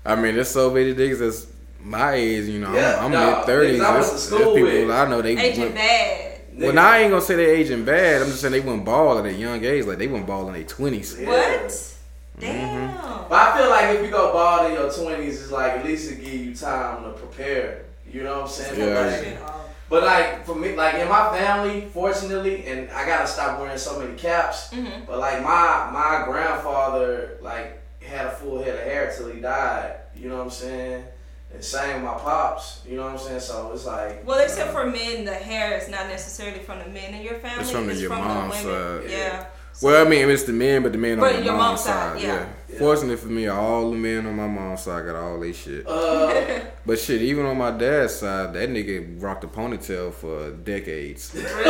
I 0.04 0.14
mean, 0.20 0.34
there's 0.34 0.48
so 0.48 0.70
many 0.70 0.94
niggas 0.94 1.18
that's 1.18 1.46
my 1.82 2.14
age. 2.14 2.44
You 2.46 2.60
know, 2.60 2.68
I'm- 2.68 2.76
Yeah, 2.76 3.04
I'm, 3.04 3.10
mid 3.36 3.46
thirties. 3.46 3.80
niggas 3.80 3.84
I 3.84 3.92
There's, 3.94 4.28
people 4.30 4.52
with. 4.62 4.90
I 4.90 5.08
know 5.08 5.22
they 5.22 5.36
Aging 5.36 5.62
went, 5.62 5.74
bad. 5.74 6.26
Well, 6.56 6.72
now 6.74 6.90
I 6.90 6.98
ain't 6.98 7.10
gonna 7.10 7.22
say 7.22 7.36
they 7.36 7.50
aging 7.56 7.84
bad. 7.86 8.20
I'm 8.22 8.28
just 8.28 8.40
saying 8.42 8.52
they 8.52 8.60
went 8.60 8.84
ball 8.84 9.18
at 9.18 9.24
a 9.24 9.32
young 9.32 9.64
age. 9.64 9.86
Like 9.86 9.96
they 9.98 10.08
went 10.08 10.26
ball 10.26 10.46
in 10.48 10.54
their 10.54 10.64
twenties. 10.64 11.16
Yeah. 11.18 11.28
What? 11.28 11.68
Mm-hmm. 11.70 12.40
Damn. 12.40 13.28
But 13.28 13.32
I 13.32 13.58
feel 13.58 13.70
like 13.70 13.96
if 13.96 14.04
you 14.04 14.10
go 14.10 14.32
bald 14.32 14.66
in 14.66 14.74
your 14.74 14.92
twenties, 14.92 15.40
it's 15.42 15.50
like 15.50 15.72
at 15.78 15.84
least 15.86 16.10
it 16.10 16.16
give 16.22 16.34
you 16.34 16.54
time 16.54 17.04
to 17.04 17.10
prepare. 17.12 17.82
You 18.12 18.24
know 18.24 18.40
what 18.40 18.42
I'm 18.42 18.48
saying? 18.48 18.78
But, 18.78 19.26
Yeah. 19.26 19.60
Like, 19.90 20.02
Shit 20.02 20.02
off. 20.02 20.02
but 20.02 20.02
like 20.04 20.46
for 20.46 20.54
me, 20.54 20.74
like 20.76 20.94
in 20.94 21.08
my 21.08 21.36
family, 21.36 21.88
fortunately, 21.92 22.66
and 22.66 22.90
I 22.90 23.04
gotta 23.06 23.26
stop 23.26 23.58
wearing 23.60 23.78
so 23.78 23.98
many 23.98 24.14
caps. 24.16 24.70
Mhm. 24.70 25.06
But 25.06 25.18
like 25.18 25.42
my 25.42 25.90
my 25.92 26.24
grandfather, 26.26 27.38
like 27.42 27.80
had 28.02 28.26
a 28.26 28.30
full 28.30 28.62
head 28.62 28.74
of 28.74 28.80
hair 28.82 29.12
till 29.16 29.28
he 29.30 29.40
died. 29.40 29.96
You 30.14 30.28
know 30.28 30.36
what 30.36 30.44
I'm 30.44 30.50
saying? 30.50 31.04
And 31.52 31.64
same 31.64 31.94
with 31.94 32.04
my 32.04 32.14
pops. 32.18 32.80
You 32.86 32.96
know 32.96 33.04
what 33.04 33.12
I'm 33.12 33.18
saying? 33.18 33.40
So 33.40 33.70
it's 33.74 33.84
like. 33.86 34.24
Well, 34.26 34.38
except 34.38 34.72
for 34.72 34.86
men, 34.86 35.24
the 35.24 35.34
hair 35.34 35.76
is 35.78 35.88
not 35.88 36.06
necessarily 36.08 36.60
from 36.60 36.78
the 36.78 36.88
men 36.88 37.12
in 37.14 37.22
your 37.22 37.34
family. 37.40 37.62
It's 37.62 37.70
from 37.70 37.86
the- 37.88 37.94
your 37.94 38.10
mom's 38.10 38.62
women. 38.64 39.02
side. 39.02 39.10
Yeah. 39.10 39.44
Well, 39.82 40.06
I 40.06 40.08
mean, 40.08 40.28
it's 40.28 40.42
the 40.44 40.52
men, 40.52 40.82
but 40.82 40.92
the 40.92 40.98
men 40.98 41.18
But 41.18 41.36
on 41.36 41.44
your 41.44 41.52
my 41.54 41.58
mom's 41.58 41.68
mom's 41.68 41.80
side, 41.82 42.12
side. 42.18 42.22
yeah. 42.22 42.46
Yeah. 42.68 42.78
Fortunately 42.78 43.16
for 43.16 43.28
me, 43.28 43.46
all 43.48 43.90
the 43.90 43.96
men 43.96 44.26
on 44.26 44.36
my 44.36 44.46
mom's 44.46 44.82
side 44.82 45.06
got 45.06 45.16
all 45.16 45.40
they 45.40 45.52
shit. 45.52 45.86
Uh, 45.88 46.60
But 46.86 46.98
shit, 46.98 47.20
even 47.22 47.44
on 47.46 47.56
my 47.58 47.70
dad's 47.70 48.14
side, 48.14 48.52
that 48.54 48.68
nigga 48.70 49.20
rocked 49.22 49.44
a 49.44 49.48
ponytail 49.48 50.12
for 50.14 50.50
decades. 50.50 51.30
nigga 51.34 51.66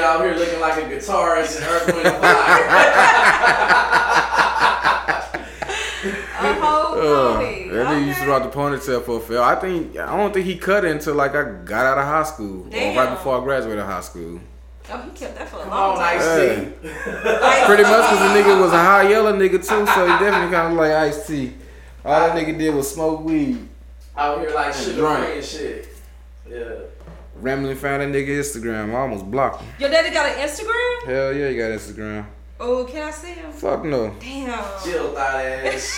out 0.00 0.20
here 0.24 0.34
looking 0.34 0.60
like 0.60 0.76
a 0.78 0.82
guitarist 0.88 1.58
in 1.58 1.64
Earth, 1.64 1.86
Wind, 1.86 2.06
and 2.06 2.16
Fire. 2.16 2.66
A 6.42 6.54
whole 6.54 6.98
Uh, 7.00 7.38
that 7.38 7.42
nigga 7.42 8.06
used 8.06 8.18
to 8.18 8.24
Okay. 8.24 8.30
rock 8.30 8.42
the 8.42 8.48
ponytail 8.58 9.02
for 9.04 9.16
a 9.18 9.20
fail. 9.20 9.42
I 9.42 9.54
think 9.56 9.96
I 9.98 10.16
don't 10.16 10.32
think 10.34 10.46
he 10.46 10.56
cut 10.56 10.84
it 10.84 10.90
until 10.92 11.14
like 11.14 11.34
I 11.34 11.42
got 11.64 11.86
out 11.86 11.98
of 11.98 12.04
high 12.04 12.22
school 12.24 12.66
or 12.66 12.70
right 12.96 13.10
before 13.10 13.40
I 13.40 13.44
graduated 13.44 13.84
high 13.84 14.00
school. 14.00 14.40
Oh, 14.92 15.02
he 15.02 15.10
kept 15.10 15.38
that 15.38 15.48
for 15.48 15.56
a 15.58 15.60
Come 15.60 15.70
long 15.70 15.90
on, 15.92 15.98
time. 15.98 16.18
Ice 16.18 16.24
Hey. 16.24 16.54
T. 16.64 16.88
Pretty 17.66 17.82
much 17.84 18.10
because 18.10 18.18
the 18.18 18.40
nigga 18.40 18.60
was 18.60 18.72
a 18.72 18.78
high 18.78 19.08
yellow 19.08 19.32
nigga 19.32 19.52
too, 19.52 19.86
so 19.86 20.06
he 20.06 20.12
definitely 20.24 20.50
kind 20.54 20.72
of 20.72 20.78
like 20.78 20.92
Ice 20.92 21.26
T. 21.26 21.54
All 22.04 22.18
that 22.20 22.36
nigga 22.36 22.58
did 22.58 22.74
was 22.74 22.92
smoke 22.92 23.22
weed. 23.24 23.68
Out 24.16 24.40
here 24.40 24.50
like 24.50 24.74
shit, 24.74 24.96
Drunk. 24.96 25.28
and 25.34 25.44
shit. 25.44 25.88
Yeah. 26.48 26.72
Randomly 27.36 27.74
found 27.74 28.02
that 28.02 28.08
nigga 28.08 28.28
Instagram. 28.38 28.90
I 28.94 28.98
almost 29.00 29.30
blocked 29.30 29.62
him. 29.62 29.68
Your 29.78 29.90
daddy 29.90 30.10
got 30.10 30.26
an 30.26 30.34
Instagram? 30.46 31.04
Hell 31.06 31.32
yeah, 31.32 31.48
he 31.48 31.56
got 31.56 31.70
Instagram. 31.70 32.26
Oh, 32.62 32.84
can 32.84 33.02
I 33.08 33.10
see 33.10 33.28
him? 33.32 33.50
Fuck 33.52 33.84
no. 33.84 34.14
Damn. 34.20 34.48
Jill 34.84 35.14
thought 35.14 35.36
ass. 35.36 35.96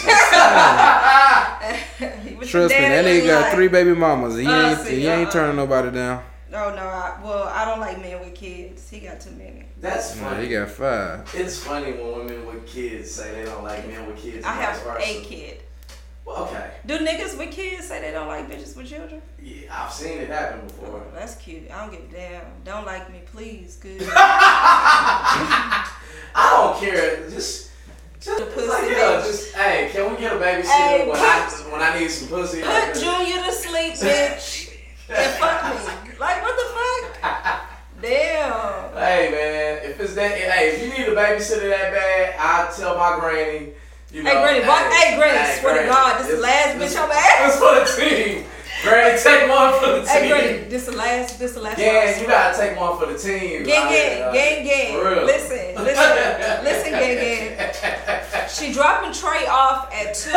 He 2.24 2.34
was 2.36 2.48
Trust 2.50 2.74
the 2.74 2.80
me, 2.80 2.88
that 2.88 3.04
nigga 3.04 3.26
got 3.26 3.42
like- 3.42 3.52
three 3.54 3.68
baby 3.68 3.94
mamas. 3.94 4.36
He 4.36 4.46
ain't 4.46 4.78
see, 4.80 5.00
he 5.00 5.06
ain't 5.08 5.26
uh-uh. 5.26 5.32
turning 5.32 5.56
nobody 5.56 5.90
down. 5.90 6.22
Oh 6.54 6.74
no, 6.74 6.82
I, 6.82 7.18
well 7.24 7.44
I 7.44 7.64
don't 7.64 7.80
like 7.80 8.00
men 8.00 8.20
with 8.20 8.34
kids. 8.34 8.88
He 8.90 9.00
got 9.00 9.20
too 9.20 9.30
many. 9.32 9.64
That's 9.80 10.14
Nah, 10.16 10.30
funny. 10.30 10.46
he 10.46 10.52
got 10.52 10.68
five. 10.68 11.30
It's 11.34 11.58
funny 11.58 11.92
when 11.92 12.12
women 12.18 12.46
with 12.46 12.66
kids 12.66 13.10
say 13.10 13.32
they 13.34 13.44
don't 13.44 13.64
like 13.64 13.86
men 13.88 14.06
with 14.06 14.18
kids. 14.18 14.44
I 14.44 14.52
have 14.52 14.76
vice 14.82 14.84
versa. 14.84 15.18
a 15.18 15.22
kid. 15.24 15.62
Well, 16.24 16.44
okay. 16.44 16.70
Do 16.86 16.98
niggas 16.98 17.36
with 17.36 17.50
kids 17.50 17.86
say 17.88 18.00
they 18.00 18.12
don't 18.12 18.28
like 18.28 18.48
bitches 18.50 18.76
with 18.76 18.86
children? 18.86 19.20
Yeah, 19.40 19.66
I've 19.84 19.92
seen 19.92 20.18
it 20.18 20.28
happen 20.28 20.66
before. 20.68 21.02
Oh, 21.04 21.14
that's 21.14 21.34
cute. 21.36 21.68
I 21.70 21.80
don't 21.84 21.90
give 21.90 22.08
a 22.10 22.12
damn. 22.14 22.44
Don't 22.64 22.86
like 22.86 23.10
me, 23.10 23.22
please. 23.26 23.76
Good. 23.76 24.02
I 26.34 26.50
don't 26.50 26.78
care. 26.80 27.28
Just, 27.28 27.70
just, 28.20 28.38
The 28.38 28.44
pussy 28.46 28.68
like, 28.68 28.84
yeah, 28.84 28.96
bitch. 28.96 29.26
just, 29.26 29.52
hey, 29.54 29.90
can 29.92 30.10
we 30.12 30.16
get 30.20 30.32
a 30.32 30.36
babysitter 30.36 30.64
Hey, 30.64 31.08
when, 31.08 31.18
I, 31.18 31.50
when 31.72 31.80
I 31.82 31.98
need 31.98 32.08
some 32.10 32.28
pussy? 32.28 32.60
Put 32.62 32.94
Junior 32.94 33.42
to 33.44 33.52
sleep, 33.52 33.94
bitch. 33.94 34.51
And 35.16 35.32
fuck 35.36 36.04
me. 36.04 36.12
Like 36.18 36.42
what 36.42 36.54
the 36.56 36.66
fuck? 36.74 37.62
Damn. 38.00 38.94
Hey 38.94 39.30
man, 39.30 39.90
if 39.90 40.00
it's 40.00 40.14
that, 40.14 40.32
hey, 40.36 40.68
if 40.70 40.82
you 40.82 40.88
need 40.90 41.12
a 41.12 41.14
babysitter 41.16 41.68
that 41.70 41.92
bad, 41.92 42.34
I 42.38 42.72
tell 42.76 42.96
my 42.96 43.18
granny. 43.20 43.72
You 44.12 44.22
know, 44.22 44.30
Hey, 44.30 44.42
Granny, 44.42 44.66
what- 44.66 44.92
hey, 44.92 45.16
Granny, 45.16 45.60
swear 45.60 45.82
to 45.82 45.88
God, 45.88 46.20
this 46.20 46.28
the 46.34 46.36
last 46.42 46.78
this- 46.78 46.94
bitch 46.94 47.02
I'm 47.02 47.10
at. 47.10 47.46
This 47.46 47.56
for 47.58 48.02
the 48.04 48.10
team. 48.10 48.44
Granny, 48.82 49.18
take 49.18 49.48
one 49.48 49.72
for 49.80 49.86
the 49.86 49.98
team. 50.00 50.06
Hey, 50.06 50.28
Granny, 50.28 50.58
this 50.68 50.86
the 50.86 50.92
last. 50.92 51.38
This 51.38 51.52
the 51.52 51.60
last. 51.60 51.78
one. 51.78 51.86
Yeah, 51.86 52.20
you 52.20 52.26
gotta 52.26 52.58
take 52.58 52.76
one 52.78 52.98
for 52.98 53.06
the 53.06 53.16
team. 53.16 53.62
Gang, 53.62 53.88
gang, 53.88 54.22
uh, 54.22 54.32
gang, 54.32 54.64
gang. 54.64 54.98
For 54.98 55.08
real. 55.08 55.24
Listen, 55.24 55.74
listen, 55.84 56.64
listen, 56.64 56.90
gang, 56.90 57.16
gang. 57.16 58.18
She 58.52 58.72
dropping 58.72 59.12
Trey 59.12 59.46
off 59.46 59.88
at 59.94 60.14
two. 60.14 60.30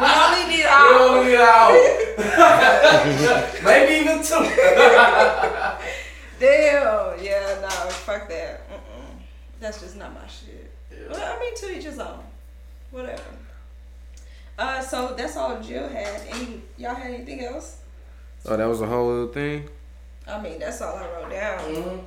We 0.00 0.08
only 0.24 0.56
need 0.56 0.66
out. 0.66 0.88
We 0.90 0.96
only 1.04 1.28
need 1.30 1.38
hour. 1.38 1.74
Maybe 3.62 4.00
even 4.00 4.22
two. 4.22 4.42
Damn. 6.40 7.22
Yeah, 7.22 7.60
no, 7.60 7.68
fuck 7.90 8.28
that. 8.28 8.68
Mm-mm. 8.68 9.20
That's 9.60 9.80
just 9.80 9.96
not 9.96 10.12
my 10.12 10.26
shit. 10.26 10.72
Yeah. 10.90 11.12
Well, 11.12 11.36
I 11.36 11.38
mean, 11.38 11.54
to 11.56 11.78
each 11.78 11.84
his 11.84 11.98
own. 12.00 12.24
Whatever. 12.90 13.22
Uh, 14.58 14.80
so 14.80 15.14
that's 15.16 15.36
all 15.36 15.60
Jill 15.60 15.88
had. 15.88 16.20
Any 16.28 16.62
y'all 16.76 16.94
had 16.94 17.12
anything 17.12 17.44
else? 17.44 17.78
Oh, 18.46 18.56
that 18.56 18.66
was 18.66 18.80
the 18.80 18.86
whole 18.86 19.22
other 19.22 19.32
thing. 19.32 19.68
I 20.28 20.40
mean, 20.40 20.58
that's 20.58 20.80
all 20.80 20.96
I 20.96 21.06
wrote 21.12 21.30
down. 21.30 21.58
Mhm. 21.58 22.04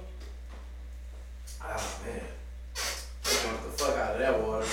Oh 1.63 1.99
man, 2.05 2.21
drunk 3.23 3.63
the 3.63 3.83
fuck 3.83 3.97
out 3.97 4.13
of 4.13 4.19
that 4.19 4.41
water. 4.41 4.65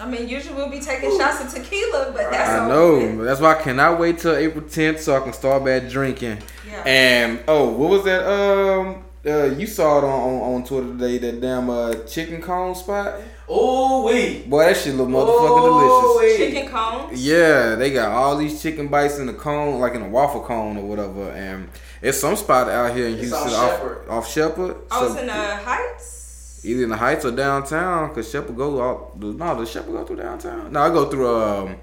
I 0.00 0.06
mean, 0.06 0.28
usually 0.28 0.54
we'll 0.54 0.70
be 0.70 0.80
taking 0.80 1.18
shots 1.18 1.42
of 1.42 1.52
tequila, 1.52 2.12
but 2.12 2.30
that's 2.30 2.50
I 2.50 2.58
all 2.60 2.68
know. 2.68 3.24
That's 3.24 3.40
why 3.40 3.56
I 3.56 3.62
cannot 3.62 3.98
wait 3.98 4.18
till 4.18 4.36
April 4.36 4.64
10th 4.64 5.00
so 5.00 5.16
I 5.16 5.20
can 5.20 5.32
start 5.32 5.64
back 5.64 5.88
drinking. 5.88 6.38
Yeah. 6.68 6.82
And 6.86 7.42
oh, 7.48 7.70
what 7.70 7.90
was 7.90 8.04
that? 8.04 8.24
Um, 8.24 9.04
uh, 9.28 9.44
you 9.56 9.66
saw 9.66 9.98
it 9.98 10.04
on, 10.04 10.10
on, 10.10 10.54
on 10.54 10.64
Twitter 10.64 10.88
today. 10.88 11.18
That 11.18 11.40
damn 11.40 11.68
uh, 11.70 11.94
chicken 12.06 12.40
cone 12.42 12.74
spot. 12.74 13.20
Oh 13.48 14.04
wait, 14.04 14.48
Boy, 14.50 14.64
that 14.64 14.76
shit 14.76 14.94
look 14.94 15.08
motherfucking 15.08 16.18
delicious. 16.20 16.36
Chicken 16.38 16.68
cones. 16.70 17.24
Yeah, 17.26 17.74
they 17.76 17.92
got 17.92 18.12
all 18.12 18.36
these 18.36 18.60
chicken 18.62 18.88
bites 18.88 19.18
in 19.18 19.26
the 19.26 19.32
cone, 19.34 19.80
like 19.80 19.94
in 19.94 20.02
a 20.02 20.08
waffle 20.08 20.42
cone 20.42 20.76
or 20.76 20.84
whatever. 20.84 21.30
And 21.30 21.68
it's 22.02 22.18
some 22.18 22.36
spot 22.36 22.68
out 22.68 22.94
here 22.94 23.06
in 23.06 23.12
It's 23.14 23.20
Houston 23.22 23.54
off 23.54 23.70
Shepherd. 23.72 24.08
off 24.08 24.30
Shepherd. 24.30 24.76
I 24.90 25.02
was 25.02 25.14
So, 25.14 25.20
in 25.20 25.26
the 25.26 25.32
Heights. 25.32 26.60
either 26.64 26.82
in 26.84 26.90
the 26.90 26.96
Heights 26.96 27.24
or 27.24 27.30
downtown, 27.30 28.14
cause 28.14 28.30
Shepherd 28.30 28.56
go 28.56 28.80
all. 28.80 29.12
No, 29.18 29.56
does 29.56 29.70
Shepherd 29.70 29.92
go 29.92 30.04
through 30.04 30.16
downtown? 30.16 30.72
No, 30.72 30.80
I 30.80 30.90
go 30.90 31.08
through 31.10 31.34
um, 31.34 31.76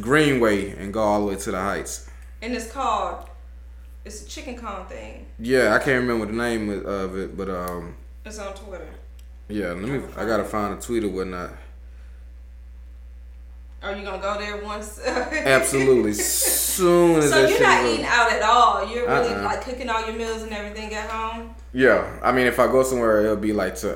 Greenway 0.00 0.70
and 0.76 0.92
go 0.92 1.00
all 1.00 1.20
the 1.20 1.26
way 1.26 1.36
to 1.36 1.50
the 1.50 1.60
Heights. 1.60 2.08
And 2.42 2.52
it's 2.54 2.70
called, 2.70 3.28
it's 4.04 4.22
a 4.22 4.26
chicken 4.28 4.56
con 4.56 4.86
thing. 4.86 5.26
Yeah, 5.38 5.74
I 5.74 5.78
can't 5.78 6.02
remember 6.06 6.26
the 6.26 6.32
name 6.32 6.68
of- 6.86 7.16
it, 7.16 7.36
but 7.36 7.48
um, 7.48 7.94
It's 8.24 8.38
on 8.38 8.54
Twitter. 8.54 8.88
yeah. 9.48 9.68
Let 9.68 9.78
me. 9.88 10.00
I 10.16 10.24
gotta 10.26 10.44
find 10.44 10.76
a 10.76 10.80
tweet 10.80 11.04
or 11.04 11.08
whatnot. 11.08 11.50
Are 13.82 13.94
you 13.94 14.02
gonna 14.02 14.20
go 14.22 14.38
there 14.38 14.56
once? 14.64 14.98
Absolutely. 15.06 16.14
Soon 16.14 17.18
as 17.18 17.30
so 17.30 17.46
you're 17.46 17.60
not 17.60 17.84
eating 17.84 18.06
out 18.06 18.32
at 18.32 18.40
all. 18.42 18.88
You're 18.90 19.06
really 19.06 19.34
Uh-uh. 19.34 19.44
like 19.44 19.62
cooking 19.62 19.90
all 19.90 20.04
your 20.06 20.14
meals 20.16 20.42
and 20.42 20.52
everything 20.52 20.94
at 20.94 21.10
home. 21.10 21.54
Yeah, 21.74 22.18
I 22.22 22.32
mean, 22.32 22.46
if 22.46 22.58
I 22.58 22.66
go 22.66 22.82
somewhere, 22.82 23.20
it'll 23.22 23.36
be 23.36 23.52
like 23.52 23.74
to 23.76 23.90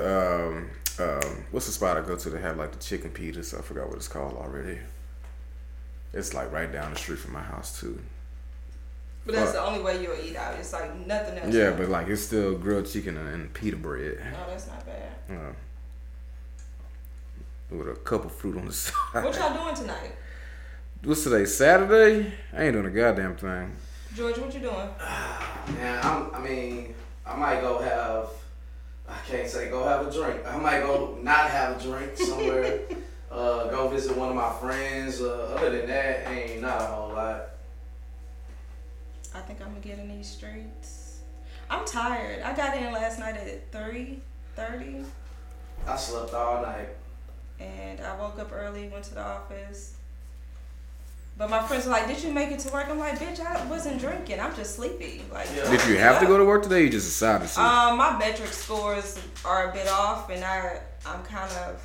um, 0.47 0.69
um, 0.99 1.43
what's 1.51 1.65
the 1.65 1.71
spot 1.71 1.97
I 1.97 2.01
go 2.01 2.15
to 2.15 2.29
that 2.29 2.41
have 2.41 2.57
like 2.57 2.71
the 2.71 2.77
chicken 2.77 3.09
pitas? 3.09 3.57
I 3.57 3.61
forgot 3.63 3.87
what 3.87 3.95
it's 3.97 4.07
called 4.07 4.33
already. 4.35 4.77
It's 6.13 6.33
like 6.35 6.51
right 6.51 6.71
down 6.71 6.91
the 6.93 6.99
street 6.99 7.17
from 7.19 7.33
my 7.33 7.41
house 7.43 7.79
too. 7.79 7.99
But 9.25 9.35
that's 9.35 9.51
Fuck. 9.51 9.65
the 9.65 9.71
only 9.71 9.83
way 9.83 10.01
you'll 10.01 10.17
eat 10.23 10.35
out. 10.35 10.55
It's 10.57 10.73
like 10.73 11.05
nothing 11.05 11.37
else. 11.37 11.53
Yeah, 11.53 11.71
but 11.71 11.89
like 11.89 12.07
it's 12.07 12.23
still 12.23 12.57
grilled 12.57 12.87
chicken 12.89 13.17
and, 13.17 13.27
and 13.27 13.53
pita 13.53 13.75
bread. 13.77 14.17
no, 14.31 14.47
that's 14.47 14.67
not 14.67 14.85
bad. 14.85 15.11
Uh, 15.29 15.53
with 17.75 17.87
a 17.87 17.93
cup 17.93 18.25
of 18.25 18.31
fruit 18.31 18.57
on 18.57 18.65
the 18.65 18.73
side. 18.73 18.93
What 19.13 19.35
y'all 19.35 19.53
doing 19.53 19.75
tonight, 19.75 20.13
What's 21.03 21.23
today? 21.23 21.45
Saturday? 21.45 22.33
I 22.51 22.63
ain't 22.63 22.73
doing 22.73 22.85
a 22.85 22.89
goddamn 22.89 23.35
thing. 23.37 23.75
George? 24.15 24.37
What 24.37 24.53
you 24.53 24.59
doing? 24.59 24.89
Man, 25.75 25.99
I'm, 26.03 26.33
I 26.33 26.39
mean, 26.39 26.95
I 27.25 27.35
might 27.35 27.61
go 27.61 27.79
have. 27.79 28.29
I 29.07 29.17
can't 29.27 29.47
say 29.47 29.69
go 29.69 29.87
have 29.87 30.07
a 30.07 30.11
drink. 30.11 30.45
I 30.47 30.57
might 30.57 30.81
go 30.81 31.17
not 31.21 31.49
have 31.49 31.79
a 31.79 31.83
drink 31.83 32.17
somewhere. 32.17 32.79
uh, 33.31 33.67
go 33.69 33.87
visit 33.87 34.17
one 34.17 34.29
of 34.29 34.35
my 34.35 34.51
friends. 34.53 35.21
Uh, 35.21 35.55
other 35.55 35.69
than 35.77 35.87
that, 35.87 36.27
ain't 36.27 36.61
not 36.61 36.81
a 36.81 36.85
whole 36.85 37.09
lot. 37.13 37.49
I 39.35 39.39
think 39.41 39.61
I'm 39.61 39.67
gonna 39.69 39.79
get 39.79 39.99
in 39.99 40.07
these 40.07 40.27
streets. 40.27 41.19
I'm 41.69 41.85
tired. 41.85 42.41
I 42.41 42.55
got 42.55 42.75
in 42.77 42.91
last 42.91 43.19
night 43.19 43.35
at 43.37 43.71
three 43.71 44.19
thirty, 44.55 45.03
I 45.87 45.95
slept 45.95 46.33
all 46.33 46.61
night. 46.61 46.89
and 47.59 47.99
I 48.01 48.17
woke 48.17 48.39
up 48.39 48.51
early, 48.53 48.87
went 48.89 49.03
to 49.05 49.13
the 49.15 49.23
office. 49.25 49.93
But 51.37 51.49
my 51.49 51.65
friends 51.65 51.85
were 51.85 51.91
like, 51.91 52.07
"Did 52.07 52.21
you 52.21 52.33
make 52.33 52.51
it 52.51 52.59
to 52.61 52.71
work?" 52.73 52.87
I'm 52.89 52.99
like, 52.99 53.17
"Bitch, 53.17 53.39
I 53.39 53.65
wasn't 53.67 53.99
drinking. 54.01 54.39
I'm 54.41 54.53
just 54.55 54.75
sleepy." 54.75 55.23
Like, 55.31 55.47
Yeah. 55.55 55.69
Did 55.71 55.87
you 55.87 55.97
have 55.97 56.19
to 56.19 56.25
go 56.25 56.37
to 56.37 56.43
work 56.43 56.63
today? 56.63 56.77
Or 56.81 56.83
you 56.85 56.89
just 56.89 57.07
decided 57.07 57.47
to? 57.47 57.61
Um, 57.61 57.97
my 57.97 58.17
metric 58.17 58.51
scores 58.51 59.17
are 59.45 59.69
a 59.69 59.73
bit 59.73 59.87
off, 59.87 60.29
and 60.29 60.43
I 60.43 60.81
I'm 61.05 61.23
kind 61.23 61.49
of 61.53 61.81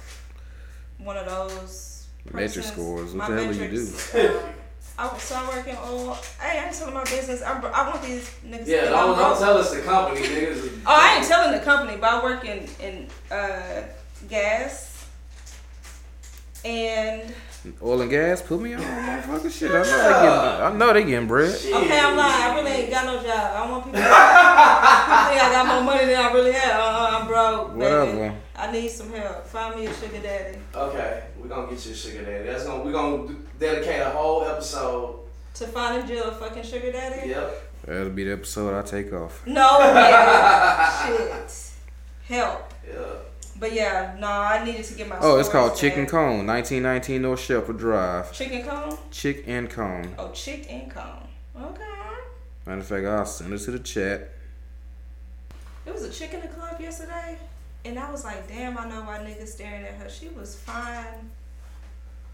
one 0.99 1.17
of 1.17 1.27
those. 1.27 2.07
Metric 2.25 2.43
persons- 2.65 2.67
scores? 2.73 3.13
What 3.15 3.29
my 3.29 3.31
the 3.31 3.45
hell 3.45 3.53
do 3.53 3.59
you 3.59 3.65
metrics, 3.65 4.15
um, 4.15 4.55
I, 4.97 5.17
so 5.19 5.35
I 5.35 5.49
work 5.49 5.67
in 5.67 5.77
oil. 5.77 6.17
Hey, 6.41 6.61
I 6.61 6.67
ain't 6.67 6.75
telling 6.75 6.95
my 6.95 7.05
business. 7.05 7.43
I'm, 7.43 7.65
I 7.65 7.89
want 7.89 8.03
these 8.03 8.31
niggas. 8.47 8.67
Yeah, 8.67 8.85
don't, 8.87 9.11
I'm 9.11 9.19
don't 9.19 9.39
tell 9.39 9.57
us 9.59 9.75
the 9.75 9.81
company, 9.83 10.21
niggas. 10.27 10.71
Oh, 10.87 10.95
I 10.95 11.17
ain't 11.17 11.27
telling 11.27 11.59
the 11.59 11.65
company, 11.65 11.97
but 11.99 12.11
I 12.11 12.23
work 12.23 12.45
in 12.45 12.69
in 12.81 13.09
uh, 13.31 13.83
gas. 14.29 15.07
And 16.65 17.35
Oil 17.83 18.03
and 18.03 18.11
gas, 18.11 18.43
put 18.43 18.61
me 18.61 18.75
on, 18.75 18.83
motherfucker. 18.83 19.51
Shit, 19.51 19.71
I 19.71 19.75
know 19.75 19.85
they 19.85 20.13
getting, 20.21 20.63
I 20.63 20.73
know 20.77 20.93
they 20.93 21.05
getting 21.05 21.29
bread. 21.29 21.55
okay, 21.55 21.99
I'm 21.99 22.15
lying. 22.15 22.43
I 22.43 22.55
really 22.57 22.71
ain't 22.71 22.91
got 22.91 23.07
no 23.07 23.23
job. 23.23 23.27
I 23.29 23.71
want 23.71 23.85
people. 23.85 24.01
people 24.01 24.05
think 24.05 25.43
I 25.43 25.49
got 25.51 25.67
more 25.67 25.83
money 25.83 26.05
than 26.05 26.17
I 26.17 26.33
really 26.33 26.53
have. 26.53 26.79
Uh, 26.79 27.19
I'm 27.21 27.27
broke. 27.27 27.69
Baby. 27.69 27.81
Whatever. 27.81 28.35
I 28.57 28.71
need 28.71 28.91
some 28.91 29.11
help. 29.13 29.47
Find 29.47 29.77
me 29.77 29.87
a 29.87 29.95
sugar 29.95 30.21
daddy 30.21 30.59
Okay, 30.75 31.25
we're 31.39 31.49
gonna 31.49 31.71
get 31.71 31.85
you 31.87 31.93
a 31.93 31.95
sugar 31.95 32.23
daddy. 32.23 32.45
That's 32.45 32.65
gonna 32.65 32.85
we're 32.85 32.93
gonna 32.93 33.35
dedicate 33.65 34.01
a 34.03 34.11
whole 34.11 34.45
episode. 34.45 35.21
to 35.55 35.67
finding 35.69 36.07
Jill 36.07 36.25
a 36.25 36.33
fucking 36.33 36.63
sugar 36.65 36.93
daddy. 36.93 37.29
Yep. 37.31 37.71
That'll 37.87 38.11
be 38.11 38.25
the 38.25 38.33
episode 38.33 38.79
I 38.79 38.83
take 38.83 39.13
off. 39.13 39.47
No, 39.47 39.79
man. 39.81 41.07
Shit. 41.07 41.71
Help. 42.29 42.73
Yeah. 42.87 42.97
But 43.61 43.73
yeah, 43.73 44.17
no, 44.19 44.27
I 44.27 44.65
needed 44.65 44.85
to 44.85 44.95
get 44.95 45.09
my. 45.09 45.17
Oh, 45.21 45.39
it's 45.39 45.49
stories 45.49 45.69
called 45.69 45.79
Chicken 45.79 46.05
back. 46.05 46.11
Cone, 46.11 46.47
1919 46.47 47.23
North 47.23 47.41
Shepherd 47.41 47.79
Drive. 47.79 48.33
Chicken 48.33 48.67
cone. 48.67 48.99
Chick 49.11 49.45
and 49.47 49.71
Cone. 49.71 50.15
Oh, 50.19 50.31
chick 50.33 50.67
and 50.69 50.91
cone. 50.91 51.29
Okay. 51.61 51.83
Matter 52.67 52.81
of 52.81 52.87
fact, 52.87 53.07
I'll 53.07 53.27
send 53.27 53.53
it 53.53 53.59
to 53.59 53.71
the 53.71 53.79
chat. 53.79 54.31
It 55.87 55.93
was 55.93 56.03
a 56.03 56.11
chick 56.11 56.33
in 56.35 56.41
the 56.41 56.49
club 56.49 56.81
yesterday, 56.81 57.37
and 57.85 57.99
I 57.99 58.11
was 58.11 58.25
like, 58.25 58.49
damn, 58.49 58.77
I 58.79 58.89
know 58.89 59.03
why 59.03 59.19
niggas 59.19 59.49
staring 59.49 59.85
at 59.85 59.95
her. 59.95 60.09
She 60.11 60.29
was 60.31 60.57
fine. 60.57 61.31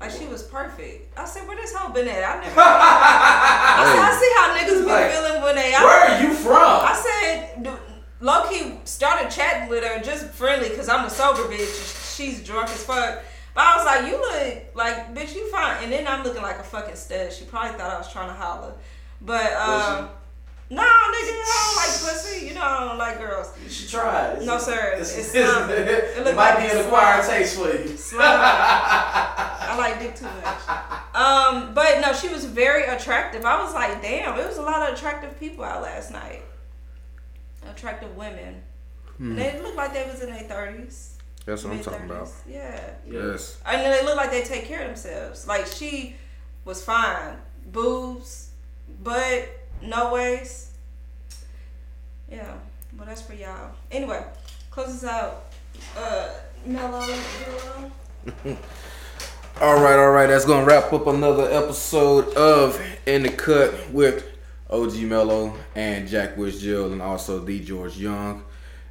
Like 0.01 0.11
she 0.11 0.27
was 0.27 0.43
perfect. 0.43 1.19
I 1.19 1.27
said, 1.27 1.47
where 1.47 1.57
this 1.57 1.75
hoe 1.75 1.93
been 1.93 2.09
at? 2.09 2.25
I 2.25 2.41
never. 2.43 2.55
I 2.61 3.85
said, 3.85 4.01
I 4.01 4.13
see 4.19 4.33
how 4.35 4.57
niggas 4.57 4.85
be 4.87 4.91
Like, 4.91 5.11
feeling 5.13 5.43
when 5.43 5.55
they 5.57 5.75
out. 5.75 5.85
Where 5.85 6.09
are 6.09 6.23
you 6.23 6.33
from? 6.33 6.57
I 6.57 6.95
said, 6.95 7.79
low 8.21 8.49
key 8.49 8.81
started 8.85 9.31
chatting 9.31 9.69
with 9.69 9.85
her 9.85 10.01
just 10.01 10.29
friendly 10.31 10.71
because 10.71 10.89
I'm 10.89 11.05
a 11.05 11.11
sober 11.11 11.43
bitch. 11.43 12.17
She's 12.17 12.43
drunk 12.43 12.71
as 12.71 12.83
fuck. 12.83 13.23
But 13.55 13.61
I 13.61 13.77
was 13.77 13.85
like, 13.85 14.11
you 14.11 14.19
look 14.19 14.75
like, 14.75 15.15
bitch, 15.15 15.35
you 15.35 15.51
fine. 15.51 15.83
And 15.83 15.93
then 15.93 16.07
I'm 16.07 16.23
looking 16.25 16.43
like 16.43 16.59
a 16.59 16.63
fucking 16.63 16.97
stud. 16.97 17.33
She 17.33 17.45
probably 17.45 17.77
thought 17.79 17.93
I 17.93 17.99
was 17.99 18.11
trying 18.11 18.29
to 18.29 18.35
holler. 18.35 18.73
But, 19.21 19.53
um, 19.53 20.09
no, 20.71 20.83
nigga, 20.83 20.87
I 20.87 21.65
don't 21.67 21.77
like 21.77 22.15
pussy. 22.15 22.47
You 22.47 22.55
know, 22.55 22.63
I 22.63 22.85
don't 22.89 22.97
like 22.99 23.19
girls. 23.19 23.53
You 23.63 23.69
should 23.69 23.89
try 23.89 24.29
it. 24.29 24.45
No, 24.45 24.57
sir. 24.57 24.95
It's, 24.97 25.17
It's 25.19 25.35
it's-. 25.35 25.69
It 25.71 26.27
it, 26.29 26.37
might 26.37 26.59
be 26.59 26.71
an 26.71 26.85
acquired 26.87 27.27
taste 27.27 27.57
for 27.57 27.67
you. 27.67 27.97
Like 29.81 29.99
dick 29.99 30.15
too 30.15 30.25
much. 30.25 30.69
Um, 31.15 31.75
but 31.75 32.01
no, 32.01 32.13
she 32.13 32.29
was 32.29 32.45
very 32.45 32.85
attractive. 32.85 33.45
I 33.45 33.63
was 33.63 33.75
like, 33.75 34.03
damn, 34.03 34.39
it 34.39 34.47
was 34.47 34.59
a 34.59 34.63
lot 34.63 34.89
of 34.89 34.95
attractive 34.97 35.39
people 35.41 35.65
out 35.65 35.83
last 35.83 36.13
night. 36.13 36.43
Attractive 37.69 38.15
women. 38.17 38.63
Hmm. 39.17 39.37
They 39.37 39.61
looked 39.61 39.77
like 39.77 39.93
they 39.93 40.05
was 40.05 40.23
in 40.23 40.31
their 40.31 40.43
thirties. 40.43 41.17
That's 41.47 41.65
what 41.65 41.73
I'm 41.73 41.83
talking 41.83 42.07
about. 42.07 42.29
Yeah. 42.49 42.91
Yes. 43.09 43.59
And 43.67 43.81
then 43.83 43.91
they 43.91 44.05
look 44.05 44.17
like 44.17 44.31
they 44.31 44.43
take 44.43 44.67
care 44.67 44.83
of 44.83 44.87
themselves. 44.89 45.47
Like 45.47 45.67
she 45.67 46.17
was 46.65 46.85
fine. 46.85 47.37
Boobs, 47.67 48.51
butt, 49.03 49.49
no 49.83 50.13
waist. 50.13 50.73
Yeah. 52.31 52.55
Well 52.97 53.07
that's 53.07 53.23
for 53.23 53.35
y'all. 53.35 53.73
Anyway, 53.91 54.23
close 54.71 54.89
us 54.89 55.05
out. 55.05 55.47
Uh 55.97 56.29
Mello. 56.67 57.07
All 59.59 59.81
right, 59.81 59.99
all 59.99 60.11
right. 60.11 60.27
That's 60.27 60.45
gonna 60.45 60.67
wrap 60.67 60.93
up 60.93 61.07
another 61.07 61.51
episode 61.51 62.35
of 62.35 62.81
In 63.07 63.23
the 63.23 63.29
Cut 63.31 63.75
with 63.91 64.27
OG 64.71 64.95
Mello 65.03 65.55
and 65.75 66.09
Jack 66.09 66.37
Wish 66.37 66.59
Jill 66.61 66.93
and 66.93 67.03
also 67.03 67.45
D 67.45 67.61
George 67.61 67.97
Young, 67.99 68.43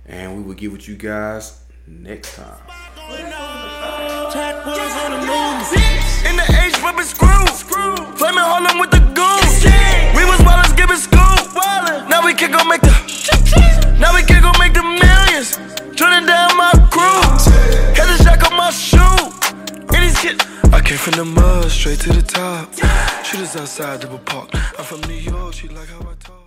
and 0.05 0.38
we 0.38 0.43
will 0.43 0.53
get 0.53 0.72
with 0.72 0.88
you 0.88 0.95
guys 0.95 1.62
next 1.88 2.36
time. 2.36 2.57
Jack 4.32 4.66
was 4.66 4.78
on 5.03 5.12
the 5.12 5.20
news. 5.26 5.72
In 6.30 6.36
the 6.36 6.45
H, 6.64 6.80
rubbing 6.84 7.05
screw. 7.05 7.30
Flaming 8.16 8.43
Harlem 8.43 8.80
with 8.80 8.91
the 8.91 8.99
goons. 9.18 9.64
We 10.16 10.24
was 10.26 10.39
wildin', 10.45 10.76
giving 10.78 10.97
scoop. 10.97 11.20
Now 12.10 12.24
we 12.24 12.34
can 12.36 12.51
go 12.51 12.64
make 12.66 12.82
the. 12.82 12.93
Now 13.99 14.14
we 14.14 14.22
can 14.22 14.43
go 14.43 14.51
make 14.60 14.74
the 14.74 14.84
millions. 14.84 15.57
Turning 15.97 16.28
down 16.28 16.55
my 16.57 16.72
crew. 16.91 17.22
Had 17.95 18.05
the 18.16 18.24
jack 18.24 18.51
on 18.51 18.55
my 18.57 18.70
shoe. 18.70 19.18
I 20.22 20.82
came 20.84 20.97
from 20.97 21.13
the 21.13 21.24
mud, 21.24 21.72
straight 21.72 21.99
to 22.01 22.11
the 22.11 22.22
top. 22.22 22.74
Shooters 23.24 23.55
outside, 23.55 24.01
double 24.01 24.20
park. 24.20 24.49
I'm 24.78 24.84
from 24.84 24.99
New 25.01 25.13
York, 25.13 25.53
she 25.53 25.70
like 25.70 25.88
how 25.88 26.01
I 26.01 26.13
talk. 26.20 26.38